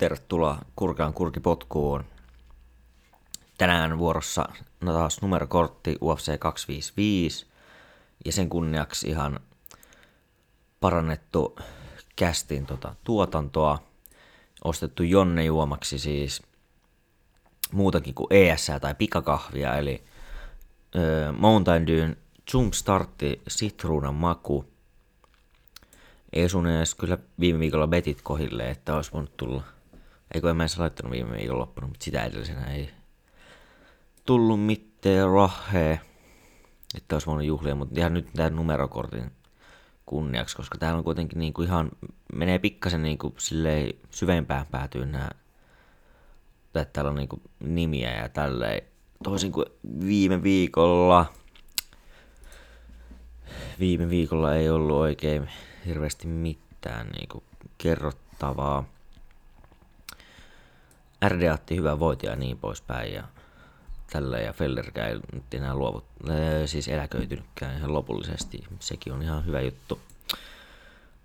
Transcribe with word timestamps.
tervetuloa 0.00 0.58
Kurkaan 0.76 1.12
kurkipotkuun. 1.12 2.04
Tänään 3.58 3.98
vuorossa 3.98 4.48
no 4.80 4.92
taas 4.92 5.22
numerokortti 5.22 5.98
UFC 6.00 6.38
255 6.38 7.46
ja 8.24 8.32
sen 8.32 8.48
kunniaksi 8.48 9.08
ihan 9.08 9.40
parannettu 10.80 11.56
kästin 12.16 12.66
tota, 12.66 12.94
tuotantoa. 13.04 13.78
Ostettu 14.64 15.02
Jonne 15.02 15.44
juomaksi 15.44 15.98
siis 15.98 16.42
muutakin 17.72 18.14
kuin 18.14 18.26
ES 18.30 18.70
tai 18.80 18.94
pikakahvia, 18.94 19.76
eli 19.76 20.04
ö, 20.96 21.32
Mountain 21.32 21.86
Dew 21.86 22.10
Jump 22.54 22.72
Startti 22.72 23.42
sitruunan 23.48 24.14
maku. 24.14 24.64
Ei 26.32 26.48
sun 26.48 26.66
edes 26.66 26.94
kyllä 26.94 27.18
viime 27.40 27.58
viikolla 27.58 27.86
betit 27.86 28.22
kohille, 28.22 28.70
että 28.70 28.96
olisi 28.96 29.12
voinut 29.12 29.36
tulla. 29.36 29.79
Eikö 30.34 30.50
en 30.50 30.56
mä 30.56 30.62
edes 30.62 30.78
laittanut 30.78 31.12
viime 31.12 31.36
viikon 31.36 31.58
loppuna, 31.58 31.86
mutta 31.86 32.04
sitä 32.04 32.24
edellisenä 32.24 32.64
ei 32.64 32.90
tullut 34.24 34.66
mitään 34.66 35.30
rahee. 35.30 36.00
Että 36.96 37.14
olisi 37.14 37.26
voinut 37.26 37.44
juhlia, 37.44 37.74
mutta 37.74 38.00
ihan 38.00 38.14
nyt 38.14 38.28
tämän 38.36 38.56
numerokortin 38.56 39.30
kunniaksi, 40.06 40.56
koska 40.56 40.78
täällä 40.78 40.98
on 40.98 41.04
kuitenkin 41.04 41.38
niin 41.38 41.52
kuin 41.52 41.68
ihan, 41.68 41.90
menee 42.32 42.58
pikkasen 42.58 43.02
niin 43.02 43.18
kuin 43.18 43.34
silleen 43.38 43.94
syvempään 44.10 44.66
päätyy 44.66 45.06
nämä, 45.06 45.30
että 46.74 46.84
täällä 46.92 47.08
on 47.08 47.16
niin 47.16 47.28
kuin 47.28 47.42
nimiä 47.60 48.16
ja 48.16 48.28
tälleen, 48.28 48.82
toisin 49.24 49.52
kuin 49.52 49.66
viime 50.00 50.42
viikolla. 50.42 51.26
Viime 53.80 54.10
viikolla 54.10 54.54
ei 54.54 54.70
ollut 54.70 54.96
oikein 54.96 55.48
hirveästi 55.86 56.26
mitään 56.26 57.06
niin 57.06 57.28
kuin 57.28 57.44
kerrottavaa. 57.78 58.84
RD 61.28 61.52
otti 61.52 61.76
hyvä 61.76 61.98
voitti 61.98 62.26
ja 62.26 62.36
niin 62.36 62.58
poispäin 62.58 63.12
ja 63.12 63.24
tällä 64.12 64.38
ja 64.38 64.52
Fellerkään 64.52 65.10
ei 65.10 65.20
nyt 65.32 65.54
enää 65.54 65.74
luovut, 65.74 66.04
siis 66.66 66.88
eläköitynytkään 66.88 67.76
ihan 67.76 67.94
lopullisesti. 67.94 68.64
Sekin 68.80 69.12
on 69.12 69.22
ihan 69.22 69.46
hyvä 69.46 69.60
juttu. 69.60 70.00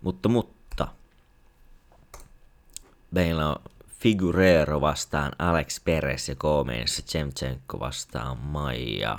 Mutta, 0.00 0.28
mutta 0.28 0.88
meillä 3.10 3.48
on 3.48 3.56
Figurero 3.98 4.80
vastaan 4.80 5.32
Alex 5.38 5.84
Perez 5.84 6.28
ja 6.28 6.34
Komeinissa 6.34 7.02
Chemchenko 7.02 7.80
vastaan 7.80 8.38
Maija. 8.38 9.18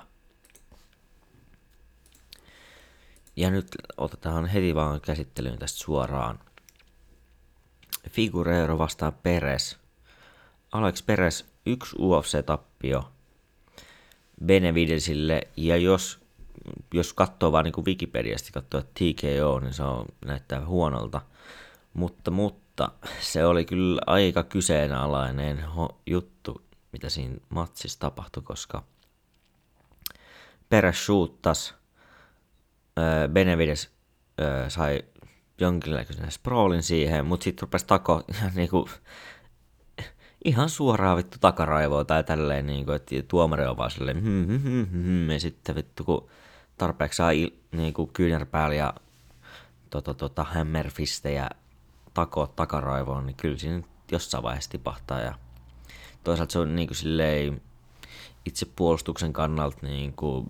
Ja 3.36 3.52
nyt 3.52 3.68
otetaan 3.98 4.46
heti 4.46 4.76
vaan 4.76 5.02
käsittelyyn 5.02 5.60
tästä 5.60 5.80
suoraan. 5.80 6.40
Figurero 8.10 8.78
vastaan 8.78 9.14
Perez. 9.14 9.76
Alex 10.72 11.06
Perez 11.06 11.44
yksi 11.66 11.96
UFC-tappio 11.96 13.04
Benevidesille, 14.46 15.42
ja 15.58 15.78
jos, 15.78 16.20
jos 16.94 17.14
katsoo 17.14 17.52
vaan 17.52 17.66
niin 17.66 17.86
Wikipediasta, 17.86 18.52
katsoo 18.54 18.82
TKO, 18.82 19.60
niin 19.60 19.74
se 19.74 19.84
on, 19.84 20.06
näyttää 20.26 20.66
huonolta. 20.66 21.22
Mutta, 21.94 22.32
mutta 22.32 22.92
se 23.20 23.46
oli 23.46 23.66
kyllä 23.66 24.02
aika 24.06 24.44
kyseenalainen 24.44 25.64
juttu, 26.06 26.62
mitä 26.92 27.10
siinä 27.10 27.36
matsissa 27.50 28.00
tapahtui, 28.00 28.44
koska 28.44 28.84
Peres 30.70 31.06
shoottas, 31.06 31.76
Benevides 33.34 33.90
sai 34.68 35.04
jonkinlaisen 35.60 36.32
sprawlin 36.32 36.84
siihen, 36.84 37.26
mutta 37.26 37.44
sitten 37.44 37.62
rupesi 37.62 37.86
tako 37.86 38.24
ihan 38.34 38.52
niinku 38.56 38.90
ihan 40.48 40.70
suoraan 40.70 41.18
vittu 41.18 41.38
takaraivoa 41.42 42.06
tai 42.06 42.24
tälleen, 42.24 42.68
niin 42.68 42.86
kuin, 42.86 42.96
että 42.96 43.16
tuomari 43.28 43.66
on 43.66 43.78
vaan 43.78 43.92
silleen, 43.92 44.22
hmm, 44.22 44.48
hmm, 44.48 44.60
hmm, 44.62 44.86
hmm, 44.86 45.32
ja 45.32 45.40
sitten 45.40 45.76
vittu 45.76 46.04
kun 46.04 46.30
tarpeeksi 46.78 47.18
saa 47.18 47.32
il, 47.32 47.52
niin 47.72 47.94
kuin 47.94 48.10
kyynärpäällä 48.14 48.76
ja 48.76 48.94
tota, 49.90 50.14
tota, 50.14 50.44
hammerfistejä 50.44 51.50
takoa 52.14 52.48
takaraivoon, 52.48 53.26
niin 53.26 53.36
kyllä 53.36 53.58
siinä 53.58 53.84
jossain 54.12 54.44
vaiheessa 54.44 54.72
tipahtaa 54.72 55.20
ja 55.20 55.34
toisaalta 56.24 56.52
se 56.52 56.60
on 56.60 56.76
niin 56.76 56.88
kuin 56.88 56.98
silleen 56.98 57.62
itse 58.46 58.66
puolustuksen 58.76 59.34
kannalta 59.34 59.78
niin 59.82 60.14
kuin 60.14 60.48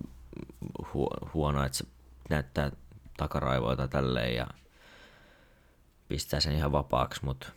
hu- 0.82 1.30
huono, 1.34 1.64
että 1.64 1.78
se 1.78 1.84
näyttää 2.30 2.70
takaraivoa 3.16 3.76
tai 3.76 3.88
tälleen 3.88 4.34
ja 4.34 4.46
pistää 6.08 6.40
sen 6.40 6.54
ihan 6.54 6.72
vapaaksi, 6.72 7.24
mutta 7.24 7.52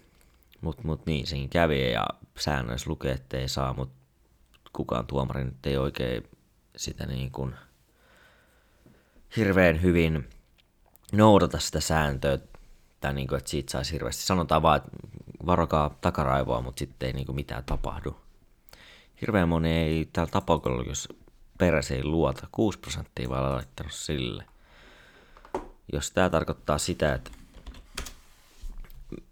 mut, 0.62 0.84
mut 0.84 1.06
niin 1.06 1.28
siinä 1.28 1.48
kävi 1.48 1.92
ja 1.92 2.08
säännöissä 2.38 2.90
lukee, 2.90 3.12
että 3.12 3.38
ei 3.38 3.48
saa, 3.48 3.74
mutta 3.74 3.96
kukaan 4.74 5.08
tuomari 5.08 5.44
nyt 5.44 5.66
ei 5.66 5.78
oikein 5.78 6.24
sitä 6.76 7.06
niin 7.06 7.32
kuin 7.32 7.56
hirveän 9.38 9.82
hyvin 9.82 10.30
noudata 11.12 11.60
sitä 11.60 11.80
sääntöä, 11.80 12.40
tai 13.00 13.14
niin 13.14 13.28
kuin, 13.28 13.38
että 13.38 13.50
siitä 13.50 13.72
saisi 13.72 13.94
hirveästi. 13.94 14.24
Sanotaan 14.24 14.62
vaan, 14.62 14.78
että 14.78 14.90
varokaa 15.46 15.98
takaraivoa, 16.02 16.62
mutta 16.62 16.80
sitten 16.80 17.08
ei 17.08 17.14
niin 17.14 17.26
kuin 17.26 17.36
mitään 17.36 17.64
tapahdu. 17.64 18.18
Hirveän 19.22 19.50
moni 19.50 19.72
ei 19.72 20.10
täällä 20.14 20.32
tapauksella, 20.32 20.84
jos 20.84 21.10
peräs 21.58 21.92
ei 21.92 22.04
luota, 22.04 22.48
6 22.52 22.80
prosenttia 22.80 23.30
vaan 23.30 23.56
laittanut 23.56 23.94
sille. 23.94 24.46
Jos 25.94 26.12
tämä 26.12 26.30
tarkoittaa 26.30 26.78
sitä, 26.78 27.14
että 27.14 27.32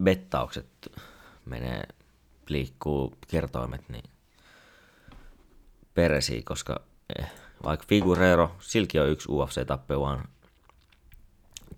bettaukset 0.02 0.92
menee 1.50 1.82
liikkuu 2.48 3.14
kertoimet, 3.28 3.88
niin 3.88 4.10
peresi, 5.94 6.42
koska 6.42 6.80
eh, 7.18 7.30
vaikka 7.64 7.86
Figurero, 7.88 8.56
silki 8.60 8.98
on 8.98 9.08
yksi 9.08 9.28
UFC-tappe, 9.28 10.00
vaan 10.00 10.28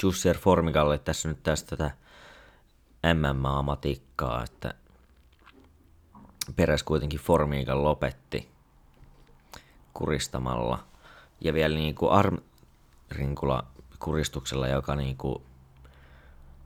Jussier 0.03 0.38
Formikalle 0.38 0.99
tässä 0.99 1.28
nyt 1.28 1.43
tästä 1.43 1.77
tätä 1.77 1.91
MMA-matikkaa, 3.15 4.44
että 4.44 4.75
Peres 6.56 6.82
kuitenkin 6.82 7.21
Formiikan 7.21 7.84
lopetti 7.84 8.49
kuristamalla. 9.93 10.84
Ja 11.41 11.55
vielä 11.55 11.75
niin 11.75 11.94
kuin 11.94 12.12
armrinkula 12.12 13.66
kuristuksella, 13.99 14.69
joka 14.69 14.97
niin 14.97 15.16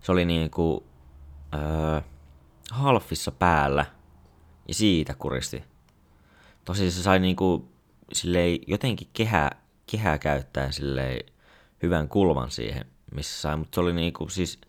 se 0.01 0.13
oli 0.13 0.25
niin 0.25 0.51
öö, 1.55 2.01
halfissa 2.71 3.31
päällä 3.31 3.87
ja 4.69 4.75
siitä 4.75 5.15
kuristi. 5.15 5.65
Tosi 6.65 6.91
se 6.91 7.03
sai 7.03 7.19
niinku 7.19 7.69
silleen 8.13 8.59
jotenkin 8.67 9.09
kehää, 9.13 9.63
kehää 9.91 10.19
käyttää 10.19 10.73
silleen 10.73 11.33
hyvän 11.83 12.09
kulman 12.09 12.51
siihen, 12.51 12.87
missä 13.15 13.41
sai, 13.41 13.57
mutta 13.57 13.75
se 13.75 13.81
oli 13.81 13.93
niinku 13.93 14.29
siis 14.29 14.61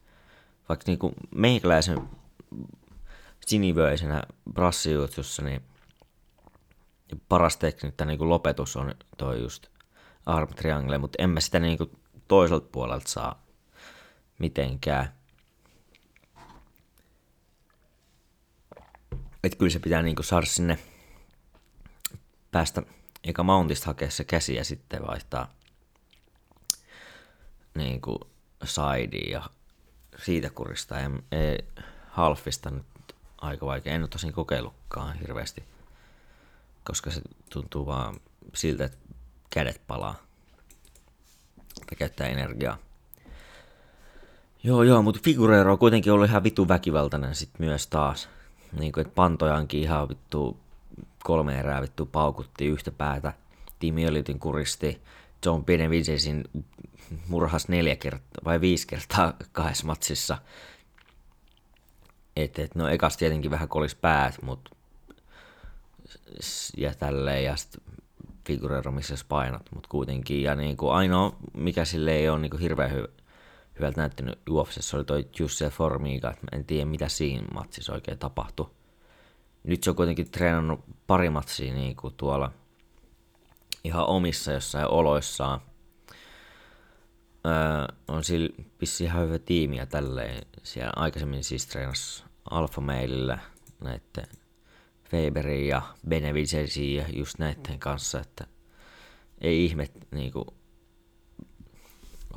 vaikka 0.70 0.84
niinku 0.88 1.14
meikäläisen 1.36 2.10
sinivöisenä 3.46 4.24
brassijutsussa, 4.54 5.42
niin 5.42 5.62
paras 7.30 7.58
tekniikka 7.58 8.06
niinku 8.06 8.30
lopetus 8.30 8.76
on 8.76 8.96
toi 9.18 9.42
just 9.42 9.68
arm 10.26 10.54
triangle, 10.54 10.98
mutta 10.98 11.24
en 11.24 11.30
mä 11.30 11.40
sitä 11.40 11.60
niinku 11.60 11.92
toiselta 12.28 12.68
puolelta 12.72 13.10
saa 13.10 13.44
mitenkään. 14.40 15.14
Että 19.44 19.58
kyllä 19.58 19.72
se 19.72 19.80
pitää 19.80 20.02
niinku 20.02 20.24
saada 20.24 20.46
sinne 20.46 20.80
päästä 22.52 22.84
eikä 23.24 23.44
mountista 23.44 23.86
hakea 23.86 24.10
se 24.10 24.24
käsi 24.24 24.56
ja 24.56 24.64
sitten 24.64 25.08
vaihtaa 25.08 25.54
niinku 27.76 28.30
sideen 28.64 29.30
ja 29.32 29.50
siitä 30.24 30.50
kurista. 30.50 31.00
Ei, 31.00 31.08
ei 31.32 31.58
halfista 32.10 32.70
nyt 32.70 32.86
aika 33.42 33.66
vaikea. 33.66 33.94
En 33.94 34.02
ole 34.02 34.08
tosin 34.08 34.34
kokeillutkaan 34.34 35.20
hirveästi, 35.20 35.64
koska 36.84 37.12
se 37.12 37.22
tuntuu 37.50 37.86
vaan 37.86 38.16
siltä, 38.56 38.86
että 38.86 38.98
kädet 39.50 39.82
palaa 39.88 40.16
ja 41.92 41.98
käyttää 41.98 42.28
energiaa. 42.28 42.78
Joo, 44.64 44.84
joo, 44.84 45.02
mutta 45.02 45.22
Figureiro 45.24 45.72
on 45.72 45.80
kuitenkin 45.80 46.14
ollut 46.14 46.30
ihan 46.30 46.44
vitu 46.44 46.68
väkivaltainen 46.68 47.36
sit 47.36 47.50
myös 47.60 47.88
taas 47.88 48.30
niin 48.80 48.92
kuin, 48.92 49.02
että 49.02 49.16
Pantojankin 49.16 49.82
ihan 49.82 50.10
vittu 50.10 50.58
kolme 51.24 51.60
erää 51.60 51.82
vittu 51.82 52.06
paukutti 52.06 52.66
yhtä 52.66 52.92
päätä. 52.92 53.34
Timi 53.80 54.06
Elitin 54.06 54.40
kuristi. 54.40 55.02
John 55.46 55.66
Benevidesin 55.66 56.44
murhas 57.28 57.68
neljä 57.68 57.96
kertaa 57.96 58.42
vai 58.46 58.62
viisi 58.62 58.88
kertaa 58.88 59.34
kahdessa 59.52 59.86
matsissa. 59.86 60.38
Et, 62.36 62.60
et, 62.60 62.76
no 62.76 62.88
ekas 62.88 63.18
tietenkin 63.18 63.52
vähän 63.52 63.68
kolis 63.68 63.96
päät, 63.96 64.42
mut 64.42 64.78
ja 66.78 66.94
tälleen, 66.96 67.44
ja 67.44 67.56
sitten 67.56 67.82
figurero 68.46 68.92
missä 68.92 69.16
painat, 69.30 69.66
mutta 69.76 69.90
kuitenkin. 69.90 70.44
Ja 70.44 70.56
niin 70.56 70.78
kuin 70.78 70.94
ainoa, 70.94 71.36
mikä 71.54 71.86
sille 71.86 72.12
ei 72.12 72.30
ole 72.30 72.40
niin 72.40 72.50
kuin 72.50 72.62
hirveän 72.62 72.92
hyvä, 72.92 73.08
hyvältä 73.80 74.02
näyttänyt 74.02 74.40
UFCssä 74.50 74.98
oli 74.98 75.06
toi 75.06 75.28
Jussi 75.40 75.66
Formiga, 75.66 76.34
en 76.52 76.66
tiedä 76.66 76.86
mitä 76.86 77.08
siinä 77.08 77.48
matsissa 77.54 77.94
oikein 77.94 78.18
tapahtui. 78.18 78.70
Nyt 79.64 79.84
se 79.84 79.90
on 79.90 79.96
kuitenkin 79.96 80.32
treenannut 80.32 80.80
pari 81.08 81.30
matsia 81.30 81.74
niin 81.74 81.96
kuin 81.96 82.14
tuolla 82.18 82.52
ihan 83.84 84.06
omissa 84.06 84.52
jossain 84.52 84.88
oloissaan. 84.88 85.62
Öö, 87.46 87.96
on 88.08 88.24
sillä 88.24 88.50
vissi 88.82 89.04
ihan 89.04 89.24
hyvä 89.24 89.40
tiimi 89.40 89.78
ja 89.78 89.86
tälleen. 89.86 90.48
Siellä 90.64 90.94
aikaisemmin 90.96 91.44
siis 91.44 91.68
treenasi 91.68 92.24
Alpha 92.50 92.82
Mailillä 92.82 93.40
näiden 93.82 94.28
Faberin 95.04 95.68
ja 95.68 95.82
Benevicensin 96.08 96.96
ja 96.96 97.06
just 97.14 97.40
näiden 97.40 97.80
kanssa, 97.80 98.20
että 98.20 98.48
ei 99.42 99.66
ihme 99.66 99.90
niinku 100.12 100.57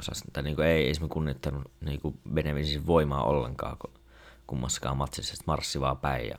osas, 0.01 0.23
tai 0.33 0.43
niinku 0.43 0.63
ei 0.63 0.91
esimerkiksi 0.91 1.13
kunnittanut 1.13 1.71
niinku 1.81 2.15
Benevicensin 2.33 2.87
voimaa 2.87 3.25
ollenkaan, 3.25 3.77
kummassakaan 4.47 4.97
matsissa 4.97 5.45
marssi 5.47 5.81
vaan 5.81 5.99
päin. 5.99 6.29
Ja, 6.29 6.39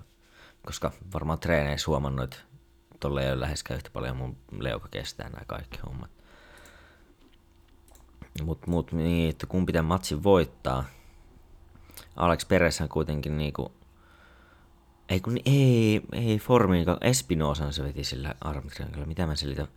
koska 0.65 0.91
varmaan 1.13 1.39
treeneissä 1.39 1.91
huomannut, 1.91 2.23
että 2.23 2.37
tolle 2.99 3.23
ei 3.25 3.31
ole 3.31 3.39
läheskään 3.39 3.77
yhtä 3.77 3.89
paljon 3.93 4.17
mun 4.17 4.37
leuka 4.59 4.87
kestää 4.91 5.29
nämä 5.29 5.45
kaikki 5.47 5.79
hommat. 5.85 6.11
Mut, 8.43 8.67
mut 8.67 8.91
niin, 8.91 9.29
että 9.29 9.47
kumpi 9.47 9.73
tämän 9.73 9.85
matsin 9.85 10.23
voittaa. 10.23 10.83
Alex 12.15 12.47
Pereshän 12.47 12.89
kuitenkin 12.89 13.37
niinku 13.37 13.71
ei 15.11 15.19
kun 15.19 15.37
ei, 15.45 16.01
ei 16.11 16.39
Formiinka, 16.39 16.97
Espinosan 17.01 17.73
se 17.73 17.83
veti 17.83 18.03
sillä 18.03 18.35
armtriangilla, 18.41 19.05
mitä 19.05 19.25
mä 19.25 19.35
selitän. 19.35 19.67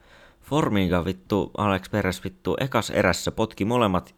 Formiinka 0.44 1.04
vittu, 1.04 1.50
Alex 1.58 1.90
Peres 1.90 2.24
vittu, 2.24 2.56
ekas 2.60 2.90
erässä 2.90 3.32
potki 3.32 3.64
molemmat 3.64 4.14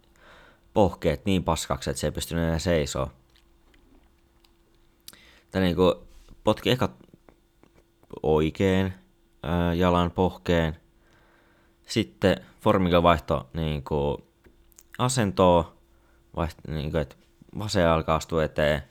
pohkeet 0.75 1.25
niin 1.25 1.45
paskaksi, 1.45 1.91
että 1.91 2.01
se 2.01 2.07
ei 2.07 2.13
pystynyt 2.13 2.45
enää 2.45 2.59
seisoo. 2.59 3.11
Tai 5.51 5.61
niinku 5.61 6.07
potki 6.45 6.71
eka 6.71 6.89
oikein 8.23 8.93
ää, 9.43 9.75
jalan 9.75 10.11
pohkeen. 10.11 10.77
Sitten 11.87 12.37
Formiga 12.61 13.03
vaihto 13.03 13.49
niinku 13.53 14.27
asentoa, 14.99 15.77
vaiht, 16.37 16.59
niinku, 16.69 16.99
että 16.99 17.17
vasen 17.59 17.89
alkaa 17.89 18.17
astua 18.17 18.45
eteen. 18.45 18.83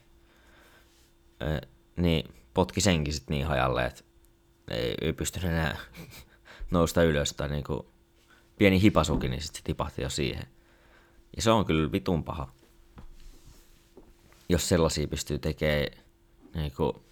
Ää, 1.40 1.62
niin 1.96 2.34
potki 2.54 2.82
senkin 2.82 3.14
sitten 3.14 3.34
niin 3.34 3.48
hajalle, 3.48 3.86
että 3.86 4.04
ei, 4.72 4.96
ei 5.02 5.14
pystynyt 5.14 5.50
enää 5.50 5.78
nousta 6.76 7.04
ylös 7.04 7.34
tai 7.34 7.50
niinku 7.50 7.86
pieni 8.58 8.82
hipasuki, 8.82 9.30
niin 9.30 9.42
sitten 9.42 9.60
se 9.60 9.64
tipahti 9.64 10.02
jo 10.02 10.10
siihen. 10.10 10.44
Ja 11.36 11.42
se 11.42 11.52
on 11.52 11.66
kyllä 11.66 11.92
vitun 11.92 12.24
paha. 12.24 12.52
Jos 14.50 14.70
sellaisia 14.70 15.08
pystyy 15.08 15.40
tekemään 15.40 15.88
niinku, 16.54 17.04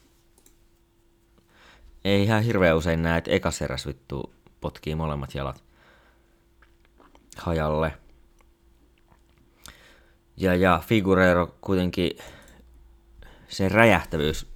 ei 2.06 2.24
ihan 2.24 2.44
hirveän 2.44 2.78
usein 2.78 3.04
näe, 3.04 3.18
että 3.18 3.32
ekas 3.32 3.62
eräs 3.62 3.88
vittu 3.88 4.34
potkii 4.62 4.96
molemmat 4.96 5.36
jalat 5.36 5.64
hajalle. 7.38 7.98
Ja, 10.38 10.56
ja 10.56 10.84
Figureiro 10.86 11.56
kuitenkin 11.62 12.12
sen 13.48 13.72
räjähtävyys 13.72 14.48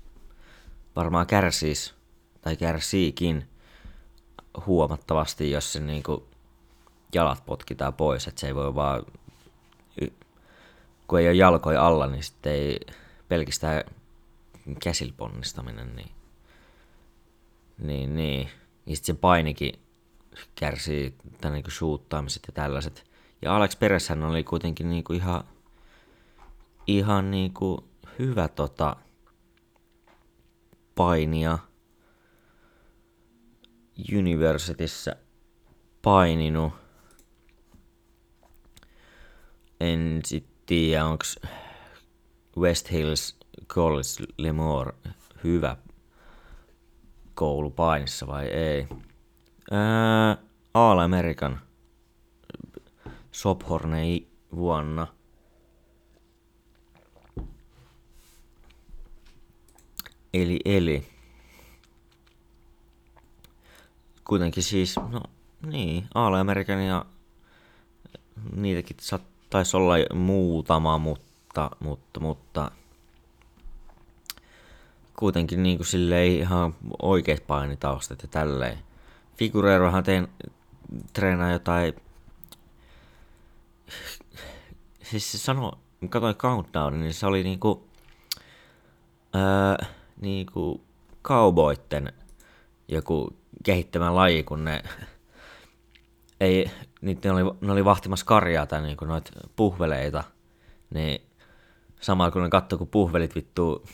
varmaan 0.95 1.27
kärsisi, 1.27 1.93
tai 2.41 2.55
kärsiikin 2.55 3.49
huomattavasti, 4.65 5.51
jos 5.51 5.73
se 5.73 5.79
niinku 5.79 6.27
jalat 7.13 7.45
potkitaan 7.45 7.93
pois, 7.93 8.27
että 8.27 8.41
se 8.41 8.47
ei 8.47 8.55
voi 8.55 8.75
vaan, 8.75 9.03
kun 11.07 11.19
ei 11.19 11.27
ole 11.27 11.33
jalkoja 11.33 11.87
alla, 11.87 12.07
niin 12.07 12.23
sitten 12.23 12.53
ei 12.53 12.79
pelkistää 13.27 13.83
käsilponnistaminen, 14.83 15.95
niin, 15.95 16.11
niin, 17.77 18.15
niin. 18.15 18.49
Ja 18.85 18.95
sitten 18.95 19.15
se 19.15 19.19
painikin 19.21 19.79
kärsii, 20.55 21.15
tai 21.41 21.51
niinku 21.51 21.71
suuttaamiset 21.71 22.43
ja 22.47 22.53
tällaiset. 22.53 23.11
Ja 23.41 23.55
Alex 23.55 23.79
Pereshän 23.79 24.23
oli 24.23 24.43
kuitenkin 24.43 24.89
niinku 24.89 25.13
ihan, 25.13 25.43
ihan 26.87 27.31
niinku 27.31 27.83
hyvä 28.19 28.47
tota, 28.47 28.95
painia 30.95 31.57
Universityssä 34.17 35.15
paininut. 36.01 36.73
En 39.79 40.21
sit 40.25 40.47
tiedä, 40.65 41.05
onko 41.05 41.23
West 42.57 42.91
Hills 42.91 43.39
College 43.67 44.33
Lemore 44.37 44.93
hyvä 45.43 45.77
koulu 47.33 47.69
painissa 47.69 48.27
vai 48.27 48.45
ei. 48.47 48.87
Ää, 49.71 50.37
All 50.73 50.99
American 50.99 51.59
Sophornei 53.31 54.27
vuonna 54.55 55.07
Eli, 60.33 60.59
eli. 60.65 61.16
Kuitenkin 64.27 64.63
siis, 64.63 64.95
no 65.09 65.21
niin, 65.65 66.07
Aale-Amerikan 66.15 66.79
ja 66.79 67.05
niitäkin 68.55 68.97
taisi 69.49 69.77
olla 69.77 69.93
muutama, 70.13 70.97
mutta, 70.97 71.69
mutta, 71.79 72.19
mutta 72.19 72.71
kuitenkin 75.19 75.63
niin 75.63 75.77
kuin 75.77 75.87
silleen 75.87 76.31
ihan 76.31 76.75
oikeat 77.01 77.47
painitaustat 77.47 78.21
ja 78.21 78.27
tälleen. 78.27 78.77
Figureirohan 79.37 80.03
tein 80.03 80.27
treenaa 81.13 81.51
jotain, 81.51 81.93
siis 85.03 85.31
se 85.31 85.37
sanoi, 85.37 85.71
katsoin 86.09 86.35
countdownin, 86.35 87.01
niin 87.01 87.13
se 87.13 87.25
oli 87.25 87.43
niinku, 87.43 87.87
öö, 89.35 89.87
niinku 90.21 90.81
cowboyten 91.23 92.13
joku 92.87 93.33
kehittämä 93.63 94.15
laji, 94.15 94.43
kun 94.43 94.63
ne 94.63 94.83
ei, 96.39 96.71
niitä 97.01 97.29
ne 97.29 97.43
oli, 97.43 97.57
ne 97.61 97.71
oli 97.71 97.85
vahtimassa 97.85 98.25
karjaa 98.25 98.65
tai 98.65 98.81
niinku 98.81 99.05
noita 99.05 99.31
puhveleita, 99.55 100.23
niin 100.93 101.21
samalla 102.01 102.31
kun 102.31 102.43
ne 102.43 102.49
katsoi, 102.49 102.77
kun 102.77 102.87
puhvelit 102.87 103.35
vittu 103.35 103.85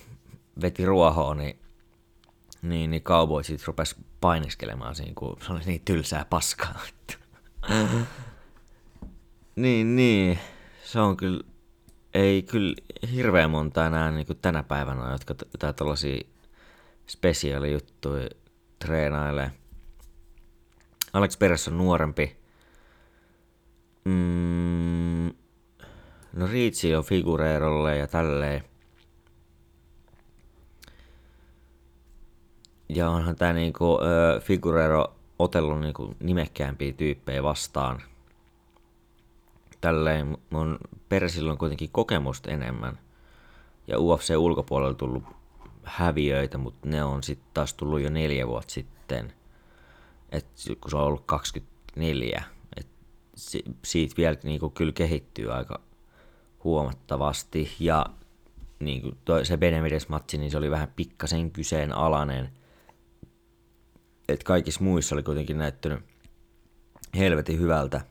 veti 0.61 0.85
ruohoa, 0.85 1.35
niin, 1.35 1.59
niin, 2.61 2.91
niin 2.91 3.03
cowboy 3.03 3.43
sitten 3.43 3.67
rupesi 3.67 3.95
painiskelemaan 4.21 4.95
siinä, 4.95 5.13
kun 5.15 5.37
se 5.45 5.53
oli 5.53 5.59
niin 5.65 5.81
tylsää 5.85 6.25
paskaa. 6.29 6.79
niin, 9.55 9.95
niin. 9.95 10.39
Se 10.83 10.99
on 10.99 11.17
kyllä 11.17 11.43
ei 12.13 12.43
kyllä 12.43 12.75
hirveän 13.13 13.49
monta 13.49 13.85
enää 13.85 14.11
niin 14.11 14.27
kuin 14.27 14.39
tänä 14.41 14.63
päivänä, 14.63 15.11
jotka 15.11 15.35
jotain 15.53 15.75
tällaisia 15.75 16.23
spesiaalijuttuja 17.07 18.29
treenailee. 18.85 19.51
Alex 21.13 21.37
Peres 21.37 21.67
on 21.67 21.77
nuorempi. 21.77 22.37
Mm, 24.03 25.27
no 26.33 26.47
Riitsi 26.51 26.95
on 26.95 27.03
figureerolle 27.03 27.97
ja 27.97 28.07
tälleen. 28.07 28.63
Ja 32.89 33.09
onhan 33.09 33.35
tää 33.35 33.53
niinku 33.53 33.99
äh, 34.01 34.43
figureero 34.43 35.15
otellut 35.39 35.79
niinku 35.79 36.15
nimekkäämpiä 36.19 36.93
tyyppejä 36.93 37.43
vastaan– 37.43 38.01
tälleen 39.83 40.37
mun 40.49 40.77
Persillä 41.09 41.51
on 41.51 41.57
kuitenkin 41.57 41.89
kokemusta 41.91 42.51
enemmän. 42.51 42.99
Ja 43.87 43.99
UFC 43.99 44.35
ulkopuolella 44.37 44.93
tullut 44.93 45.23
häviöitä, 45.83 46.57
mutta 46.57 46.89
ne 46.89 47.03
on 47.03 47.23
sitten 47.23 47.49
taas 47.53 47.73
tullut 47.73 48.01
jo 48.01 48.09
neljä 48.09 48.47
vuotta 48.47 48.73
sitten. 48.73 49.33
Et 50.31 50.47
kun 50.81 50.91
se 50.91 50.97
on 50.97 51.03
ollut 51.03 51.23
24. 51.25 52.43
Et 52.77 52.87
siitä 53.85 54.17
vielä 54.17 54.37
niinku 54.43 54.69
kyllä 54.69 54.91
kehittyy 54.91 55.53
aika 55.53 55.81
huomattavasti. 56.63 57.71
Ja 57.79 58.05
niinku 58.79 59.11
toi, 59.25 59.45
se 59.45 59.57
Benevides-matsi, 59.57 60.37
niin 60.37 60.51
se 60.51 60.57
oli 60.57 60.71
vähän 60.71 60.93
pikkasen 60.95 61.51
kyseenalainen. 61.51 62.49
Et 64.29 64.43
kaikissa 64.43 64.83
muissa 64.83 65.15
oli 65.15 65.23
kuitenkin 65.23 65.57
näyttänyt 65.57 65.99
helvetin 67.15 67.59
hyvältä 67.59 68.01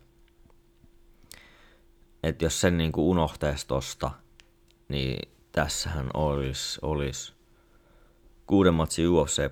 että 2.22 2.44
jos 2.44 2.60
sen 2.60 2.78
niin 2.78 2.92
kuin 2.92 3.04
unohtaisi 3.04 3.66
tosta, 3.66 4.10
niin 4.88 5.32
tässähän 5.52 6.10
olisi 6.14 6.78
olis 6.82 7.34
kuuden 8.52 8.74
matsin 8.74 9.08
UFC 9.08 9.50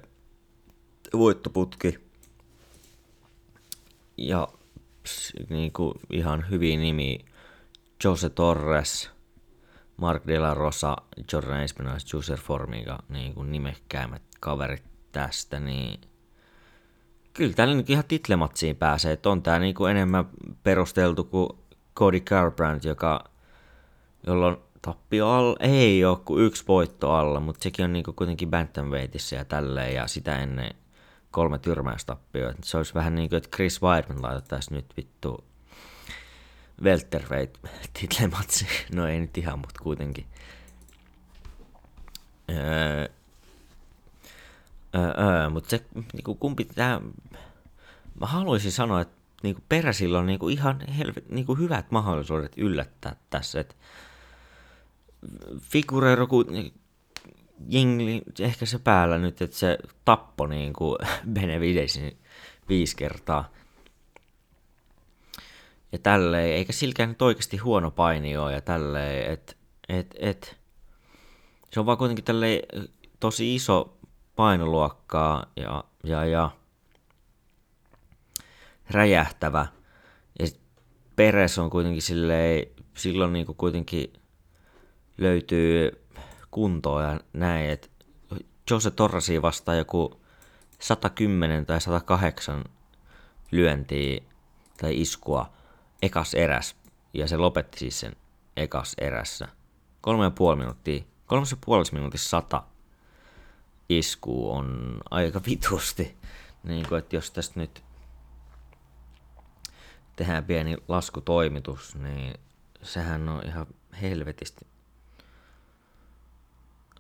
voittoputki. 1.13 1.99
Ja 4.17 4.49
niin 5.51 5.73
kuin 5.73 5.95
ihan 6.11 6.51
hyvin 6.51 6.81
nimi 6.81 7.19
Jose 8.05 8.31
Torres, 8.31 9.11
Mark 9.97 10.27
De 10.27 10.39
La 10.39 10.55
Rosa, 10.55 10.97
Jordan 11.33 11.61
Espinaz, 11.61 12.13
Juicer 12.13 12.39
Formiga, 12.39 12.99
niin 13.09 13.35
kuin 13.35 13.53
nimekkäimmät 13.53 14.23
kaverit 14.41 14.85
tästä, 15.13 15.61
niin 15.61 16.01
kyllä 17.33 17.53
täällä 17.53 17.75
niin 17.75 17.85
ihan 17.89 18.05
titlematsiin 18.09 18.77
pääsee, 18.77 19.13
että 19.13 19.31
on 19.31 19.43
tää 19.43 19.59
niin 19.59 19.75
kuin 19.75 19.91
enemmän 19.91 20.29
perusteltu 20.63 21.25
kuin 21.25 21.49
Cody 21.97 22.21
Garbrandt, 22.21 22.85
joka, 22.85 23.25
jolla 24.27 24.47
on 24.47 24.63
tappio 24.83 25.29
alla, 25.29 25.57
ei 25.61 26.05
ole 26.05 26.19
kuin 26.25 26.45
yksi 26.45 26.65
voitto 26.69 27.13
alla, 27.13 27.41
mutta 27.41 27.63
sekin 27.63 27.85
on 27.85 27.93
niin 27.93 28.05
kuin 28.05 28.15
kuitenkin 28.15 28.51
bantamweightissa 28.51 29.37
ja 29.37 29.45
tälleen, 29.45 29.95
ja 29.95 30.07
sitä 30.07 30.39
ennen 30.39 30.75
kolme 31.31 31.59
tyrmäystappioa. 31.59 32.53
Se 32.65 32.77
olisi 32.77 32.95
vähän 32.95 33.15
niin 33.15 33.29
kuin, 33.29 33.37
että 33.37 33.57
Chris 33.57 33.83
Weidman 33.83 34.23
laitettaisiin 34.23 34.77
nyt 34.77 34.97
vittu 34.97 35.45
welterweight 36.83 37.57
titlematsi. 38.01 38.67
No 38.95 39.07
ei 39.07 39.21
nyt 39.21 39.39
ihan, 39.39 39.59
mutta 39.59 39.83
kuitenkin. 39.83 40.27
Öö, 42.51 43.09
öö, 44.95 45.13
öö, 45.19 45.51
mutta 45.51 45.71
se, 45.71 45.85
niinku, 46.13 46.35
kumpi 46.35 46.65
tää, 46.65 47.01
mä 48.21 48.27
haluaisin 48.27 48.73
sanoa, 48.73 49.01
että 49.01 49.17
niinku, 49.43 49.63
peräsillä 49.69 50.19
on 50.19 50.27
niinku, 50.27 50.49
ihan 50.49 50.81
helvet, 50.99 51.29
niinku, 51.29 51.55
hyvät 51.55 51.91
mahdollisuudet 51.91 52.53
yllättää 52.57 53.17
tässä. 53.31 53.61
Et, 53.61 53.77
figureero, 55.61 56.27
kun 56.27 56.47
jingli, 57.69 58.23
ehkä 58.41 58.67
se 58.67 58.79
päällä 58.79 59.19
nyt, 59.19 59.43
että 59.43 59.57
se 59.57 59.79
tappo 60.05 60.47
niin 60.47 60.73
kuin 60.73 60.99
Benevidesin 61.35 62.19
viisi 62.69 62.97
kertaa. 62.97 63.51
Ja 65.93 65.99
tälleen, 65.99 66.55
eikä 66.57 66.73
silkään 66.73 67.09
nyt 67.09 67.23
oikeasti 67.23 67.57
huono 67.57 67.91
paini 67.91 68.37
ole 68.37 68.53
ja 68.53 68.61
tälleen, 68.61 69.33
että 69.33 69.55
et, 69.89 70.15
et, 70.19 70.57
se 71.71 71.81
on 71.81 71.87
vaan 71.87 71.99
kuitenkin 71.99 72.25
tälleen 72.25 72.63
tosi 73.21 73.55
iso 73.55 73.99
painoluokkaa 74.37 75.47
ja, 75.57 75.85
ja, 76.05 76.25
ja 76.25 76.51
räjähtävä. 78.91 79.67
Ja 80.39 80.47
Peres 81.17 81.59
on 81.59 81.71
kuitenkin 81.71 82.03
silleen, 82.03 82.67
silloin 82.97 83.33
niin 83.33 83.47
kuin 83.47 83.57
kuitenkin 83.57 84.13
löytyy 85.21 86.05
kuntoa 86.51 87.03
ja 87.03 87.21
näin, 87.33 87.71
että 87.71 87.89
Jose 88.71 88.91
Torrasi 88.91 89.43
vastaa 89.43 89.75
joku 89.75 90.21
110 90.79 91.67
tai 91.67 91.81
108 91.81 92.65
lyöntiä 93.51 94.21
tai 94.81 95.01
iskua 95.01 95.53
ekas 96.03 96.35
eräs, 96.35 96.77
ja 97.15 97.29
se 97.29 97.37
lopetti 97.37 97.79
siis 97.79 98.01
sen 98.01 98.17
ekas 98.57 98.95
erässä. 99.01 99.49
Kolme 100.01 100.25
ja 100.25 100.31
puoli 100.31 100.57
minuuttia, 100.57 101.03
kolmessa 101.27 101.57
puolessa 101.65 101.97
minuutissa 101.97 102.29
sata 102.29 102.63
isku 103.89 104.53
on 104.53 104.99
aika 105.11 105.41
vitusti. 105.47 106.17
Niin 106.65 106.89
kuin, 106.89 106.99
että 106.99 107.17
jos 107.17 107.31
tästä 107.31 107.61
nyt 107.61 107.83
tehdään 110.17 110.45
pieni 110.45 110.77
laskutoimitus, 110.89 111.95
niin 111.95 112.35
sehän 112.83 113.29
on 113.29 113.47
ihan 113.47 113.67
helvetisti 114.03 114.70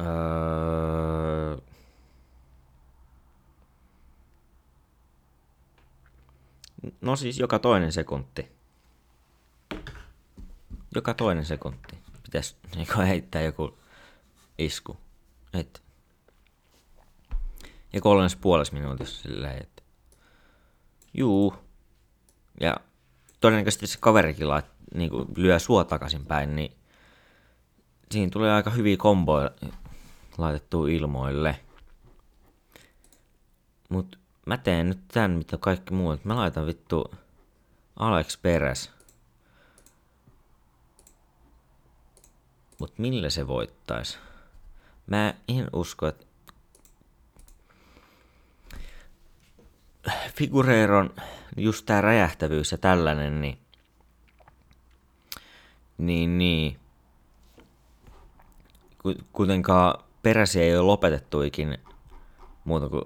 Öö... 0.00 1.57
No 7.00 7.16
siis 7.16 7.38
joka 7.38 7.59
toinen 7.59 7.92
sekunti. 7.92 8.52
Joka 10.95 11.14
toinen 11.14 11.45
sekunti. 11.45 11.99
Pitäisi 12.23 12.57
niinku 12.76 12.99
heittää 12.99 13.42
joku 13.42 13.78
isku. 14.59 14.97
Et. 15.52 15.83
Ja 17.92 18.00
kolmessa 18.00 18.38
puolessa 18.40 18.75
minuutissa 18.75 19.23
silleen, 19.23 19.62
että 19.62 19.83
juu. 21.14 21.54
Ja 22.61 22.76
todennäköisesti 23.40 23.87
se 23.87 23.99
kaverikin 24.00 24.49
lait, 24.49 24.64
niinku, 24.95 25.26
lyö 25.37 25.59
sua 25.59 25.85
takaisin 25.85 26.26
päin, 26.26 26.57
niin 26.57 26.73
siinä 28.11 28.30
tulee 28.30 28.52
aika 28.52 28.71
hyviä 28.71 28.97
komboja 28.97 29.50
laitettu 30.39 30.87
ilmoille. 30.87 31.61
Mut 33.89 34.19
mä 34.47 34.57
teen 34.57 34.89
nyt 34.89 35.09
tän, 35.09 35.31
mitä 35.31 35.57
kaikki 35.57 35.95
muut. 35.95 36.25
Mä 36.25 36.37
laitan 36.37 36.67
vittu 36.67 37.15
Alex 37.97 38.43
Peres. 38.43 38.91
Mut 42.79 42.99
millä 42.99 43.31
se 43.31 43.47
voittais? 43.47 44.19
Mä 45.07 45.35
en 45.49 45.69
usko, 45.73 46.07
että 46.07 46.27
Figureiron 50.37 51.15
just 51.57 51.87
tää 51.87 52.01
räjähtävyys 52.01 52.73
ja 52.73 52.79
tällainen, 52.79 53.41
niin 53.41 53.59
niin, 56.01 56.39
niin. 56.39 56.77
Kuitenkaan 59.33 60.05
peräsiä 60.23 60.62
ei 60.62 60.77
ole 60.77 60.87
lopetettu 60.87 61.43
ikin 61.43 61.79
muuta 62.65 62.89
kuin 62.89 63.05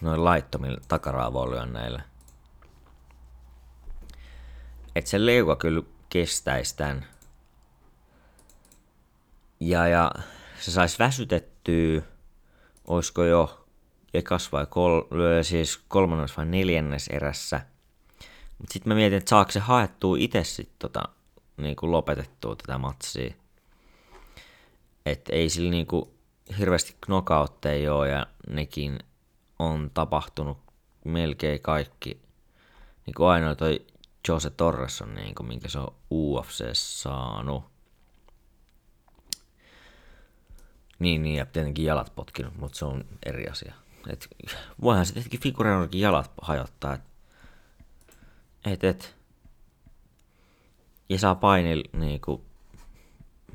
noin 0.00 0.24
laittomilla 0.24 0.80
takaraavolyönneillä. 0.88 2.02
Että 4.94 5.10
se 5.10 5.26
leuka 5.26 5.56
kyllä 5.56 5.82
kestäisi 6.08 6.76
tämän. 6.76 7.06
Ja, 9.60 9.88
ja 9.88 10.10
se 10.60 10.70
saisi 10.70 10.98
väsytettyä, 10.98 12.02
olisiko 12.86 13.24
jo 13.24 13.66
ekas 14.14 14.52
vai 14.52 14.66
kol, 14.66 15.02
siis 15.42 15.80
kolmannes 15.88 16.36
vai 16.36 16.46
neljännes 16.46 17.08
erässä. 17.08 17.60
Mutta 18.58 18.72
sitten 18.72 18.90
mä 18.90 18.94
mietin, 18.94 19.18
että 19.18 19.30
saako 19.30 19.50
se 19.50 19.60
haettua 19.60 20.16
itse 20.18 20.44
sitten 20.44 20.76
tota, 20.78 21.02
niin 21.56 21.76
lopetettua 21.82 22.56
tätä 22.56 22.78
matsia. 22.78 23.34
Että 25.06 25.32
ei 25.32 25.48
sillä 25.48 25.70
niinku 25.70 26.15
hirveästi 26.58 26.96
knockoutteja 27.00 27.94
ole 27.94 28.08
ja 28.08 28.26
nekin 28.48 28.98
on 29.58 29.90
tapahtunut 29.94 30.58
melkein 31.04 31.60
kaikki. 31.62 32.22
Niin 33.06 33.14
kuin 33.14 33.28
ainoa 33.28 33.54
toi 33.54 33.86
Jose 34.28 34.50
Torres 34.50 35.02
on, 35.02 35.14
niin 35.14 35.34
kuin, 35.34 35.46
minkä 35.46 35.68
se 35.68 35.78
on 35.78 35.94
UFC 36.10 36.64
saanut. 36.72 37.64
Niin, 40.98 41.22
niin, 41.22 41.34
ja 41.34 41.46
tietenkin 41.46 41.84
jalat 41.84 42.12
potkinut, 42.16 42.56
mutta 42.56 42.78
se 42.78 42.84
on 42.84 43.04
eri 43.26 43.48
asia. 43.48 43.74
Et, 44.08 44.28
voihan 44.82 45.06
se 45.06 45.12
tietenkin 45.12 45.40
figureinollakin 45.40 46.00
jalat 46.00 46.30
hajottaa. 46.42 46.94
Et, 46.94 47.02
et, 48.64 48.84
et, 48.84 49.16
ja 51.08 51.18
saa 51.18 51.34
painil, 51.34 51.84
niin 51.92 52.20
kuin, 52.20 52.42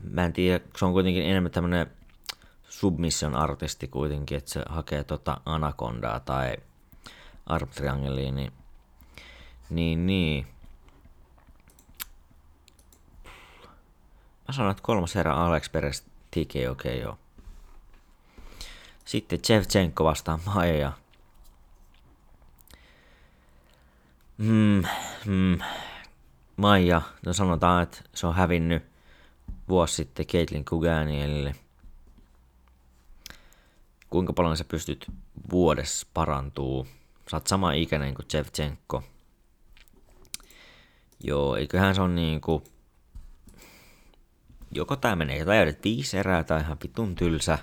mä 0.04 0.26
en 0.26 0.34
tiedä, 0.34 0.66
se 0.78 0.86
on 0.86 0.94
kuitenkin 0.94 1.24
enemmän 1.24 1.52
tämmönen 1.52 1.92
submission 2.72 3.36
artisti 3.36 3.88
kuitenkin, 3.88 4.38
että 4.38 4.52
se 4.52 4.64
hakee 4.70 5.04
tota 5.04 5.42
Anacondaa 5.46 6.20
tai 6.20 6.58
Arm 7.46 7.70
Triangelia, 7.70 8.32
niin, 8.32 8.52
niin, 9.70 10.06
niin. 10.06 10.48
Mä 14.48 14.54
sanon, 14.54 14.72
että 14.72 14.84
kolmas 14.84 15.16
herra 15.16 15.46
Alex 15.46 15.72
Perez 15.72 16.02
TK, 16.02 16.36
okei 16.36 16.68
okay, 16.68 16.96
joo. 16.96 17.18
Sitten 19.06 19.42
Chevchenko 19.42 20.04
vastaan 20.04 20.40
Maija. 20.46 20.92
Hmm, 24.38 24.84
hmm. 25.26 25.60
Maija, 26.58 27.02
no 27.26 27.34
sanotaan, 27.34 27.84
että 27.84 27.98
se 28.14 28.28
on 28.28 28.36
hävinnyt 28.36 28.84
vuosi 29.70 29.96
sitten 29.96 30.26
Caitlin 30.26 30.66
Kuganielille– 30.66 31.56
kuinka 34.12 34.34
paljon 34.34 34.58
sä 34.58 34.64
pystyt 34.64 35.12
vuodessa 35.52 36.08
parantuu. 36.14 36.88
Sä 37.32 37.38
oot 37.38 37.48
sama 37.48 37.74
ikäinen 37.74 38.14
kuin 38.14 38.28
Chevchenko. 38.28 39.04
Joo, 41.24 41.56
eiköhän 41.56 41.96
se 41.96 42.02
on 42.02 42.16
niinku... 42.16 42.64
Joko 44.72 44.96
tää 44.96 45.16
menee 45.16 45.46
täydet 45.46 45.84
viisi 45.84 46.18
erää 46.18 46.44
tai 46.44 46.62
ihan 46.62 46.78
vitun 46.84 47.16
tylsä. 47.16 47.60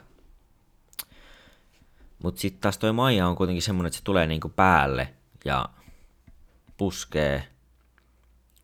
Mut 2.22 2.38
sit 2.38 2.60
taas 2.60 2.78
toi 2.78 2.92
Maija 2.92 3.28
on 3.28 3.36
kuitenkin 3.36 3.62
semmonen, 3.62 3.86
että 3.86 3.98
se 3.98 4.04
tulee 4.04 4.26
niinku 4.26 4.48
päälle 4.48 5.14
ja 5.44 5.68
puskee, 6.76 7.48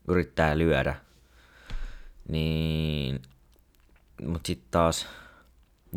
yrittää 0.07 0.57
lyödä. 0.57 0.95
Niin... 2.29 3.21
Mut 4.25 4.45
sit 4.45 4.71
taas 4.71 5.07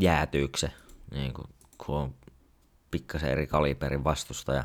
jäätyykö 0.00 0.58
se 0.58 0.72
niinku 1.10 1.44
kun 1.88 1.96
on 1.96 2.14
pikkasen 2.90 3.30
eri 3.30 3.46
kaliberin 3.46 4.04
vastustaja. 4.04 4.64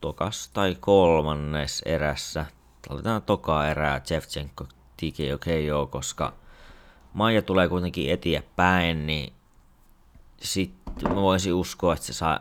Tokas 0.00 0.48
tai 0.48 0.76
kolmannes 0.80 1.82
erässä 1.86 2.46
aloitetaan 2.88 3.22
tokaa 3.22 3.68
erää 3.68 4.00
Jevchenko 4.10 4.64
TKO 4.96 5.86
koska 5.90 6.34
Maija 7.12 7.42
tulee 7.42 7.68
kuitenkin 7.68 8.10
eteenpäin, 8.10 9.06
niin 9.06 9.32
sitten 10.42 11.08
mä 11.08 11.14
voisin 11.14 11.54
uskoa, 11.54 11.94
että 11.94 12.06
se 12.06 12.12
saa, 12.12 12.40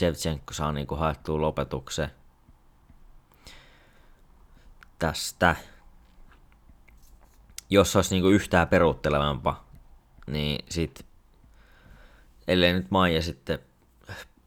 Jevchenko 0.00 0.54
saa 0.54 0.72
niinku 0.72 0.96
haettua 0.96 1.40
lopetuksen 1.40 2.10
tästä. 4.98 5.56
Jos 7.70 7.96
olisi 7.96 8.14
niinku 8.14 8.28
yhtään 8.28 8.68
peruuttelevampaa, 8.68 9.70
niin 10.26 10.64
sit, 10.68 11.06
ellei 12.48 12.72
nyt 12.72 12.90
Maija 12.90 13.22
sitten 13.22 13.58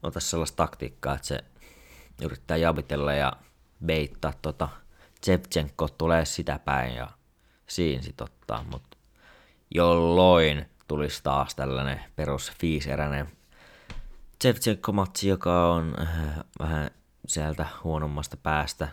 ota 0.02 0.20
sellaista 0.20 0.56
taktiikkaa, 0.56 1.14
että 1.14 1.26
se 1.26 1.44
yrittää 2.22 2.56
jabitella 2.56 3.12
ja 3.12 3.32
beittaa 3.86 4.32
tota 4.42 4.68
Tsevchenko 5.20 5.88
tulee 5.88 6.24
sitä 6.24 6.58
päin 6.58 6.94
ja 6.94 7.08
siinä 7.66 8.02
sit 8.02 8.20
ottaa, 8.20 8.64
mutta 8.70 8.96
jolloin 9.74 10.66
tulisi 10.88 11.22
taas 11.22 11.54
tällainen 11.54 12.04
perus 12.16 12.52
fiiseräinen 12.60 13.28
Tsevchenko-matsi, 14.38 15.28
joka 15.28 15.72
on 15.72 15.94
äh, 16.00 16.08
vähän 16.58 16.90
sieltä 17.26 17.66
huonommasta 17.84 18.36
päästä. 18.36 18.88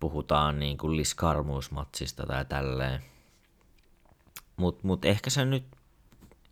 Puhutaan 0.00 0.58
niin 0.58 0.78
kuin 0.78 0.96
Liskarmuus-matsista 0.96 2.26
tai 2.26 2.44
tälleen. 2.44 3.02
Mut, 4.56 4.84
mut 4.84 5.04
ehkä 5.04 5.30
se 5.30 5.44
nyt, 5.44 5.64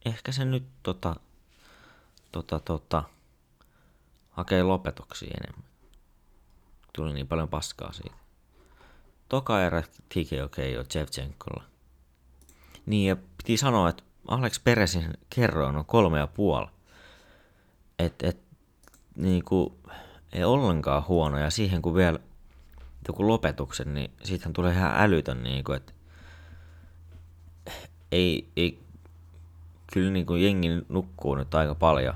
ehkä 0.04 0.32
se 0.32 0.44
nyt 0.44 0.66
tota, 0.82 1.16
tota, 2.32 2.60
tota, 2.60 3.02
hakee 4.30 4.62
lopetuksia 4.62 5.36
enemmän. 5.40 5.70
Tuli 6.92 7.12
niin 7.12 7.28
paljon 7.28 7.48
paskaa 7.48 7.92
siitä. 7.92 8.16
Toka 9.28 9.62
erä 9.62 9.82
TKOK 9.82 10.58
jo 10.74 10.84
Chevchenkolla. 10.84 11.64
Niin 12.86 13.08
ja 13.08 13.16
piti 13.16 13.56
sanoa, 13.56 13.88
että 13.88 14.02
Alex 14.28 14.60
Peresin 14.64 15.14
kerroin 15.30 15.76
on 15.76 15.84
kolme 15.84 16.18
ja 16.18 16.26
puoli. 16.26 16.66
Et, 17.98 18.14
et, 18.22 18.38
niinku, 19.16 19.78
ei 20.32 20.44
ollenkaan 20.44 21.04
huono 21.08 21.38
ja 21.38 21.50
siihen 21.50 21.82
kun 21.82 21.94
vielä 21.94 22.18
joku 23.08 23.28
lopetuksen, 23.28 23.94
niin 23.94 24.10
siitähän 24.24 24.52
tulee 24.52 24.72
ihan 24.72 24.92
älytön, 24.96 25.42
niinku, 25.42 25.72
että 25.72 25.92
ei, 28.12 28.48
ei, 28.56 28.82
kyllä 29.92 30.10
niinku 30.10 30.34
jengi 30.34 30.68
nukkuu 30.88 31.34
nyt 31.34 31.54
aika 31.54 31.74
paljon. 31.74 32.14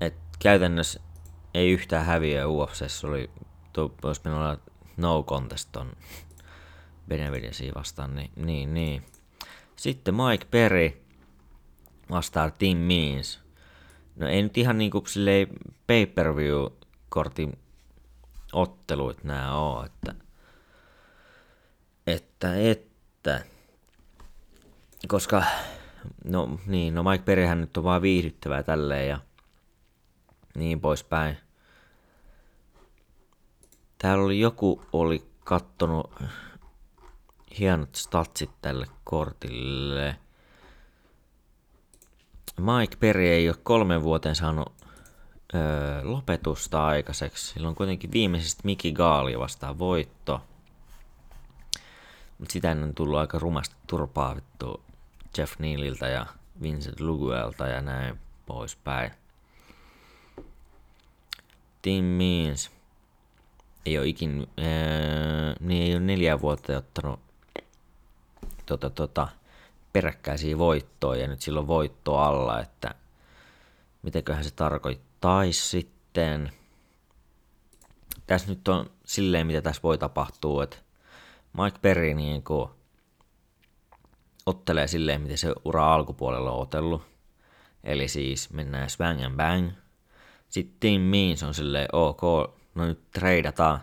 Et 0.00 0.14
käytännössä 0.38 1.00
ei 1.54 1.72
yhtään 1.72 2.06
häviä 2.06 2.48
UFC, 2.48 3.04
oli, 3.04 3.30
olisi 4.02 4.20
minulla 4.24 4.58
no 4.96 5.22
contest 5.22 5.76
on 5.76 5.92
Benevidesiä 7.08 7.72
vastaan, 7.74 8.16
niin, 8.16 8.30
niin, 8.36 8.74
niin. 8.74 9.02
Sitten 9.76 10.14
Mike 10.14 10.46
Perry 10.50 11.02
vastaa 12.10 12.50
Tim 12.50 12.78
Means. 12.78 13.40
No 14.16 14.28
ei 14.28 14.42
nyt 14.42 14.58
ihan 14.58 14.78
niinku 14.78 15.02
silleen 15.06 15.48
pay-per-view-kortin 15.86 17.58
otteluit 18.56 19.24
nää 19.24 19.54
oo, 19.54 19.84
että, 19.84 20.14
että, 22.06 22.54
että, 22.56 23.44
koska, 25.08 25.44
no 26.24 26.58
niin, 26.66 26.94
no 26.94 27.02
Mike 27.02 27.24
Perryhän 27.24 27.60
nyt 27.60 27.76
on 27.76 27.84
vaan 27.84 28.02
viihdyttävää 28.02 28.62
tälleen 28.62 29.08
ja 29.08 29.18
niin 30.54 30.80
poispäin. 30.80 31.36
Täällä 33.98 34.24
oli 34.24 34.40
joku 34.40 34.82
oli 34.92 35.30
kattonut 35.44 36.14
hienot 37.58 37.94
statsit 37.94 38.50
tälle 38.62 38.86
kortille. 39.04 40.16
Mike 42.60 42.96
Perry 42.96 43.26
ei 43.26 43.48
ole 43.48 43.56
kolmen 43.62 44.02
vuoteen 44.02 44.34
saanut 44.34 44.75
öö, 45.56 46.00
lopetusta 46.04 46.86
aikaiseksi. 46.86 47.52
Sillä 47.52 47.68
on 47.68 47.74
kuitenkin 47.74 48.12
viimeisestä 48.12 48.60
Mickey 48.64 48.92
Gaali 48.92 49.38
vastaan 49.38 49.78
voitto. 49.78 50.40
Mutta 52.38 52.52
sitä 52.52 52.70
on 52.70 52.94
tullut 52.94 53.18
aika 53.18 53.38
rumasti 53.38 53.74
turpaa 53.86 54.36
vittu 54.36 54.80
Jeff 55.38 55.58
Nealilta 55.58 56.06
ja 56.06 56.26
Vincent 56.62 57.00
Luguelta 57.00 57.66
ja 57.66 57.80
näin 57.80 58.18
poispäin. 58.46 59.10
Tim 61.82 62.04
Means 62.04 62.70
ei 63.86 63.98
ole 63.98 64.06
ikin, 64.06 64.46
ää, 64.58 65.54
niin 65.60 65.82
ei 65.82 65.92
ole 65.92 66.00
neljä 66.00 66.40
vuotta 66.40 66.76
ottanut 66.76 67.20
tota, 68.66 68.90
tota, 68.90 69.28
peräkkäisiä 69.92 70.58
voittoja 70.58 71.20
ja 71.20 71.28
nyt 71.28 71.40
silloin 71.40 71.66
voitto 71.66 72.16
alla, 72.18 72.60
että 72.60 72.94
mitenköhän 74.02 74.44
se 74.44 74.50
tarkoittaisi 75.26 75.68
sitten. 75.68 76.52
Tässä 78.26 78.48
nyt 78.48 78.68
on 78.68 78.90
silleen, 79.04 79.46
mitä 79.46 79.62
tässä 79.62 79.82
voi 79.82 79.98
tapahtua, 79.98 80.64
että 80.64 80.76
Mike 81.52 81.78
Perry 81.82 82.14
niin 82.14 82.42
kuin 82.42 82.70
ottelee 84.46 84.86
silleen, 84.86 85.20
miten 85.20 85.38
se 85.38 85.54
ura 85.64 85.94
alkupuolella 85.94 86.50
on 86.50 86.60
otellut. 86.60 87.02
Eli 87.84 88.08
siis 88.08 88.52
mennään 88.52 88.90
swang 88.90 89.24
and 89.24 89.36
bang. 89.36 89.70
Sitten 90.48 90.76
Team 90.80 91.00
Means 91.00 91.42
on 91.42 91.54
silleen, 91.54 91.88
ok, 91.92 92.22
no 92.74 92.86
nyt 92.86 93.10
treidataan. 93.10 93.80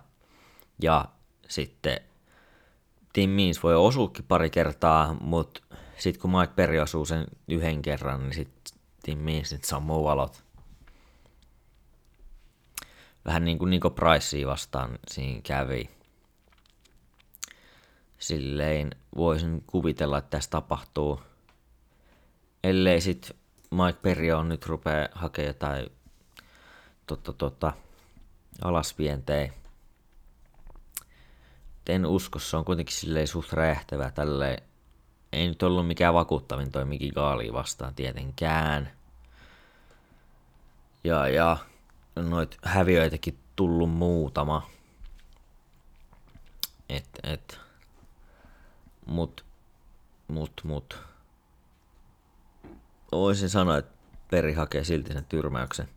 Ja 0.81 1.05
sitten 1.49 1.99
Tim 3.13 3.29
Means 3.29 3.63
voi 3.63 3.75
osuukin 3.75 4.25
pari 4.25 4.49
kertaa, 4.49 5.13
mutta 5.21 5.61
sitten 5.97 6.21
kun 6.21 6.31
Mike 6.31 6.53
Perry 6.55 6.79
osuu 6.79 7.05
sen 7.05 7.25
yhden 7.47 7.81
kerran, 7.81 8.23
niin 8.23 8.33
sitten 8.33 8.79
Tim 9.03 9.17
Means 9.17 9.51
nyt 9.51 9.63
sammuu 9.63 10.03
valot. 10.03 10.42
Vähän 13.25 13.45
niin 13.45 13.59
kuin 13.59 13.69
Nico 13.69 13.89
Pricea 13.89 14.47
vastaan 14.47 14.99
siinä 15.07 15.41
kävi. 15.41 15.89
Silleen 18.19 18.91
voisin 19.17 19.63
kuvitella, 19.67 20.17
että 20.17 20.29
tässä 20.29 20.49
tapahtuu. 20.49 21.21
Ellei 22.63 23.01
sitten 23.01 23.37
Mike 23.71 23.99
Perry 24.01 24.31
on 24.31 24.49
nyt 24.49 24.65
rupea 24.65 25.09
hakemaan 25.11 25.47
jotain 25.47 25.89
tota, 27.07 27.33
tota, 27.33 27.73
alasvientejä 28.61 29.53
en 31.89 32.05
usko, 32.05 32.39
se 32.39 32.57
on 32.57 32.65
kuitenkin 32.65 32.95
silleen 32.95 33.27
suht 33.27 33.53
räjähtävä 33.53 34.11
tälleen. 34.11 34.63
Ei 35.33 35.47
nyt 35.47 35.63
ollut 35.63 35.87
mikään 35.87 36.13
vakuuttavin 36.13 36.71
toi 36.71 36.85
Miki 36.85 37.11
Gaali 37.11 37.53
vastaan 37.53 37.95
tietenkään. 37.95 38.91
Ja, 41.03 41.27
ja 41.27 41.57
noit 42.15 42.57
häviöitäkin 42.63 43.39
tullut 43.55 43.89
muutama. 43.89 44.69
Et, 46.89 47.09
et. 47.23 47.59
Mut, 49.05 49.45
mut, 50.27 50.61
mut. 50.63 50.97
Voisin 53.11 53.49
sanoa, 53.49 53.77
että 53.77 53.93
Peri 54.31 54.53
hakee 54.53 54.83
silti 54.83 55.13
sen 55.13 55.25
tyrmäyksen. 55.25 55.89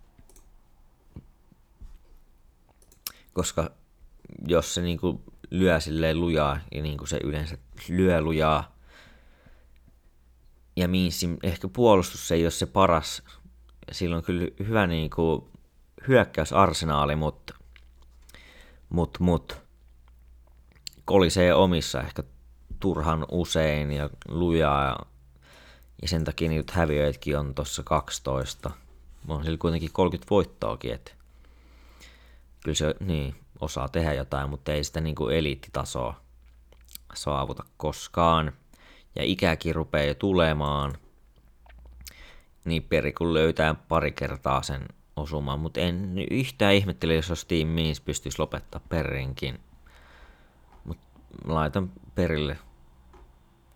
Koska 3.33 3.71
jos 4.47 4.75
se 4.75 4.83
niinku 4.83 5.23
lyö 5.51 5.81
silleen 5.81 6.21
lujaa, 6.21 6.59
ja 6.73 6.83
niin 6.83 6.99
kuin 6.99 7.09
se 7.09 7.21
yleensä 7.25 7.59
lyö 7.89 8.21
lujaa. 8.21 8.77
Ja 10.77 10.89
Miinsin 10.89 11.39
ehkä 11.43 11.69
puolustus 11.69 12.33
ei 12.33 12.45
ole 12.45 12.51
se 12.51 12.67
paras. 12.67 13.23
Sillä 13.93 14.17
on 14.17 14.23
kyllä 14.23 14.49
hyvä 14.59 14.87
niin 14.87 15.11
kuin 15.11 15.45
hyökkäysarsenaali, 16.09 17.17
mutta 17.17 17.55
mut, 18.89 19.19
mut, 19.21 19.61
kolisee 21.05 21.55
omissa 21.55 22.01
ehkä 22.01 22.23
turhan 22.81 23.27
usein 23.31 23.93
ja 23.93 24.11
lujaa. 24.29 24.85
Ja, 24.85 24.97
ja 26.03 26.09
sen 26.09 26.25
takia 26.25 26.49
niitä 26.49 26.73
häviöitkin 26.77 27.39
on 27.39 27.55
tuossa 27.55 27.83
12. 27.83 28.71
On 29.29 29.45
sillä 29.45 29.59
kuitenkin 29.59 29.93
30 29.93 30.31
voittoakin, 30.31 30.95
että 30.95 31.13
kyllä 32.65 32.75
se, 32.75 32.95
niin, 33.01 33.35
osaa 33.61 33.89
tehdä 33.89 34.13
jotain, 34.13 34.51
mutta 34.51 34.73
ei 34.73 34.85
sitä 34.85 35.01
niin 35.01 35.15
kuin 35.15 35.37
eliittitasoa 35.37 36.21
saavuta 37.15 37.65
koskaan. 37.77 38.53
Ja 39.15 39.25
ikäkin 39.25 39.75
rupeaa 39.75 40.05
jo 40.05 40.15
tulemaan, 40.15 40.99
niin 42.65 42.83
peri 42.83 43.13
kun 43.13 43.35
löytää 43.35 43.75
pari 43.75 44.13
kertaa 44.13 44.63
sen 44.63 44.89
osumaan, 45.17 45.61
mutta 45.61 45.81
en 45.81 46.19
yhtään 46.31 46.75
ihmettele, 46.75 47.15
jos 47.15 47.33
Steam 47.35 47.69
Means 47.69 48.01
pystyisi 48.01 48.39
lopettaa 48.39 48.81
perinkin. 48.89 49.61
Mutta 50.85 51.05
laitan 51.45 51.93
perille 52.15 52.59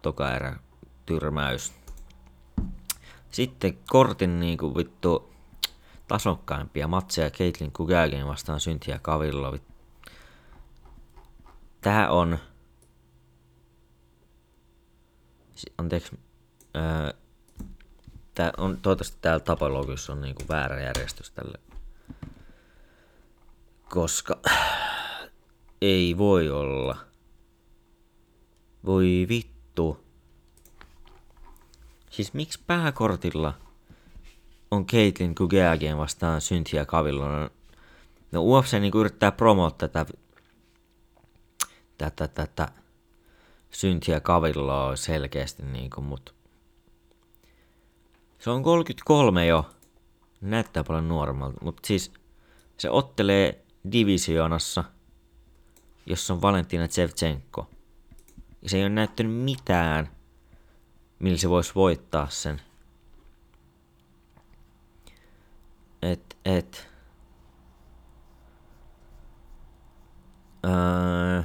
toka 0.02 0.34
erä 0.34 0.56
tyrmäys. 1.06 1.72
Sitten 3.30 3.78
kortin 3.88 4.40
niinku 4.40 4.76
vittu, 4.76 5.32
tasokkaimpia 6.08 6.88
matseja 6.88 7.30
Caitlin 7.30 7.72
Kugagin 7.72 8.26
vastaan 8.26 8.60
Syntiä 8.60 8.98
Kavillo. 9.02 9.58
Tää 11.80 12.10
on... 12.10 12.38
Anteeksi. 15.78 16.18
Öö, 16.76 17.12
tää 18.34 18.52
on, 18.56 18.78
toivottavasti 18.82 19.18
täällä 19.20 19.44
tapologissa 19.44 20.12
on 20.12 20.20
niinku 20.20 20.42
väärä 20.48 20.80
järjestys 20.80 21.30
tälle. 21.30 21.58
Koska 23.88 24.38
ei 25.80 26.18
voi 26.18 26.50
olla. 26.50 26.96
Voi 28.86 29.26
vittu. 29.28 30.04
Siis 32.10 32.34
miksi 32.34 32.60
pääkortilla 32.66 33.54
on 34.70 34.86
Caitlin 34.86 35.34
Kugeagien 35.34 35.96
vastaan 35.96 36.40
Syntiä 36.40 36.86
Kavillon? 36.86 37.50
No 38.32 38.42
UFC 38.42 38.72
niinku 38.72 38.98
yrittää 38.98 39.32
promoa 39.32 39.70
tätä, 39.70 40.06
tätä, 41.98 42.28
tätä 42.28 42.68
Syntiä 43.70 44.20
Kavilloa 44.20 44.96
selkeästi 44.96 45.62
niinku, 45.62 46.00
mut 46.00 46.39
se 48.40 48.50
on 48.50 48.62
33 48.62 49.46
jo. 49.46 49.70
Näyttää 50.40 50.84
paljon 50.84 51.08
nuoremmalta, 51.08 51.58
mutta 51.62 51.86
siis 51.86 52.12
se 52.76 52.90
ottelee 52.90 53.64
divisioonassa, 53.92 54.84
jossa 56.06 56.34
on 56.34 56.42
Valentina 56.42 56.88
Tsevchenko. 56.88 57.70
Ja 58.62 58.68
se 58.68 58.76
ei 58.76 58.82
ole 58.82 58.88
näyttänyt 58.88 59.32
mitään, 59.32 60.10
millä 61.18 61.38
se 61.38 61.50
voisi 61.50 61.74
voittaa 61.74 62.28
sen. 62.28 62.60
Et, 66.02 66.36
et. 66.44 66.90
Öö. 70.64 71.42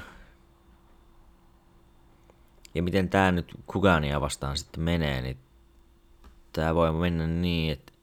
Ja 2.75 2.83
miten 2.83 3.09
tää 3.09 3.31
nyt 3.31 3.51
Kugania 3.67 4.21
vastaan 4.21 4.57
sitten 4.57 4.83
menee, 4.83 5.21
niin 5.21 5.44
tää 6.55 6.75
voi 6.75 6.91
mennä 6.91 7.27
niin, 7.27 7.73
että 7.73 7.93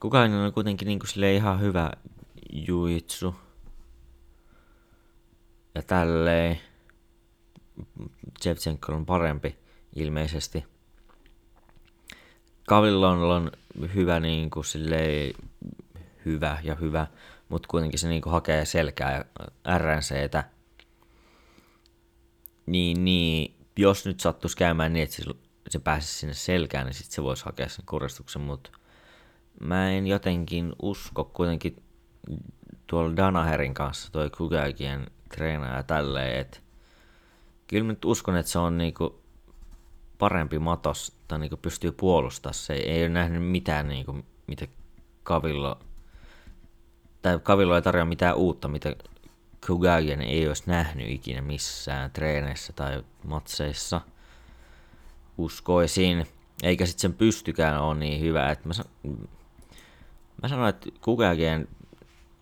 Kugania 0.00 0.38
on 0.38 0.52
kuitenkin 0.52 0.86
niinku 0.86 1.06
sille 1.06 1.34
ihan 1.34 1.60
hyvä 1.60 1.90
juitsu. 2.52 3.34
Ja 5.74 5.82
tälleen. 5.82 6.60
Shevchenko 8.42 8.92
on 8.92 9.06
parempi 9.06 9.56
ilmeisesti. 9.96 10.64
Kavillon 12.66 13.18
on 13.22 13.50
hyvä 13.94 14.20
niin 14.20 14.50
kuin 14.50 14.64
silleen, 14.64 15.34
hyvä 16.24 16.58
ja 16.62 16.74
hyvä, 16.74 17.06
mutta 17.48 17.68
kuitenkin 17.68 17.98
se 17.98 18.08
niin 18.08 18.22
kuin 18.22 18.32
hakee 18.32 18.64
selkää 18.64 19.12
ja 19.12 19.24
RNCtä. 19.78 20.44
Niin, 22.66 23.04
niin, 23.04 23.54
jos 23.76 24.06
nyt 24.06 24.20
sattuisi 24.20 24.56
käymään 24.56 24.92
niin, 24.92 25.02
että 25.02 25.16
se 25.72 25.78
pääsisi 25.78 26.18
sinne 26.18 26.34
selkään, 26.34 26.86
niin 26.86 26.94
sitten 26.94 27.14
se 27.14 27.22
voisi 27.22 27.44
hakea 27.44 27.68
sen 27.68 27.86
kuristuksen, 27.86 28.42
mutta 28.42 28.70
mä 29.60 29.90
en 29.90 30.06
jotenkin 30.06 30.72
usko 30.82 31.24
kuitenkin 31.24 31.82
tuolla 32.86 33.16
Danaherin 33.16 33.74
kanssa, 33.74 34.12
toi 34.12 34.30
Kugagien 34.30 35.06
treenaaja 35.34 35.82
tälleen, 35.82 36.40
että 36.40 36.58
kyllä 37.66 37.84
mä 37.84 37.92
nyt 37.92 38.04
uskon, 38.04 38.36
että 38.36 38.52
se 38.52 38.58
on 38.58 38.78
niinku 38.78 39.22
parempi 40.18 40.58
matos, 40.58 41.16
tai 41.28 41.38
niinku 41.38 41.56
pystyy 41.56 41.92
puolustamaan 41.92 42.54
se. 42.54 42.74
Ei 42.74 43.02
ole 43.02 43.08
nähnyt 43.08 43.42
mitään, 43.50 43.88
niinku, 43.88 44.18
mitä 44.46 44.66
Kavillo, 45.22 45.78
tai 47.22 47.40
Kavillo 47.42 47.76
ei 47.76 47.82
tarjoa 47.82 48.04
mitään 48.04 48.36
uutta, 48.36 48.68
mitä 48.68 48.96
Kugagien 49.66 50.22
ei 50.22 50.48
olisi 50.48 50.62
nähnyt 50.66 51.08
ikinä 51.08 51.40
missään 51.40 52.10
treeneissä 52.10 52.72
tai 52.72 53.04
matseissa. 53.24 54.00
Uskoisin. 55.38 56.26
Eikä 56.62 56.86
sitten 56.86 57.00
sen 57.00 57.14
pystykään 57.14 57.82
ole 57.82 57.98
niin 57.98 58.20
hyvä, 58.20 58.50
että 58.50 58.68
mä, 58.68 58.74
mä 60.42 60.48
sanoin, 60.48 60.68
että 60.68 60.90
Kugagien 61.00 61.68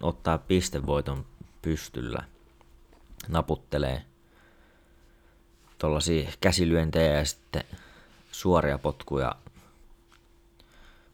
ottaa 0.02 0.38
pistevoiton 0.38 1.26
pystyllä, 1.62 2.22
naputtelee 3.28 4.02
tuollaisia 5.78 6.30
käsilyöntejä 6.40 7.18
ja 7.18 7.24
sitten 7.24 7.64
suoria 8.32 8.78
potkuja 8.78 9.36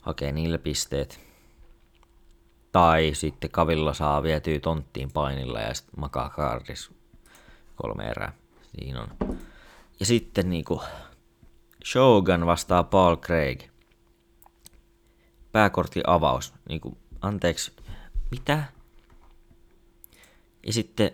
hakee 0.01 0.33
niille 0.33 0.59
pisteet. 0.59 1.21
Tai 2.73 3.11
sitten 3.15 3.51
kavilla 3.51 3.95
saa 3.95 4.23
vietyä 4.23 4.61
tonttiin 4.61 5.13
painilla 5.13 5.61
ja 5.61 5.75
sitten 5.75 6.01
makaa 6.01 6.31
kaardis 6.31 6.91
kolme 7.77 8.05
erää. 8.05 8.33
Siinä 8.75 9.03
on. 9.03 9.39
Ja 10.01 10.07
sitten 10.07 10.51
niinku 10.51 10.83
Shogun 11.87 12.47
vastaa 12.47 12.85
Paul 12.85 13.17
Craig. 13.17 13.63
Pääkortti 15.53 16.01
avaus. 16.07 16.55
Niinku, 16.69 16.99
anteeksi, 17.21 17.73
mitä? 18.31 18.65
Ja 20.67 20.73
sitten 20.73 21.11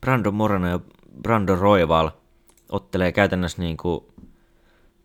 Brando 0.00 0.30
Moreno 0.30 0.68
ja 0.68 0.80
Brando 1.22 1.56
Roival 1.56 2.10
ottelee 2.68 3.12
käytännössä 3.12 3.62
niin 3.62 3.76
kuin 3.76 4.04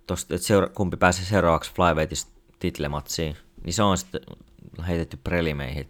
tosta, 0.08 0.36
että 0.36 0.48
seura- 0.48 0.70
kumpi 0.70 0.98
pääsee 0.98 1.26
seuraavaksi 1.26 1.74
Flyweightista 1.74 2.32
titlematsiin. 2.60 3.38
Niin 3.64 3.74
se 3.74 3.84
on 3.84 3.98
sitten 3.98 4.22
heitetty 4.88 5.18
prelimeihin. 5.18 5.90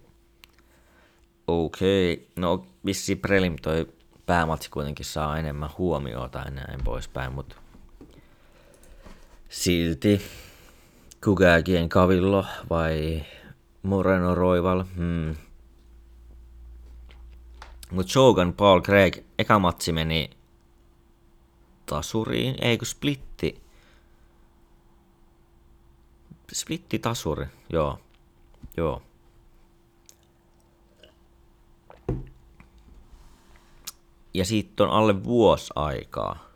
Okei, 1.47 2.13
okay. 2.13 2.25
no 2.35 2.65
vissi 2.85 3.15
prelim 3.15 3.55
toi 3.61 3.87
päämatsi 4.25 4.69
kuitenkin 4.69 5.05
saa 5.05 5.37
enemmän 5.37 5.69
huomiota 5.77 6.39
ja 6.39 6.51
näin 6.51 6.83
poispäin, 6.83 7.33
mutta 7.33 7.55
silti 9.49 10.21
Kugagien 11.23 11.89
Kavillo 11.89 12.45
vai 12.69 13.25
Moreno 13.83 14.35
Roival, 14.35 14.83
hmm, 14.95 15.35
mutta 17.91 18.11
Shogun 18.11 18.53
Paul 18.53 18.81
Craig, 18.81 19.17
eka 19.39 19.59
matsi 19.59 19.91
meni 19.91 20.29
tasuriin, 21.85 22.55
eikö 22.61 22.85
splitti? 22.85 23.61
Splitti 26.53 26.99
tasuri, 26.99 27.45
joo. 27.69 27.99
Joo. 28.77 29.01
Ja 34.33 34.45
siitä 34.45 34.83
on 34.83 34.89
alle 34.89 35.23
vuosi 35.23 35.73
aikaa. 35.75 36.48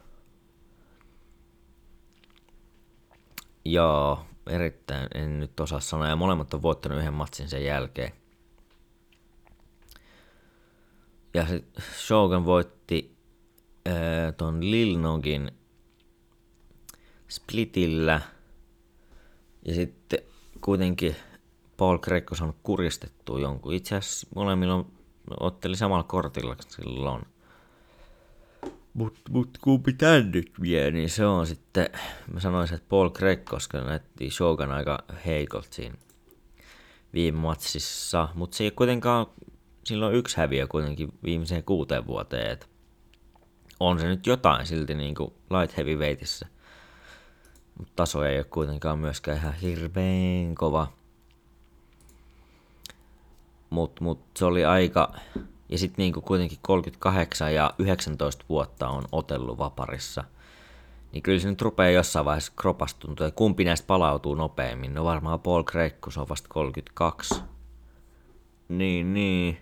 Joo, 3.66 4.26
erittäin, 4.48 5.08
en 5.16 5.40
nyt 5.40 5.60
osaa 5.60 5.80
sanoa. 5.80 6.08
Ja 6.08 6.16
molemmat 6.16 6.54
on 6.54 6.62
voittanut 6.62 6.98
yhden 6.98 7.14
matsin 7.14 7.50
sen 7.50 7.66
jälkeen. 7.66 8.12
Ja 11.34 11.48
se 11.48 11.64
Shogun 11.98 12.46
voitti 12.46 13.16
ää, 13.86 14.32
ton 14.32 14.72
Lil 14.72 15.00
Nogin 15.00 15.52
splitillä. 17.28 18.22
Ja 19.66 19.76
sitten 19.76 20.20
kuitenkin 20.62 21.16
Paul 21.78 21.98
on 22.32 22.38
saanut 22.38 22.58
kuristettua 22.64 23.40
jonkun. 23.40 23.74
Itse 23.74 23.96
asiassa 23.96 24.28
molemmilla 24.36 24.76
on, 24.76 24.92
otteli 25.40 25.76
samalla 25.76 26.04
kortilla 26.04 26.56
silloin. 26.68 27.26
Mut, 28.94 29.20
mut 29.30 29.58
kumpi 29.62 29.94
tän 29.94 30.32
nyt 30.32 30.52
vie, 30.62 30.92
niin 30.92 31.10
se 31.10 31.26
on 31.26 31.48
sitten, 31.48 31.90
mä 32.34 32.40
sanoisin, 32.40 32.76
että 32.76 32.90
Paul 32.90 33.10
Craig, 33.10 33.46
koska 33.46 33.82
näytti 33.82 34.30
Shogun 34.30 34.72
aika 34.72 35.04
heikolta 35.26 35.68
siinä 35.72 35.96
viime 37.14 37.40
matsissa. 37.40 38.30
Mutta 38.34 38.58
se 38.58 38.64
ei 38.64 38.72
kuitenkaan 38.72 39.26
sillä 39.86 40.08
on 40.08 40.14
yksi 40.14 40.38
häviö 40.38 40.68
kuitenkin 40.68 41.14
viimeiseen 41.24 41.64
kuuteen 41.64 42.08
vuoteen, 42.08 42.52
että 42.52 42.66
on 43.80 44.00
se 44.00 44.08
nyt 44.08 44.28
jotain 44.28 44.66
silti 44.66 44.96
niin 44.96 45.16
kuin 45.16 45.34
light 45.50 45.78
heavyweightissa. 45.78 46.48
Mutta 47.78 47.94
taso 47.96 48.24
ei 48.24 48.38
ole 48.38 48.44
kuitenkaan 48.44 49.00
myöskään 49.00 49.38
ihan 49.38 49.54
hirveän 49.54 50.56
kova. 50.56 50.94
Mutta 53.70 54.04
mut 54.04 54.24
se 54.38 54.46
oli 54.46 54.66
aika... 54.66 55.14
Ja 55.70 55.78
sitten 55.78 56.04
niinku 56.04 56.22
kuitenkin 56.22 56.58
38 56.62 57.54
ja 57.54 57.74
19 57.80 58.46
vuotta 58.50 58.88
on 58.88 59.04
otellut 59.12 59.58
vaparissa. 59.58 60.24
Niin 61.12 61.24
kyllä 61.24 61.40
se 61.40 61.50
nyt 61.50 61.62
rupeaa 61.62 61.90
jossain 61.90 62.26
vaiheessa 62.26 62.54
kropastuntua. 62.56 63.32
Kumpi 63.32 63.64
näistä 63.64 63.88
palautuu 63.88 64.36
nopeammin? 64.36 64.94
No 64.94 65.04
varmaan 65.04 65.40
Paul 65.40 65.64
Craig, 65.64 66.02
kun 66.02 66.14
se 66.14 66.20
on 66.20 66.30
vasta 66.30 66.50
32. 66.50 67.36
Niin, 68.70 69.14
niin 69.14 69.58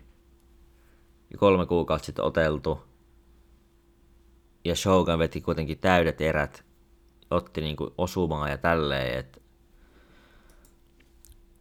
kolme 1.38 1.66
kuukautta 1.66 2.06
sitten 2.06 2.26
oteltu. 2.26 2.84
Ja 4.66 4.76
Shogun 4.76 5.20
veti 5.20 5.42
kuitenkin 5.42 5.78
täydet 5.78 6.22
erät, 6.22 6.66
otti 7.30 7.62
niinku 7.62 7.94
osumaa 7.98 8.50
ja 8.50 8.58
tälleen, 8.58 9.20
että 9.20 9.42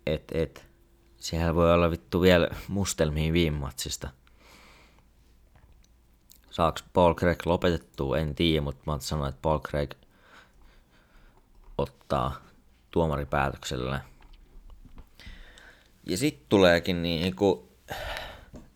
et, 0.07 0.33
et, 0.33 0.67
siellä 1.17 1.55
voi 1.55 1.73
olla 1.73 1.91
vittu 1.91 2.21
vielä 2.21 2.49
mustelmiin 2.69 3.33
viime 3.33 3.59
matsista. 3.59 4.09
Saaks 6.51 6.85
Paul 6.93 7.15
Craig 7.15 7.47
lopetettua, 7.47 8.19
en 8.19 8.35
tiedä, 8.35 8.61
mutta 8.61 8.91
mä 8.91 8.99
sanoin, 9.01 9.29
että 9.29 9.39
Paul 9.43 9.59
Craig 9.59 9.91
ottaa 11.79 12.35
tuomaripäätöksellä. 12.91 14.01
Ja 16.07 16.17
sitten 16.17 16.47
tuleekin 16.49 17.03
niinku, 17.03 17.69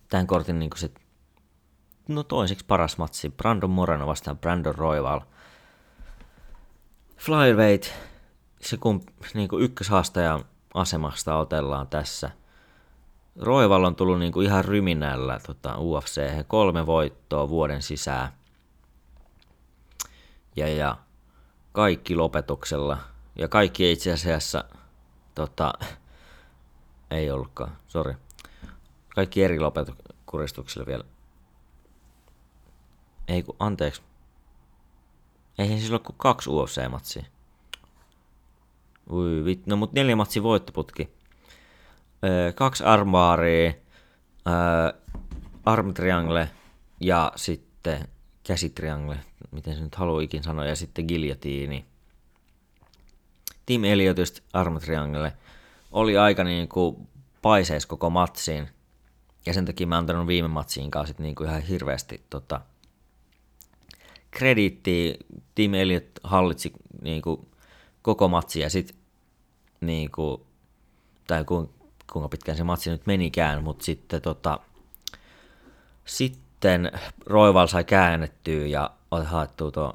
tämän 0.09 0.27
kortin 0.27 0.59
niinku 0.59 0.77
se, 0.77 0.91
no 2.09 2.23
toiseksi 2.23 2.65
paras 2.65 2.99
matsi, 2.99 3.31
Brandon 3.31 3.71
Moreno 3.71 4.07
vastaan 4.07 4.39
Brandon 4.39 4.75
Royval. 4.75 5.21
Flyweight, 7.17 7.93
se 8.61 8.77
kun 8.77 9.05
niinku 9.35 9.59
ykköshaastajan 9.59 10.45
asemasta 10.75 11.37
otellaan 11.37 11.87
tässä. 11.87 12.31
Roival 13.40 13.85
on 13.85 13.97
tullut 13.97 14.18
niinku 14.18 14.40
ihan 14.40 14.64
ryminällä 14.64 15.40
tota, 15.47 15.79
UFC, 15.79 16.23
kolme 16.47 16.87
voittoa 16.87 17.49
vuoden 17.49 17.83
sisään. 17.83 18.29
Ja, 20.57 20.68
ja 20.68 20.97
kaikki 21.73 22.16
lopetuksella. 22.16 22.99
Ja 23.37 23.49
kaikki 23.49 23.92
itse 23.92 24.12
asiassa, 24.12 24.64
tota, 25.35 25.73
ei 27.11 27.31
ollutkaan, 27.31 27.77
sori. 27.87 28.14
Kaikki 29.14 29.44
eri 29.44 29.61
lopetukuristuksilla 29.61 30.87
vielä. 30.87 31.05
Ei 33.29 33.42
kun, 33.42 33.57
anteeksi. 33.59 34.03
Eihän 35.59 35.79
siis 35.79 35.90
ole 35.90 35.99
kuin 35.99 36.16
kaksi 36.18 36.51
UFC-matsia. 36.51 37.25
Ui 39.11 39.44
vit, 39.44 39.66
no 39.66 39.77
mut 39.77 39.92
neljä 39.92 40.16
matsi 40.16 40.42
voittoputki. 40.42 41.24
Öö, 42.25 42.53
kaksi 42.53 42.85
armaaria, 42.85 43.73
öö, 44.47 45.03
arm 45.65 45.95
triangle 45.95 46.51
ja 47.01 47.33
sitten 47.37 48.09
käsitriangle, 48.47 49.17
miten 49.51 49.75
se 49.75 49.81
nyt 49.81 49.95
haluikin 49.95 50.43
sanoa, 50.43 50.65
ja 50.65 50.77
sitten 50.77 51.05
giljotiini. 51.09 51.85
Team 53.67 53.85
Elliottista 53.85 54.43
arm 54.53 54.79
triangle 54.79 55.33
oli 55.93 56.19
aika 56.19 56.45
niin 56.45 56.69
kuin 56.69 57.09
paiseis 57.43 57.87
koko 57.87 58.11
matsiin, 58.11 58.69
ja 59.47 59.55
sen 59.55 59.65
takia 59.65 59.87
mä 59.87 59.99
antanut 59.99 60.27
viime 60.27 60.49
matsiin 60.49 60.91
kanssa 60.91 61.15
niin 61.19 61.35
kuin 61.35 61.49
ihan 61.49 61.63
hirveästi 61.63 62.25
tota, 62.31 62.61
krediittiä. 64.31 65.15
Team 65.55 65.75
Elliot 65.75 66.11
hallitsi 66.23 66.73
niin 67.03 67.23
kuin 67.23 67.49
koko 68.03 68.29
matsi 68.29 68.61
ja 68.61 68.71
sitten 68.71 68.97
niin 69.81 70.11
kuin, 70.11 70.43
tai 71.27 71.45
ku, 71.45 71.75
kuinka 72.14 72.29
pitkään 72.29 72.59
se 72.59 72.64
matsi 72.64 72.90
nyt 72.90 73.07
menikään, 73.07 73.64
mutta 73.64 73.85
sitten 73.85 74.22
tota, 74.22 74.59
sitten 76.05 76.92
Roival 77.27 77.66
sai 77.66 77.85
käännettyä 77.85 78.66
ja 78.66 78.90
haettua 79.24 79.70
tuon 79.70 79.92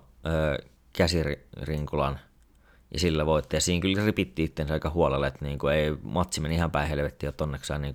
käsirinkulan 0.93 2.19
ja 2.93 2.99
sillä 2.99 3.25
voitti. 3.25 3.55
Ja 3.55 3.62
siinä 3.62 3.82
kyllä 3.82 4.05
ripitti 4.05 4.43
itsensä 4.43 4.73
aika 4.73 4.89
huolella, 4.89 5.27
että 5.27 5.45
niin 5.45 5.60
kuin 5.60 5.73
ei, 5.73 5.97
matsi 6.03 6.41
meni 6.41 6.55
ihan 6.55 6.71
päin 6.71 6.89
helvettiin, 6.89 7.29
että 7.29 7.43
onneksi 7.43 7.73
niin 7.79 7.93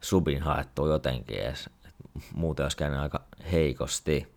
subin 0.00 0.42
haettua 0.42 0.88
jotenkin 0.88 1.38
edes. 1.38 1.70
Muuten 2.34 2.64
olisi 2.64 2.76
käynyt 2.76 3.00
aika 3.00 3.20
heikosti. 3.52 4.34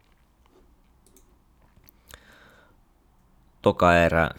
Toka 3.62 3.98
erä 3.98 4.30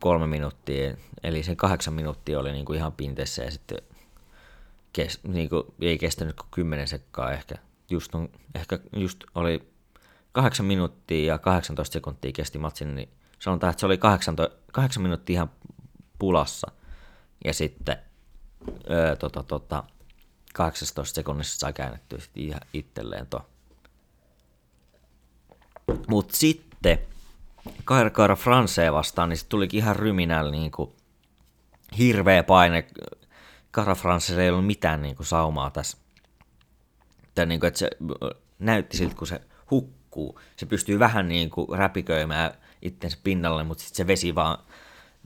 kolme 0.00 0.26
minuuttia, 0.26 0.94
eli 1.22 1.42
se 1.42 1.56
kahdeksan 1.56 1.94
minuuttia 1.94 2.40
oli 2.40 2.52
niin 2.52 2.64
kuin 2.64 2.76
ihan 2.76 2.92
pinteessä 2.92 3.44
ja 3.44 3.50
sitten 3.50 3.78
kes, 4.92 5.20
niin 5.24 5.48
kuin, 5.48 5.62
ei 5.80 5.98
kestänyt 5.98 6.36
kuin 6.36 6.48
kymmenen 6.50 6.88
sekkaa 6.88 7.32
ehkä. 7.32 7.54
Just, 7.90 8.14
on, 8.14 8.28
ehkä 8.54 8.78
just 8.96 9.24
oli 9.34 9.72
kahdeksan 10.32 10.66
minuuttia 10.66 11.32
ja 11.32 11.38
18 11.38 11.92
sekuntia 11.92 12.32
kesti 12.32 12.58
matsin, 12.58 12.94
niin 12.94 13.08
sanotaan, 13.38 13.70
että 13.70 13.80
se 13.80 13.86
oli 13.86 13.98
8, 13.98 14.36
8 14.72 15.02
minuuttia 15.02 15.34
ihan 15.34 15.50
pulassa. 16.18 16.70
Ja 17.44 17.54
sitten 17.54 17.96
öö, 18.90 19.16
tota, 19.16 19.42
tota, 19.42 19.84
18 20.54 21.14
sekunnissa 21.14 21.58
sai 21.58 21.72
käännettyä 21.72 22.18
itselleen 22.72 23.26
tuo. 23.26 23.46
Mutta 26.08 26.36
sitten 26.36 26.98
Kaira 28.12 28.36
Francea 28.36 28.92
vastaan, 28.92 29.28
niin 29.28 29.36
se 29.36 29.46
tulikin 29.46 29.78
ihan 29.78 29.96
ryminällä 29.96 30.50
niin 30.50 30.70
kuin 30.70 30.90
hirveä 31.98 32.42
paine. 32.42 32.86
Kaira 33.70 33.94
France 33.94 34.42
ei 34.42 34.50
ollut 34.50 34.66
mitään 34.66 35.02
niin 35.02 35.16
kuin 35.16 35.26
saumaa 35.26 35.70
tässä. 35.70 35.98
Tai 37.34 37.46
niin 37.46 37.60
kuin, 37.60 37.68
että 37.68 37.78
se 37.78 37.90
näytti 38.58 38.96
siltä, 38.96 39.14
kun 39.14 39.26
se 39.26 39.40
hukkuu. 39.70 40.40
Se 40.56 40.66
pystyy 40.66 40.98
vähän 40.98 41.28
niin 41.28 41.50
kuin 41.50 41.78
räpiköimään 41.78 42.52
itsensä 42.82 43.18
pinnalle, 43.24 43.64
mutta 43.64 43.82
sitten 43.82 43.96
se 43.96 44.06
vesi 44.06 44.34
vaan 44.34 44.58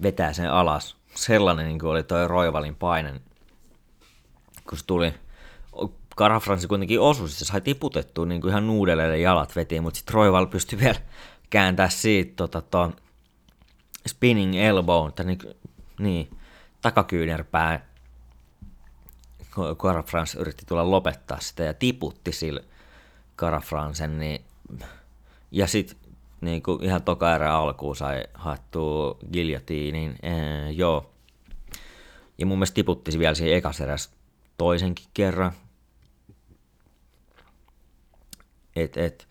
vetää 0.03 0.33
sen 0.33 0.51
alas. 0.51 0.97
Sellainen 1.15 1.67
niin 1.67 1.79
kuin 1.79 1.91
oli 1.91 2.03
toi 2.03 2.29
Roivalin 2.29 2.77
paine, 2.77 3.21
kun 4.69 4.79
se 4.79 4.87
tuli. 4.87 5.15
Kara 6.17 6.41
France 6.41 6.69
kuitenkin 6.69 7.01
osui, 7.01 7.29
se 7.29 7.45
sai 7.45 7.61
tiputettua 7.61 8.27
niin 8.27 8.41
kuin 8.41 8.51
ihan 8.51 8.67
nuudelle 8.67 9.19
jalat 9.19 9.57
vetiin, 9.57 9.83
mutta 9.83 9.97
sitten 9.99 10.15
Roival 10.15 10.47
pystyi 10.47 10.79
vielä 10.79 10.99
kääntää 11.55 11.89
siitä 11.89 12.33
tota, 12.37 12.61
ton 12.63 12.97
spinning 14.09 14.55
elbow, 14.57 15.13
tai 15.13 15.27
niin, 15.27 15.39
niin 15.99 16.31
takakyynärpää. 16.83 17.87
Cara 19.77 20.03
France 20.03 20.39
yritti 20.39 20.67
tulla 20.67 20.91
lopettaa 20.91 21.41
sitä 21.41 21.63
ja 21.63 21.75
tiputti 21.75 22.33
sillä 22.33 22.61
Cara 23.37 23.61
Francen, 23.61 24.19
niin, 24.19 24.45
ja 25.51 25.67
sitten 25.67 25.99
niin 26.41 26.63
kuin 26.63 26.85
ihan 26.85 27.03
toka 27.03 27.35
erä 27.35 27.55
alkuun 27.55 27.97
sai 27.97 28.25
haettua 28.35 29.19
giljotiinin, 29.33 30.17
ee, 30.23 30.71
joo. 30.71 31.11
Ja 32.39 32.47
mun 32.47 32.59
mielestä 32.59 32.75
tiputti 32.75 33.19
vielä 33.19 33.35
siihen 33.35 33.57
ekas 33.57 33.81
eräs 33.81 34.13
toisenkin 34.59 35.07
kerran. 35.15 35.53
Et, 38.77 38.97
et, 38.97 39.29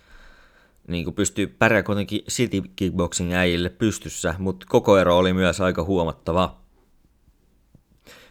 niin 0.88 1.04
kuin 1.04 1.13
pystyy 1.13 1.48
pärjää 1.48 1.84
kuitenkin 1.84 2.24
City 2.24 2.62
Kickboxing 2.76 3.34
äijille 3.34 3.69
pystyssä, 3.69 4.36
mutta 4.39 4.65
koko 4.69 4.98
ero 4.98 5.17
oli 5.17 5.34
myös 5.34 5.62
aika 5.62 5.84
huomattava. 5.84 6.58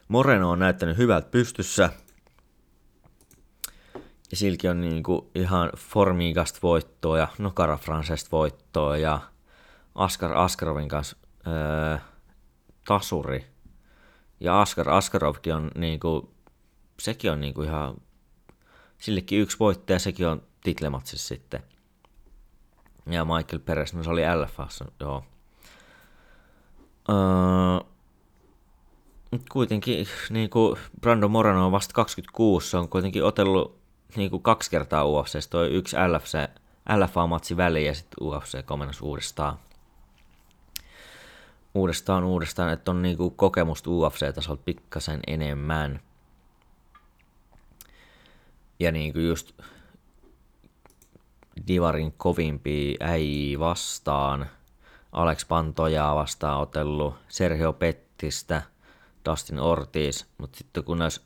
Moreno 0.09 0.51
on 0.51 0.59
näyttänyt 0.59 0.97
hyvältä 0.97 1.29
pystyssä, 1.31 1.91
ja 4.31 4.37
Silki 4.37 4.69
on 4.69 4.81
niin 4.81 5.03
kuin 5.03 5.27
ihan 5.35 5.71
formikasta 5.77 6.59
voittoa 6.63 7.19
ja 7.19 7.29
Nokara 7.39 7.77
Francesta 7.77 8.29
voittoa 8.33 8.97
ja 8.97 9.21
Askar 9.95 10.37
Askarovin 10.37 10.89
kanssa 10.89 11.17
öö, 11.47 11.99
tasuri. 12.89 13.47
Ja 14.41 14.61
Askar 14.61 14.91
Askarovkin 14.91 15.55
on 15.55 15.71
niin 15.75 16.01
kuin, 16.01 16.29
sekin 17.01 17.33
on 17.33 17.41
niin 17.41 17.55
kuin 17.55 17.69
ihan, 17.69 17.95
sillekin 18.99 19.41
yksi 19.41 19.59
voittaja, 19.59 19.99
sekin 19.99 20.27
on 20.27 20.43
titlematsissa 20.65 21.29
sitten 21.29 21.63
ja 23.07 23.25
Michael 23.25 23.59
Peres, 23.59 23.95
no 23.95 24.03
se 24.03 24.11
oli 24.11 24.23
LFassa, 24.37 24.85
joo. 25.01 25.25
Öö, 27.09 27.93
kuitenkin 29.53 30.07
niin 30.31 30.51
kuin 30.51 30.79
Brando 31.01 31.29
Morano 31.29 31.67
on 31.67 31.73
vasta 31.73 31.95
26, 31.95 32.71
se 32.71 32.77
on 32.77 32.89
kuitenkin 32.89 33.25
otellut 33.25 33.79
niin 34.17 34.31
kuin 34.31 34.43
kaksi 34.43 34.71
kertaa 34.71 35.07
UFC, 35.07 35.51
toi 35.51 35.69
yksi 35.69 35.97
LFC, 35.97 36.39
LFA-matsi 36.97 37.57
väliin 37.57 37.87
ja 37.87 37.95
sitten 37.95 38.27
UFC 38.27 38.65
komennus 38.65 39.03
uudestaan. 39.03 39.59
Uudestaan 41.75 42.25
uudestaan, 42.25 42.73
että 42.73 42.91
on 42.91 43.03
niin 43.03 43.17
kuin 43.17 43.35
kokemusta 43.35 43.91
UFC-tasolta 43.91 44.63
pikkasen 44.65 45.21
enemmän. 45.27 46.01
Ja 48.81 48.93
niin 48.93 49.13
kuin 49.13 49.29
just 49.29 49.53
Divarin 51.69 52.13
kovimpia 52.17 52.97
äi 53.01 53.57
vastaan, 53.59 54.47
Alex 55.13 55.49
Pantojaa 55.49 56.15
vastaan 56.15 56.61
otellut, 56.61 57.15
Sergio 57.29 57.73
Pettistä, 57.73 58.63
Dustin 59.31 59.59
Ortiz, 59.59 60.25
mutta 60.39 60.59
sitten 60.59 60.85
kun 60.85 60.99
näissä 60.99 61.23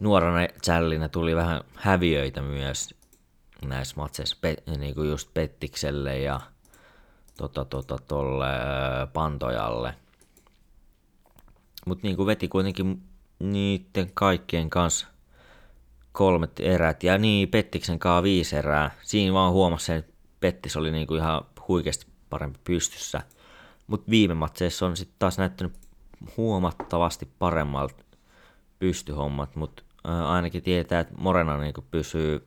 nuorana 0.00 0.48
challinä 0.64 1.08
tuli 1.08 1.36
vähän 1.36 1.60
häviöitä 1.74 2.42
myös 2.42 2.94
näissä 3.64 3.94
matseissa, 3.96 4.36
pe, 4.40 4.56
niin 4.78 4.94
kuin 4.94 5.10
just 5.10 5.34
Pettikselle 5.34 6.18
ja 6.18 6.40
tota, 7.36 7.64
tota, 7.64 7.98
tolle 8.08 8.46
Pantojalle. 9.12 9.94
Mutta 11.86 12.06
niin 12.06 12.16
kuin 12.16 12.26
veti 12.26 12.48
kuitenkin 12.48 13.02
niiden 13.38 14.10
kaikkien 14.14 14.70
kanssa 14.70 15.06
kolmet 16.14 16.60
erät, 16.60 17.02
ja 17.02 17.18
niin 17.18 17.48
Pettiksen 17.48 17.98
kaa 17.98 18.22
viisi 18.22 18.56
erää. 18.56 18.90
Siinä 19.02 19.32
vaan 19.32 19.52
huomasi 19.52 19.86
sen, 19.86 19.96
että 19.96 20.12
Pettis 20.40 20.76
oli 20.76 20.90
niinku 20.90 21.14
ihan 21.14 21.44
huikeasti 21.68 22.06
parempi 22.30 22.58
pystyssä. 22.64 23.22
Mutta 23.86 24.10
viime 24.10 24.34
matseissa 24.34 24.86
on 24.86 24.96
sitten 24.96 25.16
taas 25.18 25.38
näyttänyt 25.38 25.72
huomattavasti 26.36 27.28
paremmalta 27.38 28.04
pystyhommat, 28.78 29.56
mutta 29.56 29.82
ainakin 30.04 30.62
tietää, 30.62 31.00
että 31.00 31.14
Morena 31.18 31.58
niin 31.58 31.74
pysyy, 31.90 32.46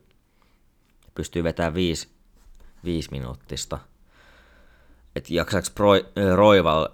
pystyy 1.16 1.44
vetämään 1.44 1.74
viisi, 1.74 2.10
viisi 2.84 3.12
minuuttista. 3.12 3.80
Että 5.16 5.34
jaksaako 5.34 5.68
Roival 6.36 6.88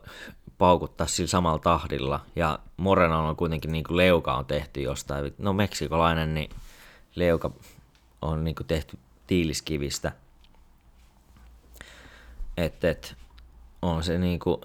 paukuttaa 0.64 1.08
sillä 1.08 1.28
samalla 1.28 1.60
tahdilla. 1.60 2.20
Ja 2.36 2.60
Morena 2.78 3.18
on 3.18 3.36
kuitenkin 3.36 3.72
niin 3.72 3.84
kuin 3.84 3.98
leuka 3.98 4.34
on 4.34 4.46
tehty 4.46 4.82
jostain. 4.82 5.34
No 5.38 5.54
meksikolainen, 5.54 6.34
niin 6.34 6.50
leuka 7.16 7.52
on 8.22 8.44
niin 8.44 8.56
kuin 8.56 8.68
tehty 8.68 8.98
tiiliskivistä. 9.28 10.12
Että 12.58 12.90
et, 12.90 13.16
on 13.82 14.04
se 14.04 14.18
niin 14.18 14.40
kuin, 14.40 14.62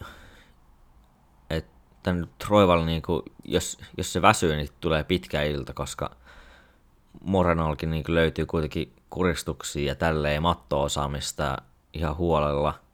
että 1.51 2.15
Troival, 2.47 2.85
niin 2.85 3.03
kuin, 3.03 3.23
jos, 3.45 3.79
jos 3.97 4.13
se 4.13 4.23
väsyy, 4.23 4.57
niin 4.57 4.69
tulee 4.81 5.05
pitkä 5.05 5.43
ilta, 5.43 5.75
koska 5.75 6.17
Morenolkin 7.21 7.91
niin 7.91 8.05
löytyy 8.09 8.47
kuitenkin 8.47 8.93
kuristuksia 9.11 9.87
ja 9.87 9.95
tälleen 9.95 10.43
matto-osaamista 10.43 11.57
ihan 11.93 12.17
huolella– 12.17 12.75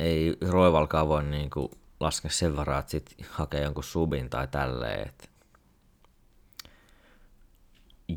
ei 0.00 0.36
Roivalkaan 0.48 1.08
voi 1.08 1.24
niin 1.24 1.50
kuin 1.50 1.70
laskea 2.00 2.30
sen 2.30 2.56
varaa, 2.56 2.78
että 2.78 2.90
sit 2.90 3.16
hakee 3.30 3.62
jonkun 3.62 3.84
subin 3.84 4.30
tai 4.30 4.48
tälleen. 4.48 5.08
että 5.08 5.28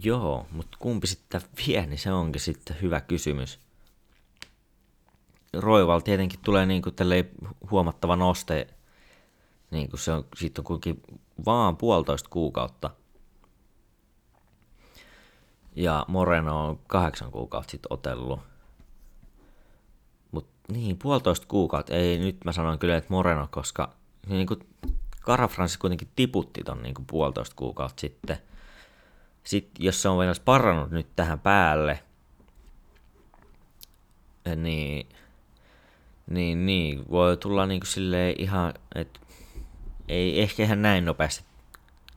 Joo, 0.03 0.47
mutta 0.51 0.77
kumpi 0.81 1.07
sitten 1.07 1.41
vie, 1.67 1.85
niin 1.85 1.99
se 1.99 2.11
onkin 2.13 2.41
sitten 2.41 2.77
hyvä 2.81 3.01
kysymys. 3.01 3.59
Roival 5.53 5.99
tietenkin 5.99 6.39
tulee 6.39 6.65
niin 6.65 6.81
kuin 6.81 6.95
huomattava 7.71 8.15
noste, 8.15 8.67
niin 9.71 9.89
kuin 9.89 9.99
se 9.99 10.11
on, 10.11 10.25
siitä 10.35 10.61
on 10.61 10.65
kuitenkin 10.65 11.01
vaan 11.45 11.77
puolitoista 11.77 12.29
kuukautta. 12.29 12.89
Ja 15.75 16.05
Moreno 16.07 16.67
on 16.67 16.79
kahdeksan 16.87 17.31
kuukautta 17.31 17.71
sitten 17.71 17.93
otellut 17.93 18.52
niin, 20.67 20.97
puolitoista 20.97 21.47
kuukautta. 21.47 21.93
Ei, 21.93 22.19
nyt 22.19 22.37
mä 22.45 22.51
sanon 22.51 22.79
kyllä, 22.79 22.97
että 22.97 23.13
Moreno, 23.13 23.47
koska 23.51 23.93
niin 24.27 24.47
kuin 24.47 24.59
Cara 25.21 25.47
Francis 25.47 25.77
kuitenkin 25.77 26.07
tiputti 26.15 26.63
ton 26.63 26.83
niin 26.83 26.95
kuin 26.95 27.05
puolitoista 27.05 27.55
kuukautta 27.55 28.01
sitten. 28.01 28.37
Sitten 29.43 29.85
jos 29.85 30.01
se 30.01 30.09
on 30.09 30.19
vielä 30.19 30.33
parannut 30.45 30.91
nyt 30.91 31.07
tähän 31.15 31.39
päälle, 31.39 32.03
niin, 34.55 35.09
niin, 36.29 36.65
niin 36.65 37.09
voi 37.09 37.37
tulla 37.37 37.65
niin 37.65 37.79
kuin 37.79 37.87
silleen 37.87 38.35
ihan, 38.37 38.73
että 38.95 39.19
ei 40.07 40.41
ehkä 40.41 40.63
ihan 40.63 40.81
näin 40.81 41.05
nopeasti 41.05 41.43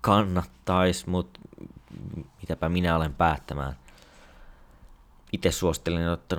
kannattaisi, 0.01 1.11
mutta 1.11 1.41
mitäpä 2.41 2.69
minä 2.69 2.97
olen 2.97 3.15
päättämään 3.15 3.77
itse 5.37 5.53
suosittelin, 5.53 6.09
että, 6.09 6.37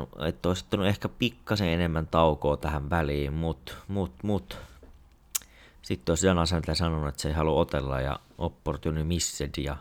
olisi 0.49 0.63
ottanut 0.65 0.85
ehkä 0.85 1.09
pikkasen 1.09 1.67
enemmän 1.67 2.07
taukoa 2.07 2.57
tähän 2.57 2.89
väliin, 2.89 3.33
mutta 3.33 3.73
mut, 3.87 4.23
mut. 4.23 4.57
sitten 5.81 6.11
olisi 6.11 6.27
Jana 6.27 6.45
Säntä 6.45 6.75
sanonut, 6.75 7.09
että 7.09 7.21
se 7.21 7.27
ei 7.27 7.33
halua 7.33 7.59
otella 7.59 8.01
ja 8.01 8.19
opportunity 8.37 9.03
missed 9.03 9.51
ja 9.57 9.77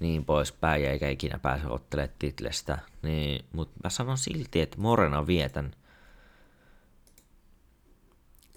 niin 0.00 0.24
poispäin, 0.24 0.84
eikä 0.84 1.08
ikinä 1.08 1.38
pääse 1.38 1.66
ottelemaan 1.66 2.16
titlestä. 2.18 2.78
Niin, 3.02 3.44
mutta 3.52 3.80
mä 3.84 3.90
sanon 3.90 4.18
silti, 4.18 4.60
että 4.60 4.80
Morena 4.80 5.26
vietän. 5.26 5.74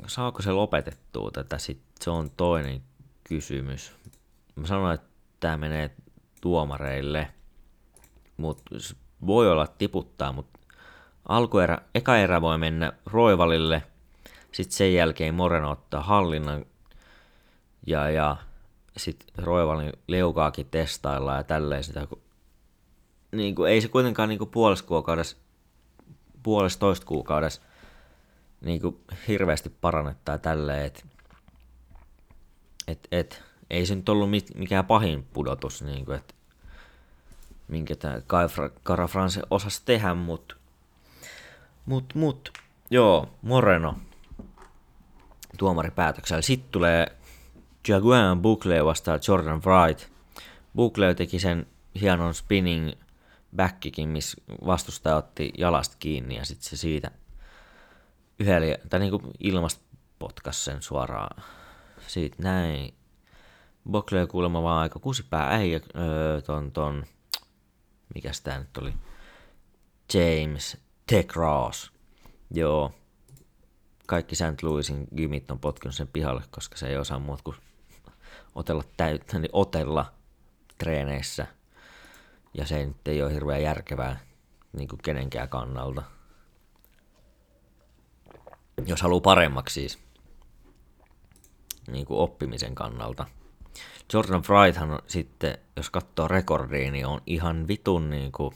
Saako 0.08 0.42
se 0.42 0.52
lopetettua 0.52 1.32
tätä? 1.32 1.58
Sitten 1.58 1.94
se 2.02 2.10
on 2.10 2.32
toinen 2.38 2.82
kysymys. 3.24 3.96
Mä 4.56 4.68
sanon, 4.68 4.94
että 4.94 5.08
tämä 5.40 5.58
menee 5.58 5.96
tuomareille, 6.42 7.28
mutta 8.38 8.76
voi 9.28 9.52
olla 9.52 9.68
tiputtaa, 9.68 10.32
mutta 10.32 10.60
alkuerä, 11.28 11.78
eka 11.96 12.18
erä 12.18 12.42
voi 12.42 12.58
mennä 12.58 12.94
Roivalille, 13.06 13.84
sitten 14.52 14.78
sen 14.78 14.94
jälkeen 14.94 15.34
Moreno 15.34 15.72
ottaa 15.72 16.02
hallinnan 16.02 16.66
ja, 17.88 18.10
ja 18.10 18.38
sitten 18.98 19.46
Roivalin 19.46 19.94
leukaakin 20.08 20.68
testaillaan 20.72 21.38
ja 21.38 21.44
tälleen 21.44 21.84
sitä. 21.84 22.08
Niin 23.32 23.56
kuin, 23.56 23.72
ei 23.72 23.82
se 23.82 23.88
kuitenkaan 23.88 24.30
niin 24.30 24.50
puolesta 24.52 24.88
kuukaudessa, 24.88 25.38
puolesta 26.44 26.80
toista 26.80 27.06
kuukaudessa 27.06 27.62
niin 28.62 28.82
kuin 28.82 28.98
hirveästi 29.28 29.70
parannetta 29.70 30.32
ja 30.32 30.38
tälleen, 30.38 30.86
että 30.86 31.04
et, 32.88 33.08
et, 33.12 33.44
ei 33.70 33.86
se 33.86 33.96
nyt 33.96 34.10
ollut 34.10 34.30
mikään 34.56 34.86
pahin 34.86 35.24
pudotus, 35.24 35.82
niin 35.82 36.06
kuin, 36.06 36.18
että 36.18 36.34
minkä 37.68 37.96
tämä 37.96 38.22
Cara 38.86 39.08
France 39.08 39.42
osasi 39.50 39.82
tehdä, 39.86 40.14
mutta 40.14 40.56
mut, 41.86 42.16
mut, 42.16 42.52
joo, 42.90 43.30
Moreno 43.42 43.96
tuomaripäätöksellä. 45.58 46.42
Sitten 46.42 46.72
tulee 46.72 47.08
Jaguan 47.88 48.42
Bukle 48.42 48.86
vastaan 48.86 49.20
Jordan 49.28 49.62
Wright. 49.66 50.08
Bukle 50.76 51.14
teki 51.14 51.40
sen 51.40 51.68
hienon 52.02 52.34
spinning 52.34 52.92
backikin, 53.56 54.10
missä 54.10 54.42
vastustaja 54.66 55.16
otti 55.16 55.54
jalasta 55.58 55.96
kiinni 56.00 56.36
ja 56.36 56.46
sitten 56.46 56.70
se 56.70 56.78
siitä 56.78 57.12
yhdellä, 58.40 58.78
tai 58.90 59.00
niinku 59.00 59.22
ilmasta 59.40 59.82
potkas 60.20 60.66
sen 60.66 60.82
suoraan. 60.82 61.44
Siitä 62.08 62.36
näin. 62.40 62.94
Bukle 63.92 64.28
kuulemma 64.28 64.64
vaan 64.64 64.82
aika 64.82 65.00
kusipää 65.00 65.50
äijä 65.50 65.80
öö, 65.96 66.42
ton, 66.42 66.72
ton 66.72 67.06
mikä 68.14 68.32
tämä 68.44 68.60
nyt 68.60 68.78
oli, 68.78 68.94
James 70.14 70.78
Ross. 71.36 71.92
Joo, 72.52 72.92
kaikki 74.08 74.36
St. 74.36 74.64
Louisin 74.64 75.08
gymit 75.16 75.52
on 75.52 75.60
potkinut 75.60 75.96
sen 75.96 76.08
pihalle, 76.08 76.44
koska 76.52 76.78
se 76.78 76.88
ei 76.88 76.98
osaa 76.98 77.20
muuta 77.20 77.44
kuin 77.44 77.58
otella 78.56 78.84
täyttä, 78.98 79.40
niin 79.40 79.50
otella 79.54 80.14
treeneissä. 80.78 81.48
Ja 82.54 82.68
se 82.68 82.86
nyt 82.86 83.08
ei 83.08 83.24
ole 83.24 83.34
hirveän 83.34 83.62
järkevää 83.62 84.20
niin 84.74 84.88
kuin 84.88 85.02
kenenkään 85.02 85.50
kannalta. 85.50 86.04
Jos 88.86 89.02
haluaa 89.02 89.22
paremmaksi 89.22 89.74
siis. 89.74 90.00
Niin 91.88 92.06
kuin 92.06 92.20
oppimisen 92.20 92.76
kannalta. 92.76 93.26
Jordan 94.14 94.42
Frighthan 94.42 95.00
sitten, 95.08 95.58
jos 95.76 95.90
katsoo 95.90 96.28
rekordia, 96.28 96.92
niin 96.92 97.06
on 97.06 97.22
ihan 97.26 97.68
vitun 97.68 98.10
niin 98.10 98.32
kuin, 98.32 98.56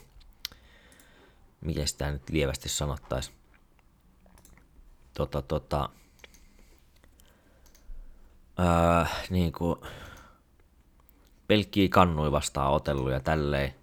miten 1.60 1.88
sitä 1.88 2.10
nyt 2.10 2.30
lievästi 2.30 2.68
sanottaisi, 2.68 3.30
tota, 5.14 5.42
tota, 5.42 5.88
ää, 8.58 9.06
niin 9.30 9.52
kuin, 9.52 9.76
pelkkiä 11.46 11.88
kannui 11.88 12.32
vastaan 12.32 12.72
otellut 12.72 13.10
ja 13.10 13.20
tälleen, 13.20 13.74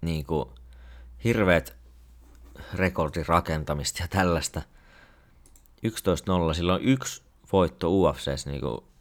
niin 0.00 0.26
kuin, 0.26 0.48
hirveät 1.24 1.76
rekordin 2.74 3.26
rakentamista 3.26 4.02
ja 4.02 4.08
tällaista. 4.08 4.62
11-0, 6.50 6.54
silloin 6.54 6.82
yksi 6.82 7.22
voitto 7.52 7.90
UFCs 7.90 8.46
niin 8.46 8.60
kuin 8.60 8.93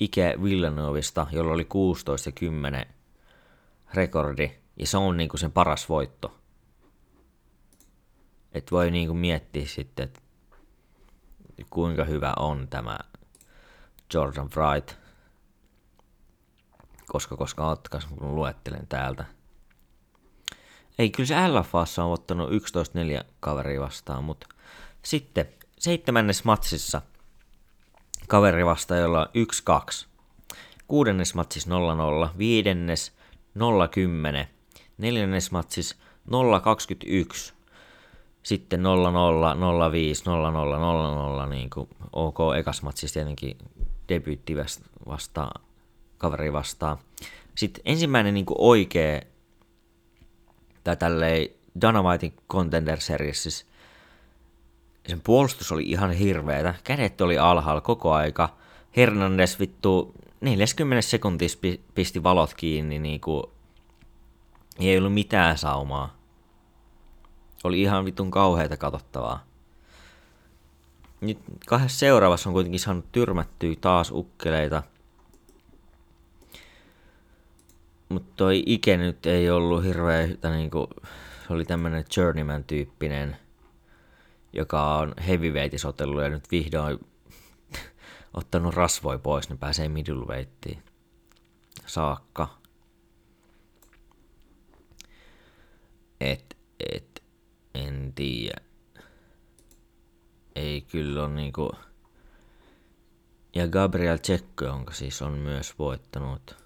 Ike 0.00 0.34
Villanovista, 0.42 1.26
jolla 1.32 1.52
oli 1.52 1.64
16 1.64 2.28
ja 2.28 2.32
10 2.32 2.86
rekordi, 3.94 4.50
ja 4.76 4.86
se 4.86 4.96
on 4.96 5.16
niinku 5.16 5.36
sen 5.36 5.52
paras 5.52 5.88
voitto. 5.88 6.40
Et 8.52 8.72
voi 8.72 8.90
niinku 8.90 9.14
miettiä 9.14 9.66
sitten, 9.66 10.04
että 10.04 10.20
kuinka 11.70 12.04
hyvä 12.04 12.34
on 12.38 12.68
tämä 12.68 12.98
Jordan 14.14 14.50
Wright, 14.56 14.96
koska 17.06 17.36
koska 17.36 17.66
otkas, 17.66 18.06
kun 18.06 18.34
luettelen 18.34 18.86
täältä. 18.86 19.24
Ei, 20.98 21.10
kyllä 21.10 21.26
se 21.26 21.48
LFAssa 21.48 22.04
on 22.04 22.12
ottanut 22.12 22.50
11-4 22.50 22.54
kaveria 23.40 23.80
vastaan, 23.80 24.24
mutta 24.24 24.46
sitten 25.02 25.48
seitsemännes 25.78 26.44
matsissa– 26.44 27.02
kaveri 28.28 28.66
vasta, 28.66 28.96
jolla 28.96 29.20
on 29.20 29.26
1-2. 30.02 30.06
Kuudennes 30.88 31.34
matsis 31.34 31.66
0-0, 31.66 31.70
viidennes 32.38 33.12
0-10, 34.44 34.46
neljännes 34.98 35.50
matsis 35.50 35.96
0-21, 36.30 37.52
sitten 38.42 38.80
0-0, 38.80 38.82
0-5, 38.82 38.86
0-0, 41.42 41.46
0-0, 41.46 41.50
niin 41.50 41.70
kuin 41.70 41.88
OK, 42.12 42.38
ekas 42.58 42.82
matsis 42.82 43.12
tietenkin 43.12 43.58
debyytti 44.08 44.56
vastaan, 45.06 45.62
kaveri 46.18 46.52
vastaan. 46.52 46.98
Sitten 47.54 47.82
ensimmäinen 47.84 48.34
niin 48.34 48.46
oikea, 48.58 49.20
tai 50.84 50.96
tälleen 50.96 51.48
Dynamitein 51.80 52.34
Contender 52.50 53.00
Seriesissä 53.00 53.66
sen 55.06 55.20
puolustus 55.20 55.72
oli 55.72 55.82
ihan 55.82 56.12
hirveetä. 56.12 56.74
Kädet 56.84 57.20
oli 57.20 57.38
alhaalla 57.38 57.80
koko 57.80 58.12
aika. 58.12 58.56
Hernandez 58.96 59.58
vittu 59.58 60.14
40 60.40 61.02
sekuntissa 61.02 61.58
pisti 61.94 62.22
valot 62.22 62.54
kiinni, 62.54 62.98
niinku 62.98 63.52
ei 64.78 64.98
ollut 64.98 65.14
mitään 65.14 65.58
saumaa. 65.58 66.16
Oli 67.64 67.82
ihan 67.82 68.04
vitun 68.04 68.30
kauheita 68.30 68.76
katsottavaa. 68.76 69.44
Nyt 71.20 71.38
kahdessa 71.66 71.98
seuraavassa 71.98 72.48
on 72.48 72.52
kuitenkin 72.52 72.80
saanut 72.80 73.12
tyrmättyä 73.12 73.74
taas 73.80 74.10
ukkeleita. 74.10 74.82
Mutta 78.08 78.32
toi 78.36 78.62
Ike 78.66 78.96
nyt 78.96 79.26
ei 79.26 79.50
ollut 79.50 79.84
hirveä, 79.84 80.28
niinku, 80.56 80.88
se 81.46 81.52
oli 81.52 81.64
tämmönen 81.64 82.04
journeyman-tyyppinen, 82.16 83.36
joka 84.54 84.96
on 84.96 85.14
heavyweightissä 85.26 85.88
otellut 85.88 86.22
ja 86.22 86.28
nyt 86.28 86.50
vihdoin 86.50 86.98
ottanut 88.34 88.74
rasvoi 88.74 89.18
pois, 89.18 89.48
niin 89.48 89.58
pääsee 89.58 89.88
middleweightiin 89.88 90.82
saakka. 91.86 92.58
Et, 96.20 96.56
et, 96.92 97.22
en 97.74 98.12
tiedä. 98.14 98.60
Ei 100.54 100.80
kyllä 100.80 101.24
ole 101.24 101.34
niinku... 101.34 101.72
Ja 103.54 103.68
Gabriel 103.68 104.16
Tsekko, 104.16 104.64
jonka 104.64 104.92
siis 104.92 105.22
on 105.22 105.32
myös 105.32 105.78
voittanut. 105.78 106.56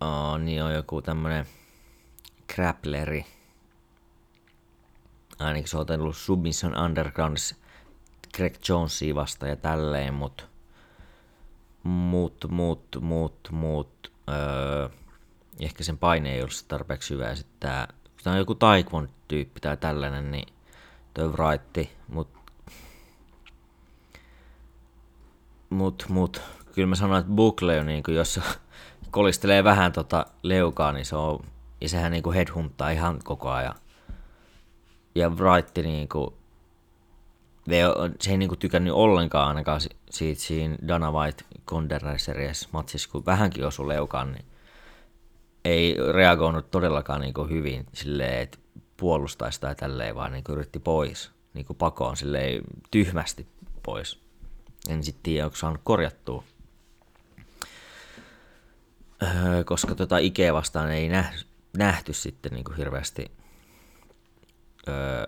Aa, 0.00 0.38
niin 0.38 0.62
on 0.62 0.74
joku 0.74 1.02
tämmönen 1.02 1.46
grappleri. 2.54 3.26
Ainakin 5.38 5.68
se 5.68 5.76
on 5.76 5.80
otellut 5.80 6.16
Submission 6.16 6.78
Undergroundissa 6.78 7.56
Greg 8.36 8.54
Jonesia 8.68 9.14
vasta 9.14 9.46
ja 9.46 9.56
tälleen, 9.56 10.14
mut 10.14 10.54
muut, 11.84 12.44
muut, 12.50 12.96
muut, 13.00 13.48
muut, 13.50 14.12
öö, 14.28 14.88
ehkä 15.60 15.84
sen 15.84 15.98
paine 15.98 16.34
ei 16.34 16.40
ollut 16.40 16.64
tarpeeksi 16.68 17.14
hyvä. 17.14 17.28
Ja 17.28 17.36
sitten 17.36 17.56
tää, 17.60 17.88
tää 18.22 18.32
on 18.32 18.38
joku 18.38 18.54
taekwon-tyyppi 18.54 19.60
tai 19.60 19.76
tällainen, 19.76 20.30
niin 20.30 20.48
toi 21.14 21.28
Wright, 21.28 21.92
mut, 22.08 22.28
mut, 25.70 26.06
mut, 26.08 26.40
kyllä 26.72 26.88
mä 26.88 26.94
sanoin, 26.94 27.20
että 27.20 27.32
Bukle 27.32 27.80
on 27.80 27.86
niinku, 27.86 28.10
jos 28.10 28.40
kolistelee 29.10 29.64
vähän 29.64 29.92
tota 29.92 30.26
leukaa, 30.42 30.92
niin 30.92 31.06
se 31.06 31.16
on, 31.16 31.44
ja 31.80 31.88
sehän 31.88 32.12
niinku 32.12 32.32
headhunttaa 32.32 32.90
ihan 32.90 33.20
koko 33.24 33.50
ajan. 33.50 33.74
Ja 35.14 35.28
Wright 35.28 35.76
niinku, 35.76 36.34
se 38.20 38.30
ei 38.30 38.36
niinku 38.36 38.56
tykännyt 38.56 38.92
ollenkaan 38.92 39.48
ainakaan 39.48 39.80
siitä 40.10 40.40
siinä 40.40 40.78
Dana 40.88 41.12
White 41.12 41.44
Conderer 41.66 42.18
Series 42.18 42.68
matsissa, 42.72 43.08
kun 43.12 43.26
vähänkin 43.26 43.66
osui 43.66 43.88
leukaan, 43.88 44.32
niin 44.32 44.44
ei 45.64 45.96
reagoinut 46.12 46.70
todellakaan 46.70 47.20
niinku 47.20 47.44
hyvin 47.44 47.86
silleen, 47.92 48.42
että 48.42 48.58
puolustaisi 48.96 49.60
tai 49.60 49.74
tälleen, 49.74 50.14
vaan 50.14 50.32
niinku 50.32 50.52
yritti 50.52 50.78
pois, 50.78 51.30
niinku 51.54 51.74
pakoon 51.74 52.16
silleen 52.16 52.62
tyhmästi 52.90 53.46
pois. 53.82 54.20
En 54.88 55.04
sitten 55.04 55.22
tiedä, 55.22 55.44
onko 55.44 55.56
saanut 55.56 55.80
korjattua. 55.84 56.44
Öö, 59.22 59.64
koska 59.64 59.94
tota 59.94 60.18
Ikea 60.18 60.54
vastaan 60.54 60.90
ei 60.90 61.08
nähty, 61.08 61.46
nähty 61.76 62.12
sitten 62.12 62.52
niinku 62.52 62.72
hirveästi 62.78 63.30
öö, 64.88 65.26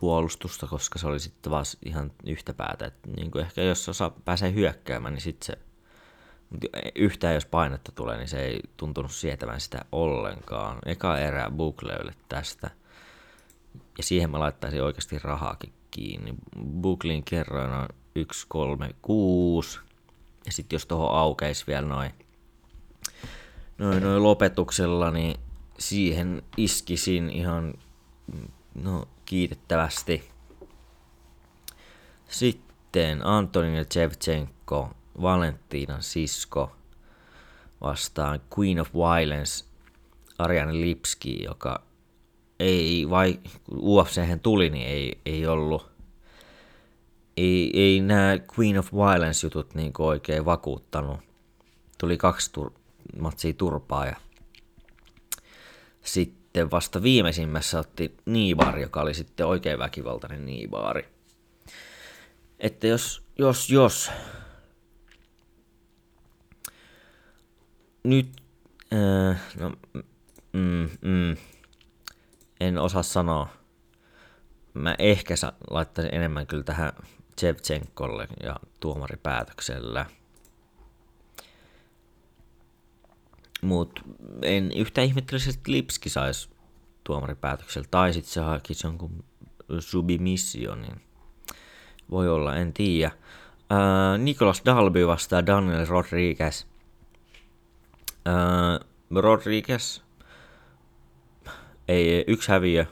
puolustusta, 0.00 0.66
koska 0.66 0.98
se 0.98 1.06
oli 1.06 1.20
sitten 1.20 1.50
vaan 1.50 1.64
ihan 1.84 2.12
yhtä 2.26 2.54
päätä. 2.54 2.86
Että 2.86 3.08
niin 3.16 3.30
kuin 3.30 3.44
ehkä 3.44 3.62
jos 3.62 3.88
osa 3.88 4.10
pääsee 4.24 4.54
hyökkäämään, 4.54 5.14
niin 5.14 5.22
sitten 5.22 5.46
se 5.46 5.58
mutta 6.50 6.66
yhtään 6.94 7.34
jos 7.34 7.46
painetta 7.46 7.92
tulee, 7.92 8.16
niin 8.16 8.28
se 8.28 8.44
ei 8.44 8.60
tuntunut 8.76 9.10
sietävän 9.10 9.60
sitä 9.60 9.84
ollenkaan. 9.92 10.78
Eka 10.86 11.18
erä 11.18 11.50
Bukleylle 11.56 12.12
tästä. 12.28 12.70
Ja 13.98 14.04
siihen 14.04 14.30
mä 14.30 14.38
laittaisin 14.38 14.82
oikeasti 14.82 15.18
rahaakin 15.18 15.72
kiinni. 15.90 16.34
Buklin 16.80 17.24
kerroin 17.24 17.70
on 17.70 17.88
1, 18.14 18.46
3, 18.48 18.90
6. 19.02 19.78
Ja 20.46 20.52
sitten 20.52 20.74
jos 20.74 20.86
tuohon 20.86 21.18
aukeisi 21.18 21.66
vielä 21.66 21.86
noin 21.86 22.10
noin 23.78 24.02
noi 24.02 24.20
lopetuksella, 24.20 25.10
niin 25.10 25.36
siihen 25.78 26.42
iskisin 26.56 27.30
ihan 27.30 27.74
no, 28.74 29.08
kiitettävästi. 29.24 30.30
Sitten 32.28 33.26
Antonin 33.26 33.86
Chevchenko, 33.86 34.90
Valentinan 35.22 36.02
sisko 36.02 36.76
vastaan 37.80 38.40
Queen 38.58 38.80
of 38.80 38.94
Violence, 38.94 39.64
Ariane 40.38 40.80
Lipski, 40.80 41.42
joka 41.42 41.82
ei, 42.60 43.10
vai 43.10 43.40
UFC 43.72 44.20
tuli, 44.42 44.70
niin 44.70 44.86
ei, 44.86 45.20
ei 45.26 45.46
ollut, 45.46 45.90
ei, 47.36 47.70
ei 47.74 48.00
nämä 48.00 48.38
Queen 48.58 48.78
of 48.78 48.92
Violence-jutut 48.92 49.74
niin 49.74 49.92
oikein 49.98 50.44
vakuuttanut. 50.44 51.20
Tuli 51.98 52.16
kaksi 52.16 52.50
tur- 52.58 52.78
matsia 53.20 53.52
turpaa 53.52 54.06
ja 54.06 54.16
sitten 56.02 56.43
sitten 56.54 56.70
vasta 56.70 57.02
viimeisimmässä 57.02 57.78
otti 57.78 58.16
Niibaari, 58.24 58.82
joka 58.82 59.00
oli 59.00 59.14
sitten 59.14 59.46
oikein 59.46 59.78
väkivaltainen 59.78 60.46
Niibaari. 60.46 61.08
Että 62.58 62.86
jos, 62.86 63.26
jos, 63.38 63.70
jos 63.70 64.10
nyt, 68.04 68.28
äh, 68.92 69.40
no, 69.58 69.72
mm, 70.52 70.88
mm, 71.00 71.36
en 72.60 72.78
osaa 72.78 73.02
sanoa. 73.02 73.48
Mä 74.74 74.94
ehkä 74.98 75.34
laittaisin 75.70 76.14
enemmän 76.14 76.46
kyllä 76.46 76.64
tähän 76.64 76.92
Chevchenkolle 77.40 78.28
ja 78.42 78.56
tuomaripäätöksellä. 78.80 80.06
Mutta 83.64 84.02
en 84.42 84.72
yhtä 84.72 85.02
ihmettelisi, 85.02 85.50
että 85.50 85.72
Lipski 85.72 86.08
saisi 86.08 86.48
tuomaripäätöksellä. 87.04 87.88
Tai 87.90 88.12
sitten 88.12 88.32
se 88.32 88.40
hakisi 88.40 88.86
jonkun 88.86 89.24
submission, 89.80 90.82
niin 90.82 91.00
voi 92.10 92.28
olla, 92.28 92.56
en 92.56 92.72
tiedä. 92.72 93.06
Äh, 93.06 94.18
Nicolas 94.18 94.62
Dalby 94.66 95.06
vastaa 95.06 95.46
Daniel 95.46 95.86
Rodriguez. 95.86 96.64
Äh, 98.28 98.88
Rodriguez 99.10 100.00
ei 101.88 102.24
yksi 102.26 102.48
häviö, 102.48 102.86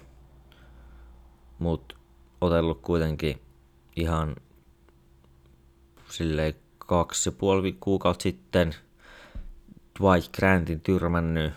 mutta 1.59 1.97
otellut 2.41 2.81
kuitenkin 2.83 3.41
ihan 3.97 4.37
silleen 6.09 6.55
kaksi 6.79 7.29
ja 7.29 7.33
puoli 7.33 7.77
kuukautta 7.81 8.23
sitten– 8.23 8.75
Dwight 10.01 10.37
Grantin 10.37 10.81
tyrmännyt. 10.81 11.53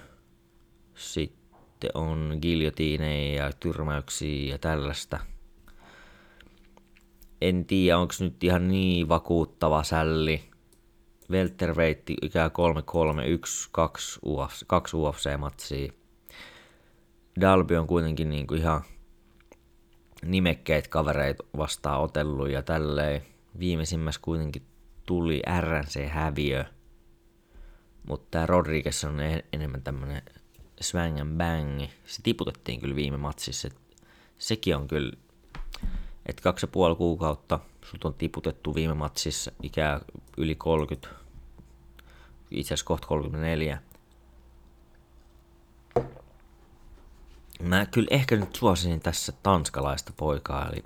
Sitten 0.96 1.90
on 1.94 2.38
giljotiineja 2.42 3.46
ja 3.46 3.52
tyrmäyksiä 3.60 4.50
ja 4.54 4.58
tällaista. 4.58 5.20
En 7.42 7.66
tiedä, 7.66 7.98
onko 7.98 8.14
nyt 8.20 8.44
ihan 8.44 8.68
niin 8.68 9.10
vakuuttava 9.10 9.84
sälli. 9.84 10.44
Welterweight 11.32 12.10
ikää 12.22 12.50
3 12.50 12.82
3 12.82 13.28
1 13.28 13.70
2 13.72 14.20
UFC, 14.26 14.64
2 14.68 14.98
UFC-matsia. 14.98 15.94
Dalby 17.42 17.76
on 17.76 17.88
kuitenkin 17.88 18.30
niinku 18.30 18.54
ihan 18.54 18.82
nimekkeet 20.26 20.88
kavereit 20.88 21.38
vastaan 21.58 22.02
otellut 22.02 22.50
ja 22.50 22.62
tälleen. 22.62 23.22
Viimeisimmässä 23.60 24.22
kuitenkin 24.24 24.62
tuli 25.06 25.42
RNC-häviö– 25.62 26.66
mutta 28.08 28.28
tämä 28.32 28.46
Rodriguez 28.46 29.04
on 29.04 29.18
enemmän 29.54 29.82
tämmönen 29.82 30.22
swang 30.82 31.20
and 31.20 31.38
bang. 31.38 31.90
Se 32.06 32.22
tiputettiin 32.22 32.82
kyllä 32.82 32.96
viime 32.96 33.18
matsissa. 33.18 33.70
Sekin 34.40 34.76
on 34.76 34.88
kyllä, 34.88 35.12
että 36.26 36.42
kaksi 36.44 36.64
ja 36.64 36.68
puoli 36.68 36.96
kuukautta 36.96 37.60
sut 37.86 38.06
on 38.06 38.14
tiputettu 38.14 38.76
viime 38.76 38.94
matsissa 38.94 39.52
ikää 39.64 40.02
yli 40.38 40.56
30, 40.56 41.08
itse 42.52 42.74
asiassa 42.74 42.86
kohta 42.86 43.08
34. 43.08 43.82
Mä 47.62 47.86
kyllä 47.86 48.08
ehkä 48.12 48.36
nyt 48.36 48.56
suosisin 48.56 49.00
tässä 49.00 49.34
tanskalaista 49.44 50.14
poikaa, 50.18 50.70
eli 50.70 50.84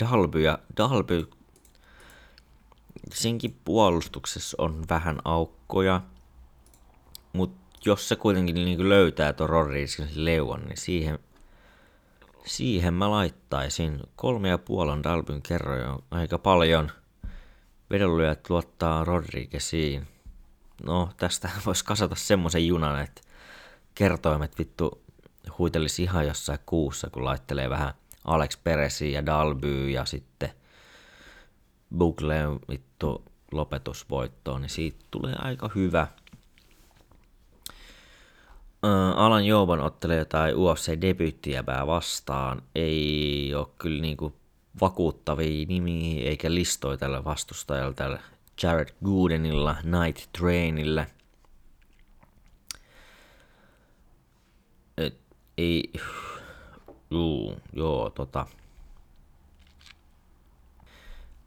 Dalby, 0.00 0.40
ja 0.40 0.58
Dalby 0.76 1.28
senkin 3.14 3.60
puolustuksessa 3.64 4.56
on 4.60 4.84
vähän 4.90 5.20
aukkoja, 5.24 6.00
mutta 7.32 7.62
jos 7.84 8.08
se 8.08 8.16
kuitenkin 8.16 8.54
niin 8.54 8.88
löytää 8.88 9.32
tuon 9.32 9.50
Rodriguezin 9.50 10.08
leuan, 10.14 10.60
niin 10.60 10.76
siihen 10.78 11.18
Siihen 12.44 12.94
mä 12.94 13.10
laittaisin 13.10 14.00
kolme 14.16 14.48
ja 14.48 14.58
puolen 14.58 15.02
Dalbyn 15.02 15.42
kerroja 15.42 15.98
aika 16.10 16.38
paljon. 16.38 16.90
Vedonlyöt 17.90 18.50
luottaa 18.50 19.04
Rodrigueziin. 19.04 20.08
No, 20.82 21.08
tästä 21.16 21.50
voisi 21.66 21.84
kasata 21.84 22.14
semmoisen 22.14 22.66
junan, 22.66 23.00
että 23.00 23.20
kertoimet 23.94 24.58
vittu 24.58 25.02
huitelisi 25.58 26.02
ihan 26.02 26.26
jossain 26.26 26.58
kuussa, 26.66 27.10
kun 27.10 27.24
laittelee 27.24 27.70
vähän 27.70 27.94
Alex 28.24 28.58
Peresiä 28.64 29.10
ja 29.10 29.26
Dalby 29.26 29.90
ja 29.90 30.04
sitten 30.04 30.50
Bugleen 31.98 32.60
vittu 32.68 33.24
lopetusvoittoon, 33.52 34.60
niin 34.60 34.70
siitä 34.70 35.04
tulee 35.10 35.34
aika 35.38 35.70
hyvä. 35.74 36.06
Alan 39.16 39.46
Jouban 39.46 39.80
ottelee 39.80 40.18
jotain 40.18 40.54
UFC-debyyttijäbää 40.54 41.86
vastaan. 41.86 42.62
Ei 42.74 43.54
ole 43.54 43.66
kyllä 43.78 44.02
niinku 44.02 44.34
vakuuttavia 44.80 45.66
nimiä 45.66 46.24
eikä 46.24 46.54
listoja 46.54 46.96
tällä 46.96 47.24
vastustajalla 47.24 47.94
tällä 47.94 48.18
Jared 48.62 48.88
Goodenilla, 49.04 49.76
Night 49.82 50.32
Trainillä. 50.38 51.06
Et, 54.98 55.18
ei, 55.58 55.92
juu, 57.10 57.56
joo, 57.72 58.10
tota, 58.10 58.46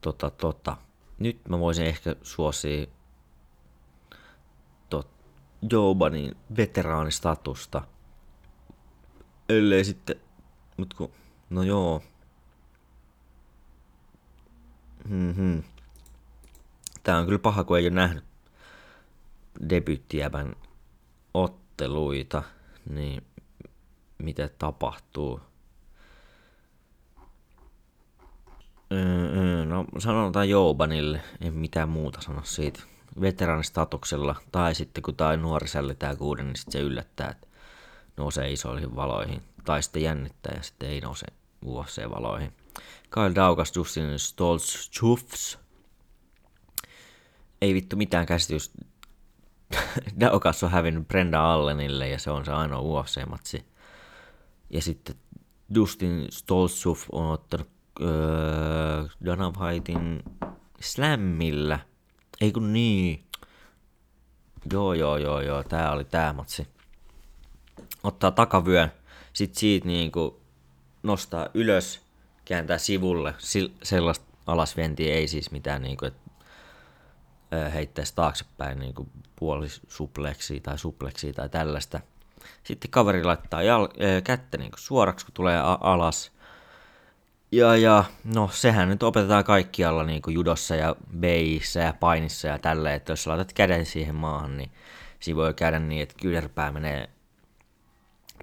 tota, 0.01 0.29
tota. 0.29 0.77
Nyt 1.19 1.47
mä 1.49 1.59
voisin 1.59 1.85
ehkä 1.85 2.15
suosia 2.23 2.87
tot, 5.61 5.71
Jobanin 5.71 6.35
veteraanistatusta. 6.57 7.81
Ellei 9.49 9.85
sitten, 9.85 10.15
mut 10.77 10.93
kun, 10.93 11.11
no 11.49 11.63
joo. 11.63 12.03
Mm-hmm. 15.09 15.63
Tää 17.03 17.17
on 17.17 17.25
kyllä 17.25 17.39
paha, 17.39 17.63
kun 17.63 17.77
ei 17.77 17.83
ole 17.87 17.95
nähnyt 17.95 18.23
debyttiävän 19.69 20.55
otteluita, 21.33 22.43
niin 22.89 23.23
mitä 24.17 24.49
tapahtuu. 24.57 25.39
Öö, 28.91 29.65
no 29.65 29.85
sanotaan 29.97 30.49
Joubanille, 30.49 31.21
en 31.41 31.53
mitään 31.53 31.89
muuta 31.89 32.21
sano 32.21 32.43
siitä. 32.43 32.94
Veteranistatuksella, 33.21 34.35
tai 34.51 34.75
sitten 34.75 35.03
kun 35.03 35.15
tai 35.15 35.37
nuori 35.37 35.67
tää 35.99 36.15
kuuden, 36.15 36.47
niin 36.47 36.55
sitten 36.55 36.71
se 36.71 36.79
yllättää, 36.79 37.29
että 37.29 37.47
nousee 38.17 38.51
isoihin 38.51 38.95
valoihin. 38.95 39.41
Tai 39.65 39.83
sitten 39.83 40.01
jännittää 40.01 40.53
ja 40.55 40.63
sitten 40.63 40.89
ei 40.89 41.01
nouse 41.01 41.25
UFC-valoihin. 41.65 42.53
Kyle 43.09 43.35
Daukas, 43.35 43.75
Justin 43.75 44.19
Stolz, 44.19 44.89
Chufs. 44.91 45.59
Ei 47.61 47.73
vittu 47.73 47.95
mitään 47.95 48.25
käsitys. 48.25 48.73
Daukas 50.19 50.63
on 50.63 50.71
hävinnyt 50.71 51.07
Brenda 51.07 51.53
Allenille 51.53 52.09
ja 52.09 52.19
se 52.19 52.31
on 52.31 52.45
se 52.45 52.51
ainoa 52.51 52.81
UFC-matsi. 52.81 53.65
Ja 54.69 54.81
sitten 54.81 55.15
Dustin 55.75 56.27
Stolzuf 56.29 57.05
on 57.11 57.31
ottanut 57.31 57.69
öö, 58.01 59.03
Dana 59.25 59.53
Whitein 59.59 60.23
Slammillä. 60.81 61.79
Ei 62.45 62.51
kun 62.51 62.73
niin. 62.73 63.23
Joo, 64.71 64.93
joo, 64.93 65.17
joo, 65.17 65.41
joo. 65.41 65.63
Tää 65.63 65.91
oli 65.91 66.03
tää 66.03 66.33
matsi. 66.33 66.67
Ottaa 68.03 68.31
takavyön. 68.31 68.91
Sitten 69.33 69.59
siitä 69.59 69.87
niinku 69.87 70.41
nostaa 71.03 71.47
ylös, 71.53 72.01
kääntää 72.45 72.77
sivulle. 72.77 73.35
Sellaista 73.83 74.25
alasvientiä 74.47 75.13
ei 75.13 75.27
siis 75.27 75.51
mitään 75.51 75.81
niinku, 75.81 76.05
että 76.05 76.21
heittäisi 77.73 78.15
taaksepäin 78.15 78.79
niinku 78.79 79.07
puolisupleksi 79.35 80.59
tai 80.59 80.77
supleksi 80.77 81.33
tai 81.33 81.49
tällaista. 81.49 81.99
Sitten 82.63 82.91
kaveri 82.91 83.23
laittaa 83.23 83.61
jal- 83.61 84.21
kättä 84.23 84.57
niinku 84.57 84.77
suoraksi, 84.77 85.25
kun 85.25 85.33
tulee 85.33 85.57
a- 85.57 85.79
alas. 85.81 86.31
Ja, 87.55 87.77
ja 87.77 88.03
no 88.23 88.49
sehän 88.53 88.89
nyt 88.89 89.03
opetetaan 89.03 89.43
kaikkialla 89.43 90.03
niin 90.03 90.21
kuin 90.21 90.33
judossa 90.33 90.75
ja 90.75 90.95
beissä 91.17 91.79
ja 91.79 91.93
painissa 91.93 92.47
ja 92.47 92.59
tälle, 92.59 92.93
että 92.93 93.11
jos 93.11 93.27
laitat 93.27 93.53
käden 93.53 93.85
siihen 93.85 94.15
maahan, 94.15 94.57
niin 94.57 94.71
siinä 95.19 95.37
voi 95.37 95.53
käydä 95.53 95.79
niin, 95.79 96.03
että 96.03 96.15
kyynärpää 96.21 96.71
menee 96.71 97.09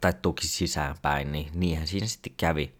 tai 0.01 0.13
tuki 0.23 0.47
sisäänpäin, 0.47 1.33
niin 1.33 1.51
niinhän 1.55 1.87
siinä 1.87 2.07
sitten 2.07 2.33
kävi. 2.37 2.73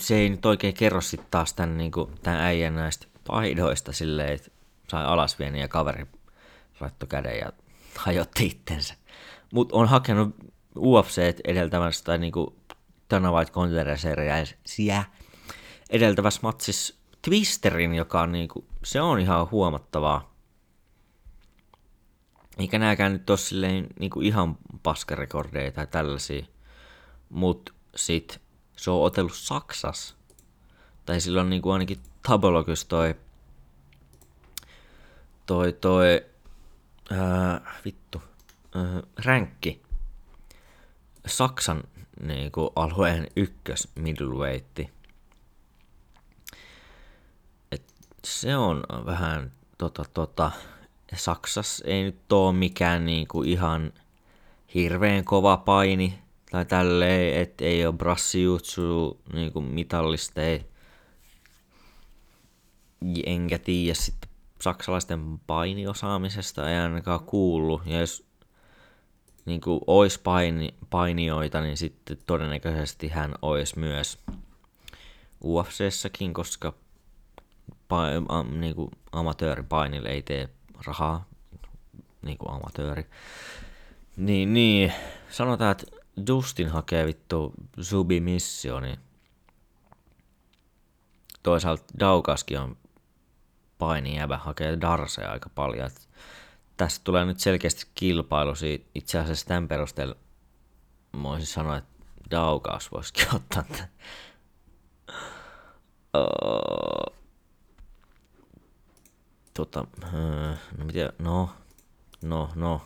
Se 0.00 0.14
ei 0.14 0.28
nyt 0.28 0.46
oikein 0.46 0.74
kerro 0.74 1.00
sitten 1.00 1.30
taas 1.30 1.54
tämän, 1.54 1.78
niin 1.78 1.92
kuin, 1.92 2.10
tämän 2.22 2.40
äijän 2.40 2.74
näistä 2.74 3.06
paidoista 3.26 3.92
silleen, 3.92 4.32
että 4.32 4.50
sai 4.88 5.04
alasvieni 5.04 5.60
ja 5.60 5.68
kaveri 5.68 6.06
laittoi 6.80 7.08
käden 7.08 7.38
ja 7.38 7.52
hajotti 8.04 8.46
itsensä. 8.46 8.94
Mutta 9.52 9.76
on 9.76 9.88
hakenut 9.88 10.36
UFC 10.76 11.18
edeltävästä 11.44 12.18
niin 12.18 12.32
kuin 12.32 12.54
Dana 13.10 13.32
White 13.32 13.52
Contender 13.52 13.88
edeltävässä 15.90 16.40
matsissa 16.42 16.94
Twisterin, 17.22 17.94
joka 17.94 18.22
on 18.22 18.32
niinku, 18.32 18.66
se 18.84 19.00
on 19.00 19.20
ihan 19.20 19.50
huomattavaa. 19.50 20.34
Eikä 22.58 22.78
nääkään 22.78 23.12
nyt 23.12 23.30
ole 23.30 23.38
silleen 23.38 23.86
niinku 24.00 24.20
ihan 24.20 24.58
paskarekordeja 24.82 25.72
tai 25.72 25.86
tällaisia. 25.86 26.46
Mut 27.30 27.74
sit 27.96 28.40
se 28.76 28.90
on 28.90 29.02
otellut 29.02 29.34
Saksas. 29.34 30.16
Tai 31.06 31.20
silloin 31.20 31.50
niinku 31.50 31.70
ainakin 31.70 32.00
Tabologus 32.22 32.84
toi 32.84 33.14
toi 35.46 35.72
toi 35.72 36.26
ää, 37.10 37.80
vittu 37.84 38.22
ää, 38.74 39.02
ränkki 39.24 39.82
Saksan 41.26 41.84
niin 42.20 42.52
kuin 42.52 42.70
alueen 42.76 43.26
ykkös 43.36 43.88
middleweight. 43.94 44.78
Et 47.72 47.94
se 48.24 48.56
on 48.56 48.82
vähän 49.06 49.52
tota, 49.78 50.04
tota, 50.14 50.50
Saksassa 51.16 51.84
ei 51.86 52.02
nyt 52.02 52.32
ole 52.32 52.52
mikään 52.52 53.06
niin 53.06 53.28
kuin 53.28 53.48
ihan 53.48 53.92
hirveän 54.74 55.24
kova 55.24 55.56
paini 55.56 56.18
tai 56.50 56.64
tälleen, 56.64 57.42
että 57.42 57.64
ei 57.64 57.86
ole 57.86 57.94
brassijutsu 57.96 59.20
niin 59.32 59.52
kuin 59.52 59.64
mitallista, 59.64 60.42
ei. 60.42 60.66
Enkä 63.26 63.58
tiedä 63.58 63.94
sitten 63.94 64.30
saksalaisten 64.60 65.38
painiosaamisesta 65.46 66.70
ei 66.70 66.78
ainakaan 66.78 67.20
kuullut. 67.20 67.82
Ja 67.86 68.00
jos 68.00 68.25
niin 69.46 69.60
kuin 69.60 69.80
olisi 69.86 70.20
paini, 70.20 70.74
painijoita, 70.90 71.60
niin 71.60 71.76
sitten 71.76 72.18
todennäköisesti 72.26 73.08
hän 73.08 73.34
olisi 73.42 73.78
myös 73.78 74.18
UFCssäkin, 75.44 76.34
koska 76.34 76.74
pa, 77.88 78.02
a, 78.28 78.42
niin 78.42 78.74
kuin 78.74 78.90
amatööripainille 79.12 80.08
ei 80.08 80.22
tee 80.22 80.48
rahaa, 80.86 81.24
niin 82.22 82.38
kuin 82.38 82.54
amatööri. 82.54 83.06
Niin, 84.16 84.54
niin, 84.54 84.92
sanotaan, 85.30 85.72
että 85.72 85.86
Justin 86.28 86.68
hakee 86.68 87.06
vittu 87.06 87.52
submissioni. 87.80 88.98
Toisaalta 91.42 91.84
Daukaskin 92.00 92.60
on 92.60 92.76
paini 93.78 94.16
jäbä, 94.16 94.36
hakee 94.36 94.80
Darsea 94.80 95.30
aika 95.30 95.50
paljon. 95.54 95.90
Tässä 96.76 97.00
tulee 97.04 97.24
nyt 97.24 97.40
selkeästi 97.40 97.86
kilpailu. 97.94 98.52
Itse 98.94 99.18
asiassa 99.18 99.46
tämän 99.46 99.68
perusteella 99.68 100.16
voisin 101.22 101.46
sanoa, 101.46 101.76
että 101.76 101.90
Daukaus 102.30 102.92
voisikin 102.92 103.26
ottaa 103.36 103.62
tämän. 103.62 103.88
Uh, 106.16 107.16
tota, 109.54 109.86
uh, 110.04 110.58
no 110.78 110.84
miten, 110.84 111.12
no, 111.18 111.50
no, 112.22 112.50
no. 112.54 112.80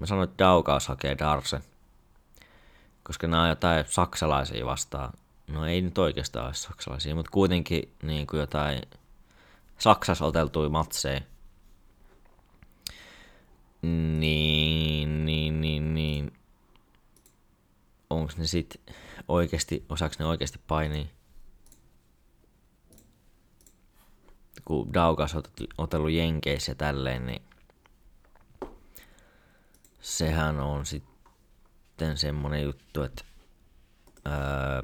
Mä 0.00 0.06
sanoin, 0.06 0.28
että 0.28 0.44
Daukaus 0.44 0.88
hakee 0.88 1.18
Darsen. 1.18 1.62
Koska 3.02 3.26
nämä 3.26 3.42
on 3.42 3.48
jotain 3.48 3.84
saksalaisia 3.88 4.66
vastaan. 4.66 5.12
No 5.46 5.66
ei 5.66 5.80
nyt 5.80 5.98
oikeastaan 5.98 6.46
ole 6.46 6.54
saksalaisia, 6.54 7.14
mutta 7.14 7.30
kuitenkin 7.30 7.94
niin 8.02 8.26
kuin 8.26 8.40
jotain 8.40 8.82
Saksassa 9.78 10.24
oteltui 10.24 10.68
matseja 10.68 11.20
niin, 14.20 15.24
niin, 15.24 15.60
niin, 15.60 15.94
niin. 15.94 16.32
Onko 18.10 18.32
ne 18.38 18.46
sit 18.46 18.80
oikeasti, 19.28 19.84
osaako 19.88 20.14
ne 20.18 20.24
oikeasti 20.24 20.58
painia? 20.66 21.06
Kun 24.64 24.94
Daukas 24.94 25.34
on 25.34 25.42
otellut 25.78 26.10
Jenkeissä 26.10 26.70
ja 26.70 26.76
tälleen, 26.76 27.26
niin 27.26 27.42
sehän 30.00 30.60
on 30.60 30.86
sit 30.86 31.04
sitten 31.94 32.16
semmonen 32.16 32.62
juttu, 32.62 33.02
että 33.02 33.24
öö, 34.26 34.82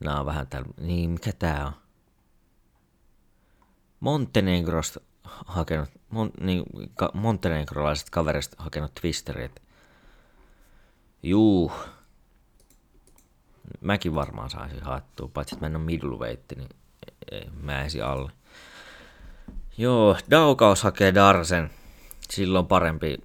nää 0.00 0.20
on 0.20 0.26
vähän 0.26 0.46
täällä, 0.46 0.68
niin 0.80 1.10
mikä 1.10 1.32
tää 1.32 1.66
on? 1.66 1.72
Montenegrosta 4.00 5.00
hakenut, 5.46 5.88
mon, 6.10 6.30
niin, 6.40 6.64
ka, 6.94 7.10
montenegrolaiset 7.14 8.10
kaverista 8.10 8.56
hakenut 8.58 8.94
twisterit. 8.94 9.62
Juu. 11.22 11.72
Mäkin 13.80 14.14
varmaan 14.14 14.50
saisin 14.50 14.82
haettua, 14.82 15.30
paitsi 15.34 15.54
että 15.54 15.64
mä 15.64 15.66
en 15.66 15.76
ole 15.76 15.84
middleweight, 15.84 16.52
niin 16.56 16.68
mä 17.62 17.82
ensin 17.82 18.04
alle. 18.04 18.32
Joo, 19.78 20.16
Daukaus 20.30 20.82
hakee 20.82 21.14
Darsen. 21.14 21.70
Silloin 22.30 22.66
parempi 22.66 23.18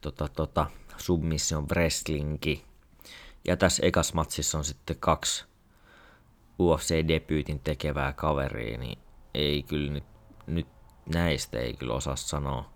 tota, 0.00 0.28
tota, 0.28 0.66
submission 0.96 1.68
wrestlingi. 1.68 2.64
Ja 3.44 3.56
tässä 3.56 3.86
ekas 3.86 4.14
matsissa 4.14 4.58
on 4.58 4.64
sitten 4.64 4.96
kaksi 5.00 5.44
UFC-debyytin 6.62 7.60
tekevää 7.64 8.12
kaveria, 8.12 8.78
niin 8.78 8.98
ei 9.34 9.62
kyllä 9.62 9.92
nyt, 9.92 10.04
nyt 10.46 10.66
näistä 11.06 11.58
ei 11.58 11.74
kyllä 11.74 11.94
osaa 11.94 12.16
sanoa. 12.16 12.70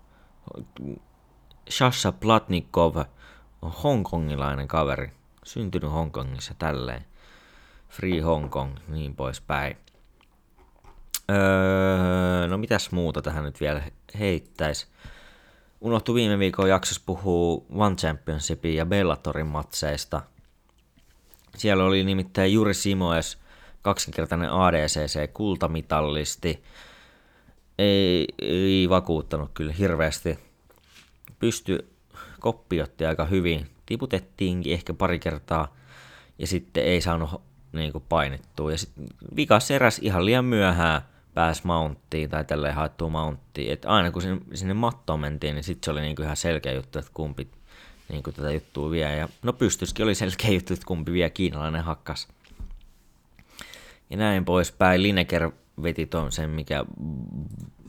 Shasha 1.69 2.11
Platnikov 2.11 2.95
on 3.61 3.71
hongkongilainen 3.83 4.67
kaveri, 4.67 5.11
syntynyt 5.43 5.91
Hongkongissa 5.91 6.53
tälleen. 6.59 7.05
Free 7.89 8.21
Hong 8.21 8.49
Kong, 8.49 8.77
niin 8.87 9.15
poispäin. 9.15 9.77
Öö, 11.31 12.47
no 12.47 12.57
mitäs 12.57 12.91
muuta 12.91 13.21
tähän 13.21 13.43
nyt 13.43 13.61
vielä 13.61 13.81
heittäisi? 14.19 14.87
Unohtu 15.81 16.13
viime 16.13 16.39
viikon 16.39 16.69
jaksossa 16.69 17.01
puhuu 17.05 17.65
One 17.75 17.95
Championshipin 17.95 18.75
ja 18.75 18.85
Bellatorin 18.85 19.47
matseista. 19.47 20.21
Siellä 21.57 21.83
oli 21.83 22.03
nimittäin 22.03 22.53
Juri 22.53 22.73
Simoes, 22.73 23.37
kaksinkertainen 23.81 24.51
ADCC-kultamitallisti. 24.51 26.63
Ei, 27.77 28.27
ei 28.41 28.89
vakuuttanut 28.89 29.51
kyllä 29.53 29.73
hirveästi. 29.73 30.39
Pysty, 31.39 31.87
koppi 32.39 32.81
otti 32.81 33.05
aika 33.05 33.25
hyvin. 33.25 33.67
Tiputettiinkin 33.85 34.73
ehkä 34.73 34.93
pari 34.93 35.19
kertaa 35.19 35.75
ja 36.39 36.47
sitten 36.47 36.83
ei 36.83 37.01
saanut 37.01 37.41
niin 37.71 37.91
kuin 37.91 38.03
painettua. 38.09 38.71
Ja 38.71 38.77
sitten 38.77 39.05
vikas 39.35 39.71
eräs 39.71 39.99
ihan 39.99 40.25
liian 40.25 40.45
myöhään 40.45 41.01
pääsi 41.33 41.61
mounttiin 41.63 42.29
tai 42.29 42.45
tälleen 42.45 42.75
haettua 42.75 43.09
mounttiin. 43.09 43.73
Et 43.73 43.85
aina 43.85 44.11
kun 44.11 44.21
sinne, 44.21 44.41
sinne 44.53 44.73
mattoon 44.73 45.19
mentiin, 45.19 45.55
niin 45.55 45.63
sitten 45.63 45.85
se 45.85 45.91
oli 45.91 46.01
niinku 46.01 46.21
ihan 46.21 46.37
selkeä 46.37 46.73
juttu, 46.73 46.99
että 46.99 47.11
kumpi 47.13 47.47
niinku 48.09 48.31
tätä 48.31 48.51
juttua 48.51 48.91
vie. 48.91 49.15
Ja 49.15 49.29
no 49.43 49.53
pystyskin 49.53 50.03
oli 50.03 50.15
selkeä 50.15 50.51
juttu, 50.51 50.73
että 50.73 50.85
kumpi 50.85 51.11
vie 51.11 51.29
kiinalainen 51.29 51.83
hakkas. 51.83 52.27
Ja 54.09 54.17
näin 54.17 54.45
poispäin. 54.45 55.03
Lineker 55.03 55.51
veti 55.83 56.05
ton 56.05 56.31
sen, 56.31 56.49
mikä, 56.49 56.85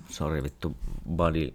sorry 0.09 0.43
vittu, 0.43 0.76
body. 1.11 1.55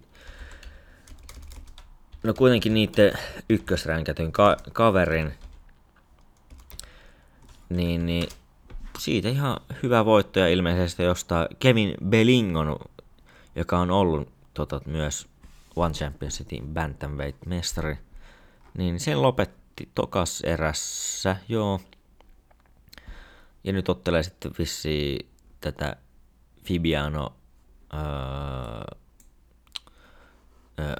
No 2.22 2.34
kuitenkin 2.34 2.74
niiden 2.74 3.12
ykkösränkätyn 3.48 4.32
ka- 4.32 4.56
kaverin, 4.72 5.34
niin, 7.68 8.06
niin 8.06 8.28
siitä 8.98 9.28
ihan 9.28 9.56
hyvä 9.82 10.04
voitto 10.04 10.40
ja 10.40 10.48
ilmeisesti 10.48 11.02
jostain 11.02 11.48
Kevin 11.58 11.94
Bellingon, 12.08 12.78
joka 13.56 13.78
on 13.78 13.90
ollut 13.90 14.28
tota, 14.54 14.80
myös 14.86 15.28
One 15.76 15.94
Championshipin 15.94 16.74
Bantamweight-mestari, 16.74 17.96
niin 18.78 19.00
sen 19.00 19.22
lopetti 19.22 19.88
tokas 19.94 20.40
erässä, 20.40 21.36
joo. 21.48 21.80
Ja 23.64 23.72
nyt 23.72 23.88
ottelee 23.88 24.22
sitten 24.22 24.52
vissi 24.58 25.18
tätä 25.60 25.96
Fibiano, 26.64 27.32
öö, 27.94 28.02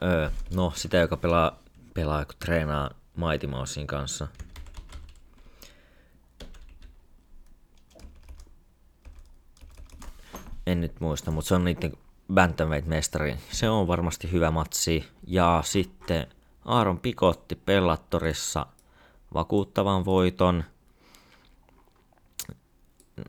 öö, 0.02 0.30
no 0.54 0.72
sitä, 0.76 0.96
joka 0.96 1.16
pelaa, 1.16 1.58
pelaa 1.94 2.24
kun 2.24 2.34
treenaa 2.38 2.90
Mighty 3.16 3.46
Mousein 3.46 3.86
kanssa– 3.86 4.28
en 10.66 10.80
nyt 10.80 11.00
muista, 11.00 11.30
mutta 11.30 11.48
se 11.48 11.54
on 11.54 11.64
niiden 11.64 11.92
Bantamweight-mestari. 12.34 13.36
Se 13.50 13.70
on 13.70 13.86
varmasti 13.86 14.32
hyvä 14.32 14.50
matsi. 14.50 15.04
Ja 15.26 15.62
sitten 15.64 16.26
Aaron 16.64 17.00
Pikotti 17.00 17.54
Pellattorissa 17.54 18.66
vakuuttavan 19.34 20.04
voiton. 20.04 20.64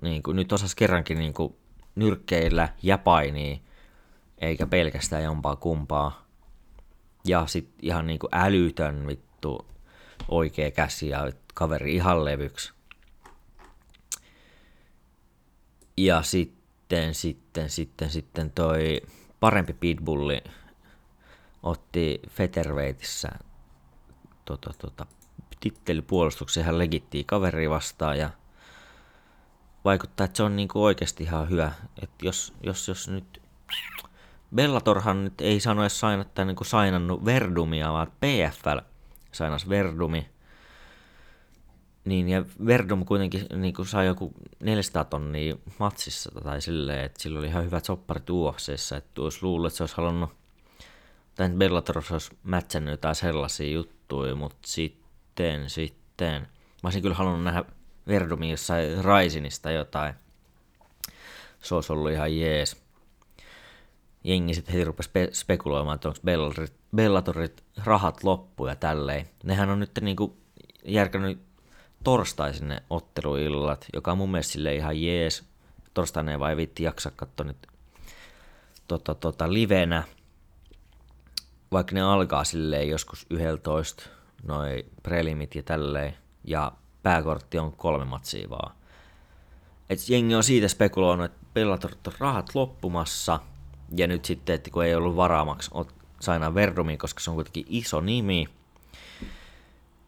Niin 0.01 0.23
kuin 0.23 0.35
nyt 0.35 0.51
osas 0.51 0.75
kerrankin 0.75 1.17
niin 1.17 1.33
kuin 1.33 1.55
nyrkkeillä 1.95 2.69
ja 2.83 2.97
painii, 2.97 3.61
eikä 4.37 4.67
pelkästään 4.67 5.23
jompaa 5.23 5.55
kumpaa. 5.55 6.25
Ja 7.25 7.47
sitten 7.47 7.79
ihan 7.81 8.07
niin 8.07 8.19
kuin 8.19 8.35
älytön 8.35 9.07
vittu 9.07 9.67
oikea 10.27 10.71
käsi 10.71 11.09
ja 11.09 11.31
kaveri 11.53 11.95
ihan 11.95 12.25
levyksi. 12.25 12.73
Ja 15.97 16.21
sitten 16.21 17.13
sitten, 17.13 17.69
sitten, 17.69 18.09
sitten, 18.09 18.51
toi 18.51 19.01
parempi 19.39 19.73
pitbulli 19.73 20.43
otti 21.63 22.21
Featherweightissa 22.29 23.29
tota, 24.45 24.73
tota, 24.77 25.05
tittelipuolustuksen 25.59 26.63
ihan 26.63 26.77
legittiin 26.77 27.25
kaveri 27.25 27.69
vastaan 27.69 28.17
ja 28.19 28.29
vaikuttaa, 29.85 30.25
että 30.25 30.37
se 30.37 30.43
on 30.43 30.55
niinku 30.55 30.83
oikeasti 30.83 31.23
ihan 31.23 31.49
hyvä. 31.49 31.71
että 32.01 32.25
jos, 32.25 32.53
jos, 32.63 32.87
jos 32.87 33.07
nyt 33.07 33.41
Bellatorhan 34.55 35.23
nyt 35.23 35.41
ei 35.41 35.59
sano 35.59 35.81
edes 35.81 35.99
sainattaa 35.99 36.45
niinku 36.45 36.63
sainannut 36.63 37.25
Verdumia, 37.25 37.93
vaan 37.93 38.07
PFL 38.07 38.77
sainas 39.31 39.69
Verdumi. 39.69 40.29
Niin, 42.05 42.29
ja 42.29 42.45
Verdum 42.65 43.05
kuitenkin 43.05 43.45
niin 43.55 43.73
kuin 43.73 43.87
sai 43.87 44.05
joku 44.05 44.33
400 44.59 45.03
tonnia 45.03 45.55
matsissa 45.79 46.31
tai 46.43 46.61
silleen, 46.61 47.05
että 47.05 47.21
sillä 47.21 47.39
oli 47.39 47.47
ihan 47.47 47.65
hyvät 47.65 47.85
sopparit 47.85 48.29
UFCssä, 48.29 48.97
että 48.97 49.21
olisi 49.21 49.39
luullut, 49.41 49.67
että 49.67 49.77
se 49.77 49.83
olisi 49.83 49.97
halunnut, 49.97 50.29
tai 51.35 51.49
Bellator 51.49 52.03
olisi 52.11 52.37
mätsännyt 52.43 52.91
jotain 52.91 53.15
sellaisia 53.15 53.71
juttuja, 53.71 54.35
mutta 54.35 54.57
sitten, 54.65 55.69
sitten, 55.69 56.41
mä 56.41 56.47
olisin 56.83 57.01
kyllä 57.01 57.15
halunnut 57.15 57.43
nähdä 57.43 57.63
Verdumin 58.07 58.49
jossain 58.49 59.03
Raisinista 59.03 59.71
jotain. 59.71 60.13
Se 61.63 61.75
olisi 61.75 61.93
ollut 61.93 62.11
ihan 62.11 62.37
jees. 62.37 62.77
Jengi 64.23 64.53
sitten 64.53 64.73
heti 64.73 64.85
rupesi 64.85 65.09
spe- 65.09 65.33
spekuloimaan, 65.33 65.95
että 65.95 66.07
onko 66.07 66.19
Bellatorit, 66.25 66.73
Bellatorit 66.95 67.63
rahat 67.83 68.23
loppu 68.23 68.67
ja 68.67 68.75
tälleen. 68.75 69.29
Nehän 69.43 69.69
on 69.69 69.79
nyt 69.79 69.91
niinku 70.01 70.37
järkännyt 70.85 71.39
torstai 72.03 72.53
sinne 72.53 72.83
otteluillat, 72.89 73.85
joka 73.93 74.11
on 74.11 74.17
mun 74.17 74.31
mielestä 74.31 74.53
sille 74.53 74.75
ihan 74.75 75.01
jees. 75.01 75.43
Torstaina 75.93 76.31
ei 76.31 76.39
vai 76.39 76.57
vitti 76.57 76.83
jaksa 76.83 77.11
katsoa 77.15 77.45
nyt 77.45 77.67
tota, 78.87 79.15
tota, 79.15 79.53
livenä, 79.53 80.03
vaikka 81.71 81.95
ne 81.95 82.01
alkaa 82.01 82.43
silleen 82.43 82.89
joskus 82.89 83.25
11, 83.29 84.03
noi 84.43 84.85
prelimit 85.03 85.55
ja 85.55 85.63
tälleen, 85.63 86.15
ja 86.43 86.71
pääkortti 87.05 87.59
on 87.59 87.71
kolme 87.71 88.05
matsia 88.05 88.49
vaan. 88.49 88.75
Et 89.89 90.09
jengi 90.09 90.35
on 90.35 90.43
siitä 90.43 90.67
spekuloinut, 90.67 91.25
että 91.25 91.45
Bellator 91.53 91.91
on 92.07 92.13
rahat 92.19 92.55
loppumassa, 92.55 93.39
ja 93.97 94.07
nyt 94.07 94.25
sitten, 94.25 94.55
että 94.55 94.69
kun 94.71 94.85
ei 94.85 94.95
ollut 94.95 95.15
varaamaksi 95.15 95.71
sainaa 96.19 96.55
Verdumiin, 96.55 96.97
koska 96.97 97.19
se 97.19 97.29
on 97.29 97.35
kuitenkin 97.35 97.65
iso 97.69 98.01
nimi, 98.01 98.47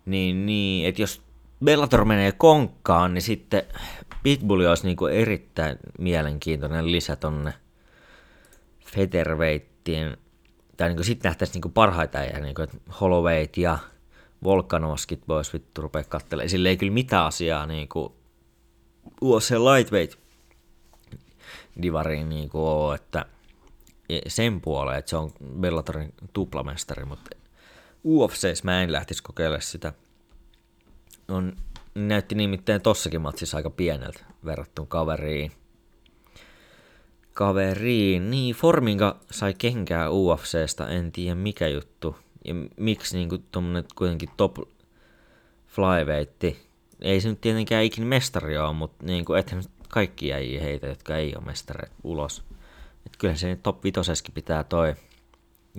niin, 0.05 0.45
niin 0.45 0.87
että 0.87 1.01
jos 1.01 1.21
Bellator 1.63 2.05
menee 2.05 2.31
konkkaan, 2.31 3.13
niin 3.13 3.21
sitten 3.21 3.63
Pitbull 4.23 4.65
olisi 4.65 4.83
niinku 4.83 5.05
erittäin 5.05 5.77
mielenkiintoinen 5.99 6.91
lisä 6.91 7.15
tonne 7.15 7.53
Featherweightiin. 8.85 10.17
Tai 10.77 10.87
niinku 10.87 11.03
sitten 11.03 11.29
nähtäisiin 11.29 11.53
niinku 11.53 11.69
parhaita 11.69 12.17
ja 12.17 12.39
niinku, 12.39 12.61
että 12.61 12.77
Holloway 13.01 13.45
ja 13.57 13.77
Volkanovskit 14.43 15.27
voisi 15.27 15.53
vittu 15.53 15.81
rupea 15.81 16.03
katselemaan. 16.03 16.49
Sille 16.49 16.69
ei 16.69 16.77
kyllä 16.77 16.93
mitään 16.93 17.25
asiaa 17.25 17.65
niinku 17.65 18.15
UFC 19.21 19.51
Lightweight 19.51 20.19
divariin 21.81 22.29
niinku 22.29 22.67
ole, 22.67 22.95
että 22.95 23.25
sen 24.27 24.61
puoleen, 24.61 24.99
että 24.99 25.09
se 25.09 25.17
on 25.17 25.31
Bellatorin 25.59 26.13
tuplamestari, 26.33 27.05
mutta 27.05 27.29
UFCs 28.05 28.63
mä 28.63 28.83
en 28.83 28.91
lähtisi 28.91 29.23
kokeilemaan 29.23 29.61
sitä– 29.61 29.93
on, 31.27 31.55
näytti 31.95 32.35
nimittäin 32.35 32.81
tossakin 32.81 33.21
matsissa 33.21 33.57
aika 33.57 33.69
pieneltä 33.69 34.19
verrattuna 34.45 34.87
kaveriin. 34.87 35.51
Kaveriin, 37.33 38.31
niin 38.31 38.55
Forminga 38.55 39.19
sai 39.31 39.53
kenkää 39.53 40.09
UFCstä, 40.09 40.87
en 40.87 41.11
tiedä 41.11 41.35
mikä 41.35 41.67
juttu. 41.67 42.15
Ja 42.47 42.53
miksi 42.77 43.17
niinku 43.17 43.37
tommonen 43.37 43.85
kuitenkin 43.95 44.29
top 44.37 44.57
flyweightti. 45.67 46.67
Ei 47.01 47.21
se 47.21 47.29
nyt 47.29 47.41
tietenkään 47.41 47.83
ikin 47.83 48.07
mestari 48.07 48.57
ole, 48.57 48.73
mutta 48.73 49.05
niin 49.05 49.25
kuin, 49.25 49.39
ethän 49.39 49.63
kaikki 49.89 50.27
jäi 50.27 50.61
heitä, 50.61 50.87
jotka 50.87 51.15
ei 51.15 51.35
ole 51.35 51.45
mestareita 51.45 51.95
ulos. 52.03 52.43
Et 53.05 53.17
kyllä 53.17 53.35
se 53.35 53.57
top 53.63 53.83
vitoseskin 53.83 54.33
pitää 54.33 54.63
toi 54.63 54.95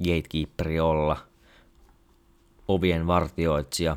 gatekeeperi 0.04 0.80
olla. 0.80 1.16
Ovien 2.68 3.06
vartioitsija. 3.06 3.96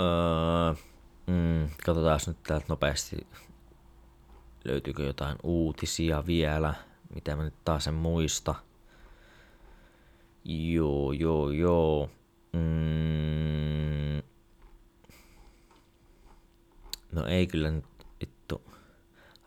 Öö, 0.00 0.74
mm, 1.26 1.68
katsotaan 1.86 2.20
nyt 2.26 2.42
täältä 2.42 2.66
nopeasti, 2.68 3.26
löytyykö 4.64 5.02
jotain 5.02 5.36
uutisia 5.42 6.26
vielä, 6.26 6.74
mitä 7.14 7.36
mä 7.36 7.42
nyt 7.42 7.64
taas 7.64 7.86
en 7.86 7.94
muista. 7.94 8.54
Joo, 10.48 11.12
joo, 11.12 11.50
joo. 11.50 12.10
No 17.12 17.26
ei 17.26 17.46
kyllä 17.46 17.70
nyt, 17.70 17.84
vittu. 18.20 18.62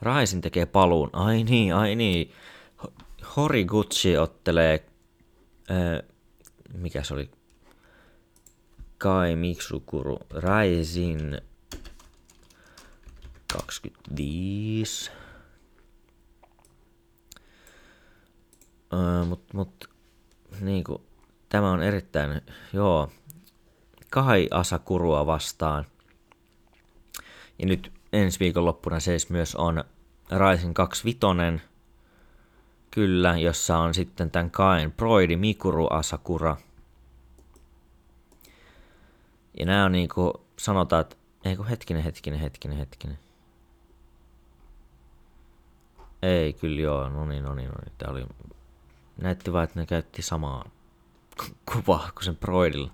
Raisin 0.02 0.42
tekee 0.42 0.66
paluun. 0.66 1.10
Ai 1.14 1.44
niin, 1.44 1.76
ai 1.76 1.96
niin. 1.96 2.32
Horiguchi 3.36 4.18
ottelee, 4.18 4.86
ää, 5.70 6.04
mikä 6.74 7.04
se 7.04 7.14
oli, 7.14 7.32
Kai 8.98 9.36
Miksukuru 9.36 10.20
Raisin 10.30 11.42
25. 13.54 15.12
Öö, 18.94 19.26
mut, 19.26 19.54
mut 19.54 19.90
niinku, 20.62 21.02
tämä 21.50 21.72
on 21.72 21.84
erittäin, 21.84 22.42
joo, 22.74 23.10
Kai 24.10 24.48
Asakurua 24.52 25.26
vastaan. 25.26 25.86
Ja 27.60 27.66
nyt 27.66 27.92
ensi 28.14 28.40
viikon 28.40 28.66
loppuna 28.66 29.00
seis 29.00 29.30
myös 29.30 29.56
on 29.56 29.84
Raisin 30.30 30.74
25, 30.74 31.20
kyllä, 32.92 33.38
jossa 33.38 33.78
on 33.78 33.94
sitten 33.94 34.32
tämän 34.32 34.52
Kain 34.52 34.92
Broidi 34.92 35.36
Mikuru 35.36 35.88
Asakura. 35.88 36.58
Ja 39.60 39.66
nämä 39.66 39.86
on 39.86 39.92
niinku, 39.92 40.46
sanotaan, 40.58 41.02
että 41.02 41.16
ei 41.46 41.56
kun 41.56 41.68
hetkinen, 41.68 42.04
hetkinen, 42.04 42.40
hetkinen, 42.40 42.78
hetkinen. 42.78 43.20
Ei, 46.22 46.54
kyllä 46.54 46.82
joo, 46.82 47.10
no 47.10 47.26
niin, 47.26 47.44
no 47.44 47.56
niin, 47.56 47.70
no 47.70 47.76
niin. 47.86 47.94
Tää 47.98 48.12
oli, 48.12 48.26
näytti 49.22 49.54
vaan, 49.54 49.64
että 49.64 49.80
ne 49.80 49.86
käytti 49.86 50.22
samaa 50.22 50.70
kuvaa 51.74 52.10
kuin 52.14 52.24
sen 52.24 52.38
Broidilla. 52.38 52.92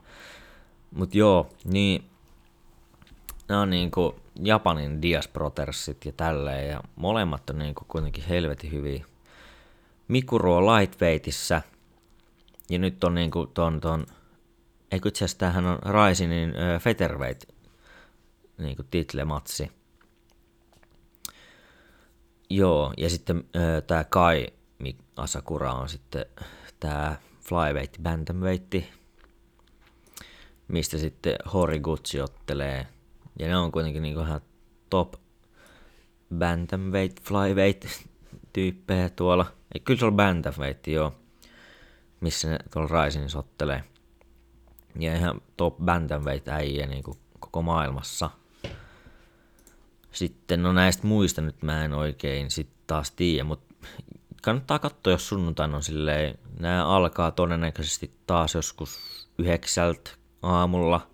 Mut 0.91 1.15
joo, 1.15 1.49
niin 1.63 2.09
nämä 3.47 3.61
on 3.61 3.69
niinku 3.69 4.15
Japanin 4.41 5.01
Diasprotersit 5.01 6.05
ja 6.05 6.11
tälleen, 6.11 6.69
ja 6.69 6.81
molemmat 6.95 7.49
on 7.49 7.59
niinku 7.59 7.85
kuitenkin 7.87 8.23
helvetin 8.23 8.71
hyviä. 8.71 9.05
Mikuru 10.07 10.53
on 10.53 10.65
lightweightissä, 10.65 11.61
ja 12.69 12.79
nyt 12.79 13.03
on 13.03 13.15
niinku 13.15 13.47
ton, 13.47 13.81
ton 13.81 14.05
eikö 14.91 15.09
itse 15.09 15.25
asiassa 15.25 15.37
tämähän 15.37 15.65
on 15.65 15.79
Raisinin 15.81 16.49
äh, 16.49 16.81
Featherweight 16.81 17.43
niinku 18.57 18.83
titlematsi. 18.91 19.71
Joo, 22.49 22.93
ja 22.97 23.09
sitten 23.09 23.37
äh, 23.37 23.83
tämä 23.87 24.03
Kai 24.03 24.47
Asakura 25.17 25.73
on 25.73 25.89
sitten 25.89 26.25
tämä 26.79 27.15
flyweight, 27.41 28.01
bantamweight, 28.03 28.75
mistä 30.67 30.97
sitten 30.97 31.35
Horiguchi 31.53 32.21
ottelee. 32.21 32.87
Ja 33.39 33.47
ne 33.47 33.57
on 33.57 33.71
kuitenkin 33.71 34.01
niinku 34.01 34.21
ihan 34.21 34.41
top 34.89 35.13
bantamweight, 36.37 37.21
flyweight 37.21 37.85
tyyppejä 38.53 39.09
tuolla. 39.09 39.45
Ei, 39.73 39.79
kyllä 39.79 39.99
se 39.99 40.05
on 40.05 40.15
bantamweight, 40.15 40.87
joo. 40.87 41.15
Missä 42.21 42.49
ne 42.49 42.59
tuolla 42.73 43.05
Risingissa 43.05 43.39
ottelee. 43.39 43.83
Ja 44.99 45.15
ihan 45.15 45.41
top 45.57 45.77
bantamweight 45.77 46.47
äijä 46.47 46.87
niinku 46.87 47.17
koko 47.39 47.61
maailmassa. 47.61 48.29
Sitten 50.11 50.63
no 50.63 50.73
näistä 50.73 51.07
muista 51.07 51.41
nyt 51.41 51.63
mä 51.63 51.85
en 51.85 51.93
oikein 51.93 52.51
sit 52.51 52.69
taas 52.87 53.11
tiedä, 53.11 53.43
mutta 53.43 53.75
kannattaa 54.45 54.79
katsoa, 54.79 55.13
jos 55.13 55.27
sunnuntaina 55.27 55.75
on 55.75 55.83
silleen, 55.83 56.37
nämä 56.59 56.87
alkaa 56.87 57.31
todennäköisesti 57.31 58.11
taas 58.27 58.55
joskus 58.55 58.99
yhdeksältä 59.37 60.11
aamulla. 60.41 61.07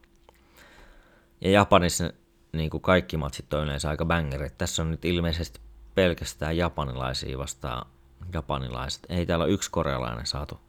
Ja 1.42 1.52
Japanissa 1.52 2.14
niin 2.54 2.70
kuin 2.70 2.82
kaikki 2.82 3.18
matsit 3.18 3.54
on 3.54 3.64
yleensä 3.64 3.90
aika 3.90 4.06
bangerit. 4.06 4.58
Tässä 4.58 4.82
on 4.82 4.92
nyt 4.92 5.06
ilmeisesti 5.06 5.60
pelkästään 5.96 6.58
japanilaisia 6.58 7.38
vastaan 7.38 7.88
japanilaiset. 8.34 9.06
Ei 9.10 9.26
täällä 9.26 9.46
ole 9.46 9.54
yksi 9.54 9.72
korealainen 9.72 10.26
saatu 10.26 10.60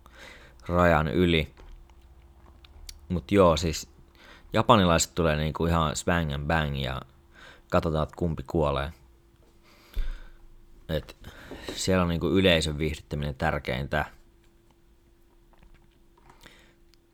rajan 0.68 1.08
yli. 1.08 1.54
Mutta 3.08 3.34
joo, 3.34 3.56
siis 3.56 3.88
japanilaiset 4.52 5.14
tulee 5.14 5.36
niinku 5.36 5.66
ihan 5.66 5.96
spang 5.96 6.34
and 6.34 6.46
bang 6.46 6.82
ja 6.82 7.00
katsotaan, 7.70 8.02
että 8.02 8.16
kumpi 8.16 8.42
kuolee. 8.46 8.92
Et 10.92 11.16
siellä 11.74 12.02
on 12.02 12.08
niinku 12.08 12.28
yleisön 12.28 12.78
viihdyttäminen 12.78 13.34
tärkeintä. 13.34 14.04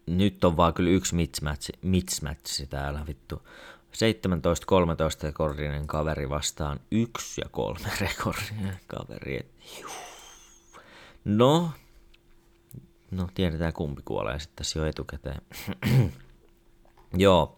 Nyt 0.07 0.45
on 0.45 0.57
vaan 0.57 0.75
kyllä 0.75 0.91
yksi 0.91 1.15
mismatch, 1.15 1.71
mismatch 1.83 2.69
täällä 2.69 3.07
vittu. 3.07 3.43
17-13 3.93 5.23
rekordinen 5.23 5.87
kaveri 5.87 6.29
vastaan 6.29 6.81
1 6.91 7.41
ja 7.41 7.49
3 7.51 7.79
rekordinen 8.01 8.81
kaveri. 8.87 9.53
No, 11.25 11.71
no 13.11 13.29
tiedetään 13.35 13.73
kumpi 13.73 14.03
kuolee 14.05 14.39
sitten 14.39 14.57
tässä 14.57 14.79
jo 14.79 14.87
etukäteen. 14.87 15.41
Joo. 17.15 17.57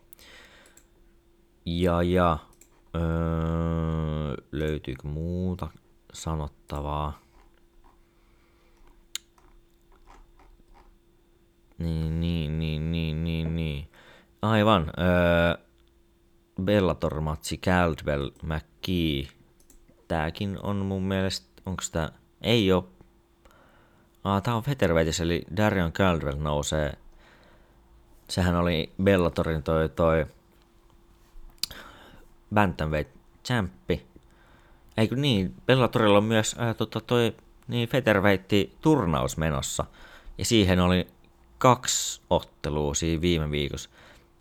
Ja, 1.66 2.02
ja. 2.02 2.38
Öö, 2.94 4.34
löytyykö 4.52 5.08
muuta 5.08 5.68
sanottavaa? 6.12 7.18
Niin, 11.78 12.20
niin, 12.20 12.58
niin, 12.58 12.92
niin, 12.92 13.24
niin, 13.24 13.56
niin. 13.56 13.88
Aivan. 14.42 14.92
Öö, 14.98 15.64
Bellator-matsi 16.62 17.58
Caldwell 17.58 18.30
McKee. 18.42 19.28
Tääkin 20.08 20.58
on 20.62 20.76
mun 20.76 21.02
mielestä, 21.02 21.46
onko 21.66 21.82
tää, 21.92 22.12
ei 22.42 22.72
oo. 22.72 22.88
Ah, 24.24 24.42
tää 24.42 24.54
on 24.54 24.62
Featherweightissä, 24.62 25.24
eli 25.24 25.42
Darion 25.56 25.92
Caldwell 25.92 26.38
nousee. 26.38 26.98
Sehän 28.28 28.56
oli 28.56 28.92
Bellatorin 29.02 29.62
toi, 29.62 29.88
toi 29.88 30.26
Bantamweight 32.54 33.16
champi. 33.44 34.09
Eikö 34.96 35.16
niin, 35.16 35.54
Bellatorilla 35.66 36.18
on 36.18 36.24
myös 36.24 36.56
ää, 36.58 36.74
tota, 36.74 37.00
toi 37.00 37.36
niin 37.68 37.88
Featherweight 37.88 38.52
turnaus 38.80 39.36
menossa. 39.36 39.84
Ja 40.38 40.44
siihen 40.44 40.80
oli 40.80 41.06
kaksi 41.58 42.22
ottelua 42.30 42.94
siinä 42.94 43.20
viime 43.20 43.50
viikossa. 43.50 43.90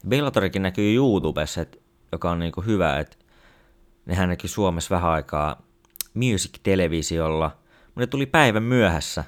Bellatorikin 0.08 0.62
näkyy 0.62 0.96
YouTubessa, 0.96 1.62
et, 1.62 1.82
joka 2.12 2.32
on 2.32 2.40
niinku 2.40 2.62
hyvä, 2.62 3.00
että 3.00 3.18
nehän 4.06 4.30
näki 4.30 4.48
Suomessa 4.48 4.96
vähän 4.96 5.12
aikaa 5.12 5.62
Music-televisiolla, 6.14 7.52
mutta 7.86 8.00
ne 8.00 8.08
tuli 8.08 8.26
päivän 8.26 8.64
myöhässä. 8.64 9.24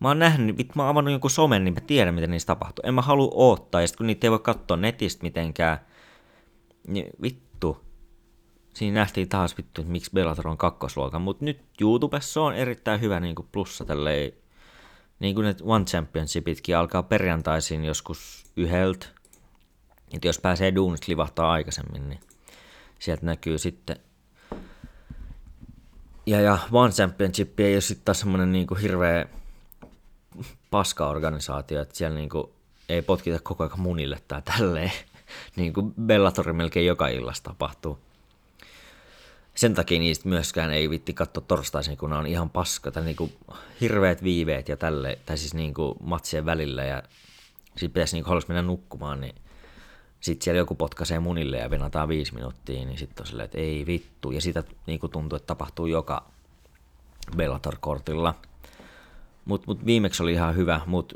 Mä 0.00 0.08
oon 0.08 0.18
nähnyt, 0.18 0.74
mä 0.74 0.82
oon 0.82 0.90
avannut 0.90 1.12
jonkun 1.12 1.30
somen, 1.30 1.64
niin 1.64 1.74
mä 1.74 1.80
tiedän, 1.80 2.14
mitä 2.14 2.26
niissä 2.26 2.46
tapahtuu. 2.46 2.82
En 2.86 2.94
mä 2.94 3.02
halua 3.02 3.30
oottaa, 3.34 3.80
ja 3.80 3.86
sit 3.86 3.96
kun 3.96 4.06
niitä 4.06 4.26
ei 4.26 4.30
voi 4.30 4.38
katsoa 4.38 4.76
netistä 4.76 5.22
mitenkään, 5.22 5.78
niin 6.86 7.06
vittu. 7.22 7.85
Siinä 8.76 8.94
nähtiin 8.94 9.28
taas 9.28 9.56
vittu, 9.56 9.80
että 9.80 9.92
miksi 9.92 10.10
Bellator 10.14 10.48
on 10.48 10.58
kakkosluokan, 10.58 11.22
mutta 11.22 11.44
nyt 11.44 11.60
YouTubessa 11.80 12.42
on 12.42 12.54
erittäin 12.54 13.00
hyvä 13.00 13.20
niin 13.20 13.34
kuin 13.34 13.48
plussa 13.52 13.84
tälleen 13.84 14.32
niin 15.20 15.34
kuin 15.34 15.44
ne 15.44 15.54
One 15.62 15.84
Championshipitkin 15.84 16.76
alkaa 16.76 17.02
perjantaisin 17.02 17.84
joskus 17.84 18.44
yhdeltä. 18.56 19.06
Että 20.14 20.28
jos 20.28 20.38
pääsee 20.38 20.74
duunista 20.74 21.06
livahtaa 21.08 21.52
aikaisemmin, 21.52 22.08
niin 22.08 22.20
sieltä 22.98 23.26
näkyy 23.26 23.58
sitten. 23.58 23.96
Ja, 26.26 26.40
ja 26.40 26.58
One 26.72 26.92
Championship 26.92 27.60
ei 27.60 27.74
ole 27.74 27.80
sitten 27.80 28.04
taas 28.04 28.20
semmoinen 28.20 28.66
kuin 28.66 28.80
hirveä 28.80 29.26
paska-organisaatio, 30.70 31.82
että 31.82 31.96
siellä 31.96 32.18
niin 32.18 32.28
kuin 32.28 32.52
ei 32.88 33.02
potkita 33.02 33.38
koko 33.42 33.64
ajan 33.64 33.80
munille 33.80 34.18
tai 34.28 34.42
tälleen. 34.42 34.92
niin 35.56 35.72
kuin 35.72 35.94
Bellatori 36.02 36.52
melkein 36.52 36.86
joka 36.86 37.08
illasta 37.08 37.50
tapahtuu 37.50 38.05
sen 39.56 39.74
takia 39.74 39.98
niistä 39.98 40.28
myöskään 40.28 40.70
ei 40.70 40.90
vitti 40.90 41.14
katsoa 41.14 41.44
torstaisin, 41.48 41.96
kun 41.96 42.10
ne 42.10 42.16
on 42.16 42.26
ihan 42.26 42.50
paska, 42.50 42.90
tai 42.90 43.04
niinku 43.04 43.32
hirveät 43.80 44.22
viiveet 44.22 44.68
ja 44.68 44.76
tälle, 44.76 45.18
tai 45.26 45.38
siis 45.38 45.54
niinku 45.54 45.96
matsien 46.02 46.46
välillä, 46.46 46.84
ja 46.84 47.02
sitten 47.64 47.90
pitäisi 47.90 48.16
niinku 48.16 48.28
halus 48.28 48.48
mennä 48.48 48.62
nukkumaan, 48.62 49.20
niin 49.20 49.34
sitten 50.20 50.44
siellä 50.44 50.58
joku 50.58 50.74
potkaisee 50.74 51.18
munille 51.18 51.58
ja 51.58 51.70
venataan 51.70 52.08
viisi 52.08 52.34
minuuttia, 52.34 52.84
niin 52.84 52.98
sitten 52.98 53.22
on 53.22 53.26
silleen, 53.26 53.44
että 53.44 53.58
ei 53.58 53.86
vittu. 53.86 54.30
Ja 54.30 54.40
sitä 54.40 54.64
niin 54.86 55.00
kuin 55.00 55.12
tuntuu, 55.12 55.36
että 55.36 55.46
tapahtuu 55.46 55.86
joka 55.86 56.24
Bellator-kortilla. 57.36 58.34
Mutta 59.44 59.64
mut 59.66 59.86
viimeksi 59.86 60.22
oli 60.22 60.32
ihan 60.32 60.56
hyvä, 60.56 60.80
mutta 60.86 61.14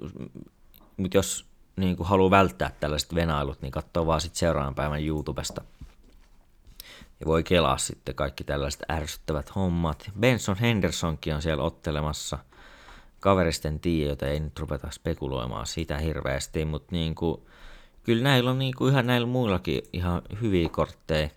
mut 0.96 1.14
jos 1.14 1.46
niin 1.76 1.96
kuin 1.96 2.08
haluaa 2.08 2.30
välttää 2.30 2.72
tällaiset 2.80 3.14
venailut, 3.14 3.62
niin 3.62 3.72
katsoo 3.72 4.06
vaan 4.06 4.20
sitten 4.20 4.38
seuraavan 4.38 4.74
päivän 4.74 5.04
YouTubesta. 5.04 5.62
Ja 7.20 7.26
voi 7.26 7.42
kelaa 7.42 7.78
sitten 7.78 8.14
kaikki 8.14 8.44
tällaiset 8.44 8.82
ärsyttävät 8.90 9.54
hommat. 9.54 10.10
Benson 10.20 10.56
Hendersonkin 10.56 11.34
on 11.34 11.42
siellä 11.42 11.62
ottelemassa. 11.62 12.38
Kaveristen 13.20 13.80
tiedä, 13.80 14.10
jota 14.10 14.26
ei 14.26 14.40
nyt 14.40 14.58
rupeta 14.58 14.90
spekuloimaan 14.90 15.66
sitä 15.66 15.98
hirveästi, 15.98 16.64
mutta 16.64 16.88
niin 16.92 17.14
kuin, 17.14 17.42
kyllä 18.02 18.22
näillä 18.22 18.50
on 18.50 18.58
niin 18.58 18.74
kuin 18.74 18.92
ihan 18.92 19.06
näillä 19.06 19.26
muillakin 19.26 19.82
ihan 19.92 20.22
hyviä 20.40 20.68
kortteja. 20.68 21.28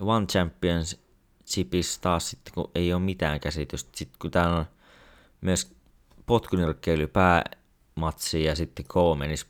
One 0.00 0.26
Championshipissa 0.26 2.00
taas 2.00 2.30
sitten, 2.30 2.54
kun 2.54 2.70
ei 2.74 2.92
ole 2.92 3.02
mitään 3.02 3.40
käsitystä. 3.40 3.90
Sitten 3.94 4.18
kun 4.18 4.30
täällä 4.30 4.56
on 4.56 4.66
myös 5.40 5.72
potkunyrkkeily 6.26 7.06
päämatsi 7.06 8.44
ja 8.44 8.56
sitten 8.56 8.84
Komenis 8.88 9.46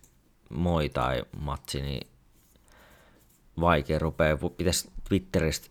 moi 0.50 0.88
tai 0.88 1.22
matsi, 1.40 1.82
niin 1.82 2.06
vaikea 3.60 3.98
rupeaa. 3.98 4.38
Pitäisi 4.56 4.90
Twitteristä 5.08 5.68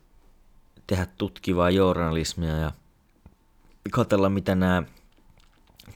tehdä 0.88 1.08
tutkivaa 1.18 1.70
journalismia 1.70 2.58
ja 2.58 2.72
katsella, 3.92 4.30
mitä 4.30 4.56
nämä 4.56 4.84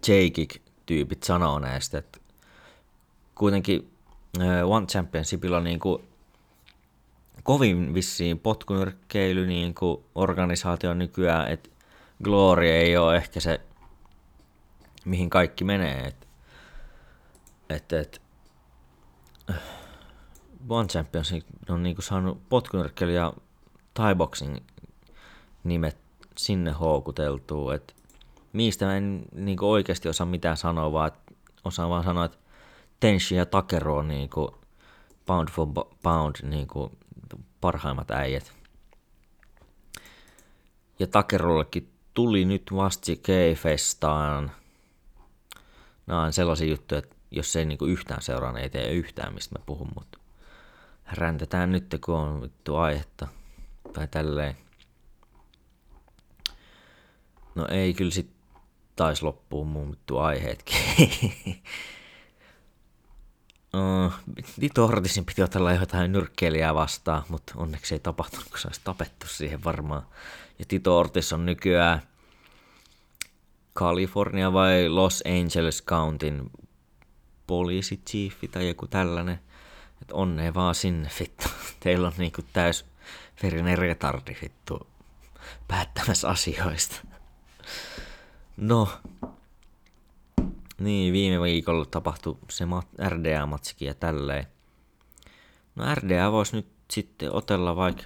J-Kick-tyypit 0.07 1.23
sanoo 1.23 1.59
näistä. 1.59 1.97
Että 1.97 2.19
kuitenkin 3.35 3.91
One 4.65 4.85
Championshipilla 4.85 5.57
on 5.57 5.63
niin 5.63 5.79
kuin 5.79 6.03
kovin 7.43 7.93
vissiin 7.93 8.39
potkunyrkkeily 8.39 9.47
niin 9.47 9.75
kuin 9.75 10.03
organisaatio 10.15 10.93
nykyään, 10.93 11.51
että 11.51 11.69
Glory 12.23 12.67
ei 12.67 12.97
ole 12.97 13.15
ehkä 13.15 13.39
se, 13.39 13.61
mihin 15.05 15.29
kaikki 15.29 15.63
menee. 15.63 16.07
Et, 16.07 16.27
et, 17.69 17.93
et, 17.93 18.21
One 20.70 20.88
Championship 20.88 21.45
on 21.70 21.84
niin 21.84 21.95
saanut 21.99 22.49
potkunyrkkeily 22.49 23.14
ja 23.14 23.34
Thai 23.93 24.16
Boxing 24.16 24.57
nimet 25.64 25.97
sinne 26.38 26.72
houkuteltua, 26.72 27.76
että 27.76 27.93
mistä 28.53 28.86
mä 28.86 28.97
en 28.97 29.26
niin 29.36 29.64
oikeasti 29.64 30.09
osaa 30.09 30.28
mitään 30.28 30.57
sanoa, 30.57 30.91
vaan 30.91 31.12
osaan 31.64 31.89
vaan 31.89 32.03
sanoa, 32.03 32.26
että 32.26 32.38
Tenshi 32.99 33.36
ja 33.36 33.45
Takero 33.45 33.97
on 33.97 34.07
niin 34.07 34.30
pound 35.26 35.49
for 35.49 35.68
pound 36.03 36.36
niin 36.43 36.68
parhaimmat 37.62 38.12
äijät. 38.12 38.53
Ja 40.99 41.07
Takerollekin 41.07 41.89
tuli 42.14 42.45
nyt 42.45 42.64
vasti 42.76 43.16
K-Festaan. 43.16 44.51
Nämä 46.07 46.24
on 46.24 46.34
sellaisia 46.34 46.68
juttuja, 46.68 46.99
että 46.99 47.16
jos 47.32 47.55
ei 47.55 47.66
niinku 47.66 47.86
yhtään 47.86 48.22
seuraa, 48.22 48.51
niin 48.51 48.64
ei 48.64 48.70
tee 48.70 48.91
yhtään, 48.91 49.34
mistä 49.34 49.59
mä 49.59 49.66
puhun, 49.66 49.89
mutta 49.95 50.20
räntetään 51.14 51.72
nyt, 51.72 51.95
kun 52.05 52.16
on 52.16 52.41
vittu 52.41 52.76
aihetta. 52.76 53.28
Tai 53.93 54.07
tälleen. 54.07 54.57
No 57.55 57.68
ei, 57.72 57.93
kyllä 57.93 58.12
sit 58.12 58.32
taisi 58.95 59.24
loppua 59.24 59.66
mun 59.66 59.91
vittu 59.91 60.18
aiheetkin. 60.18 60.78
Uh, 63.74 64.14
Hortisin 64.78 65.26
piti 65.26 65.43
otella 65.43 65.74
jotain 65.74 66.12
nyrkkeilijää 66.12 66.76
vastaan, 66.76 67.24
mutta 67.30 67.53
onneksi 67.55 67.95
ei 67.95 67.99
tapahtunut, 67.99 68.49
kun 68.49 68.59
se 68.59 68.68
olisi 68.68 68.82
tapettu 68.84 69.28
siihen 69.28 69.64
varmaan. 69.64 70.03
Ja 70.59 70.66
Tito 70.68 70.99
Ortiz 70.99 71.34
on 71.34 71.45
nykyään 71.45 72.01
California 73.76 74.53
vai 74.53 74.89
Los 74.89 75.24
Angeles 75.26 75.84
Countyn 75.84 76.49
poliisitsiefi 77.47 78.47
tai 78.47 78.68
joku 78.68 78.88
tällainen. 78.88 79.39
Että 80.01 80.15
onnea 80.15 80.53
vaan 80.53 80.75
sinne, 80.75 81.09
vittu. 81.19 81.47
Teillä 81.79 82.07
on 82.07 82.13
niinku 82.17 82.41
täys 82.53 82.85
verinen 83.43 83.77
retardi, 83.77 84.37
vittu, 84.41 84.87
päättämässä 85.67 86.29
asioista. 86.29 86.95
No, 88.57 88.89
niin, 90.79 91.13
viime 91.13 91.41
viikolla 91.41 91.85
tapahtui 91.85 92.37
se 92.49 92.65
RDA-matsikin 93.07 93.87
ja 93.87 93.93
tälleen. 93.93 94.47
No 95.75 95.95
RDA 95.95 96.31
voisi 96.31 96.55
nyt 96.55 96.67
sitten 96.91 97.33
otella 97.33 97.75
vaikka 97.75 98.03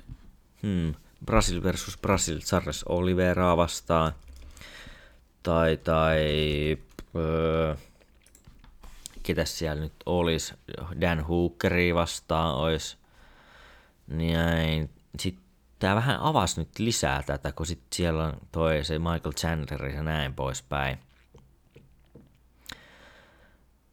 hmm, 0.62 0.94
Brasil 1.26 1.64
versus 1.64 1.98
Brasil 1.98 2.40
Charles 2.40 2.84
Oliveraa 2.84 3.58
vastaan. 3.58 4.12
Tai, 5.44 5.78
tai 5.78 6.18
öö, 7.16 7.76
ketä 9.26 9.46
siellä 9.46 9.82
nyt 9.82 9.94
olisi, 10.06 10.54
Dan 11.02 11.20
Hookeri 11.20 11.96
vastaan 11.96 12.56
olisi. 12.56 12.98
Niin 14.08 14.90
sitten 15.20 15.46
tämä 15.80 15.96
vähän 15.96 16.20
avasi 16.20 16.62
nyt 16.62 16.80
lisää 16.80 17.24
tätä, 17.24 17.52
kun 17.52 17.66
sitten 17.66 17.88
siellä 17.94 18.24
on 18.24 18.34
toi 18.52 18.84
se 18.84 19.00
Michael 19.00 19.34
Chandler 19.34 19.86
ja 19.86 20.04
näin 20.04 20.34
poispäin 20.34 21.00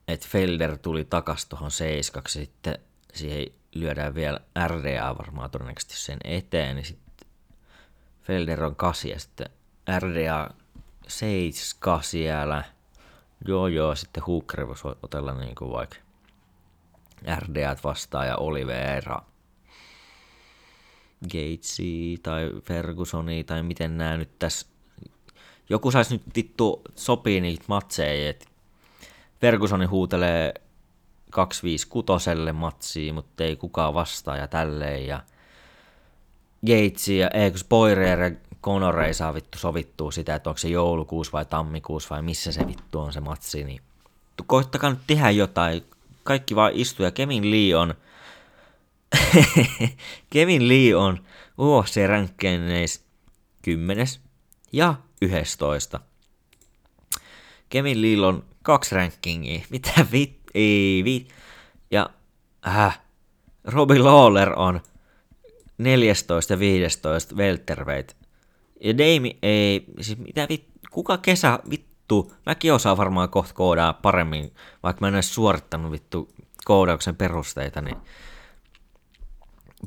että 0.09 0.29
Felder 0.31 0.79
tuli 0.79 1.05
takas 1.05 1.47
tuohon 1.47 1.71
seiskaksi, 1.71 2.41
sitten 2.41 2.79
siihen 3.15 3.47
lyödään 3.75 4.15
vielä 4.15 4.41
RDA 4.67 5.19
varmaan 5.19 5.51
todennäköisesti 5.51 5.97
sen 5.97 6.19
eteen, 6.25 6.77
niin 6.77 6.87
sitten 6.87 7.29
Felder 8.23 8.65
on 8.65 8.77
kasi 8.77 9.11
ja 9.11 9.21
sitten 9.21 9.51
RDA 9.99 10.51
seiska 11.09 12.03
siellä. 12.03 12.65
Joo 13.47 13.67
joo, 13.67 13.95
sitten 13.95 14.23
Hooker 14.23 14.69
voisi 14.69 14.89
otella 15.03 15.35
niin 15.35 15.55
kuin 15.55 15.73
vaikka 15.73 15.97
RDA 17.37 17.77
vastaan 17.85 18.27
ja 18.27 18.37
Oliveira 18.37 19.23
Gatesi 21.23 22.19
tai 22.23 22.51
Fergusoni 22.63 23.45
tai 23.45 23.63
miten 23.63 23.99
nämä 23.99 24.17
nyt 24.17 24.39
tässä 24.39 24.67
joku 25.69 25.91
saisi 25.91 26.15
nyt 26.15 26.23
vittu 26.37 26.83
sopii 26.97 27.41
niitä 27.41 27.65
matseja, 27.69 28.31
että 28.31 28.47
Fergusoni 29.41 29.87
huutelee 29.87 30.55
256 31.31 32.31
matsiin, 32.53 33.15
mutta 33.15 33.45
ei 33.45 33.57
kukaan 33.57 33.95
vastaa 33.95 34.37
ja 34.37 34.49
tälleen. 34.49 35.07
Ja 35.07 35.21
Gatesi 36.67 37.19
ja 37.19 37.29
eikö 37.29 37.59
Spoiler 37.59 38.21
ja 38.21 38.31
Conor 38.63 39.01
ei 39.01 39.15
saa 39.15 39.35
vittu 39.35 39.59
sovittua 39.59 40.13
sitä, 40.13 40.35
että 40.35 40.51
onko 40.51 40.59
se 40.59 40.69
joulukuusi 40.69 41.33
vai 41.33 41.45
tammikuusi 41.45 42.11
vai 42.11 42.23
missä 42.23 42.53
se 42.53 42.67
vittu 42.67 42.99
on 42.99 43.13
se 43.13 43.21
matsi, 43.21 43.65
niin 43.65 43.81
koittakaa 44.47 44.91
nyt 44.91 44.99
tehdä 45.07 45.31
jotain. 45.31 45.85
Kaikki 46.25 46.57
vaan 46.57 46.73
istuu 46.75 47.05
ja 47.05 47.11
Kevin 47.11 47.51
Lee 47.51 47.77
on 47.77 47.95
Kevin 50.33 50.69
Lee 50.69 50.97
on 50.97 51.25
UFC-ränkkeeneis 51.59 53.05
10 53.63 54.07
ja 54.73 54.95
11. 55.23 56.01
Kevin 57.69 58.03
Lee 58.03 58.27
on 58.27 58.45
kaksi 58.63 58.95
rankingia. 58.95 59.61
Mitä 59.71 60.07
vit... 60.13 60.39
Ei 60.55 61.03
vit... 61.05 61.29
Ja... 61.91 62.11
Äh. 62.67 63.01
Robbie 63.65 63.99
Lawler 63.99 64.59
on 64.59 64.81
14 65.79 66.53
ja 66.53 66.59
15 66.59 67.35
welterweight. 67.35 68.17
Ja 68.81 68.99
Dami 68.99 69.39
ei... 69.43 69.85
Siis 70.01 70.19
mitä 70.19 70.47
vit... 70.49 70.67
Kuka 70.91 71.19
kesä 71.19 71.59
vittu... 71.71 72.33
Mäkin 72.47 72.73
osaan 72.73 72.97
varmaan 72.97 73.29
kohta 73.29 73.55
koodaa 73.55 73.93
paremmin, 73.93 74.55
vaikka 74.83 75.11
mä 75.11 75.17
en 75.17 75.23
suorittanut 75.23 75.93
vittu 75.93 76.29
koodauksen 76.65 77.17
perusteita, 77.17 77.81
niin 77.81 77.97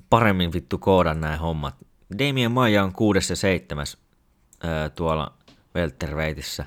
paremmin 0.10 0.54
vittu 0.54 0.78
koodan 0.78 1.22
nämä 1.22 1.38
hommat. 1.38 1.76
Damien 2.20 2.52
Maija 2.52 2.84
on 2.84 2.94
kuudes 2.94 3.30
ja 3.30 3.36
seitsemäs 3.36 3.98
tuolla 4.96 5.34
welterweightissä. 5.76 6.66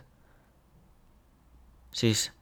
Siis... 1.93 2.38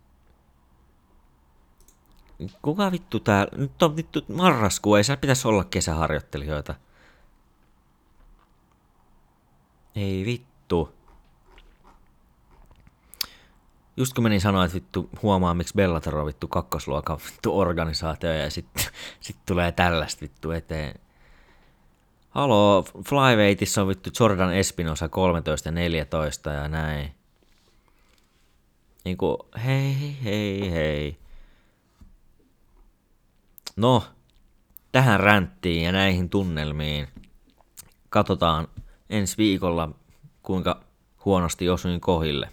Kuka 2.63 2.93
vittu 2.93 3.21
tää... 3.21 3.47
Nyt 3.57 3.83
on 3.83 3.97
vittu 3.97 4.25
marraskuu, 4.29 4.95
ei 4.95 5.05
siellä 5.05 5.21
pitäisi 5.21 5.49
olla 5.49 5.65
kesäharjoittelijoita. 5.65 6.75
Ei 9.97 10.25
vittu. 10.25 10.97
Just 13.97 14.15
kun 14.15 14.25
menin 14.25 14.41
sanoa, 14.41 14.65
että 14.65 14.75
vittu 14.75 15.11
huomaa, 15.23 15.55
miksi 15.55 15.75
Bellator 15.75 16.17
on 16.17 16.27
vittu 16.27 16.49
kakkosluokan 16.49 17.19
vittu 17.31 17.59
organisaatio 17.59 18.33
ja 18.33 18.51
sitten 18.51 18.85
sit 19.21 19.37
tulee 19.47 19.73
tällaista 19.73 20.21
vittu 20.21 20.51
eteen. 20.51 21.01
Haloo, 22.31 22.85
Flyweightissa 23.09 23.83
on 23.83 23.89
vittu 23.89 24.11
Jordan 24.21 24.55
Espinosa 24.55 25.09
13 25.09 25.69
ja 25.69 25.73
14 25.73 26.51
ja 26.51 26.69
näin. 26.69 27.15
Niin 29.05 29.17
kuin, 29.17 29.37
hei, 29.65 30.17
hei, 30.25 30.71
hei. 30.71 31.26
No, 33.77 34.03
tähän 34.93 35.21
ränttiin 35.21 35.83
ja 35.83 35.93
näihin 35.93 36.31
tunnelmiin. 36.31 37.09
Katsotaan 38.09 38.69
ensi 39.11 39.37
viikolla, 39.39 39.89
kuinka 40.43 40.81
huonosti 41.25 41.69
osuin 41.69 42.01
kohille. 42.01 42.49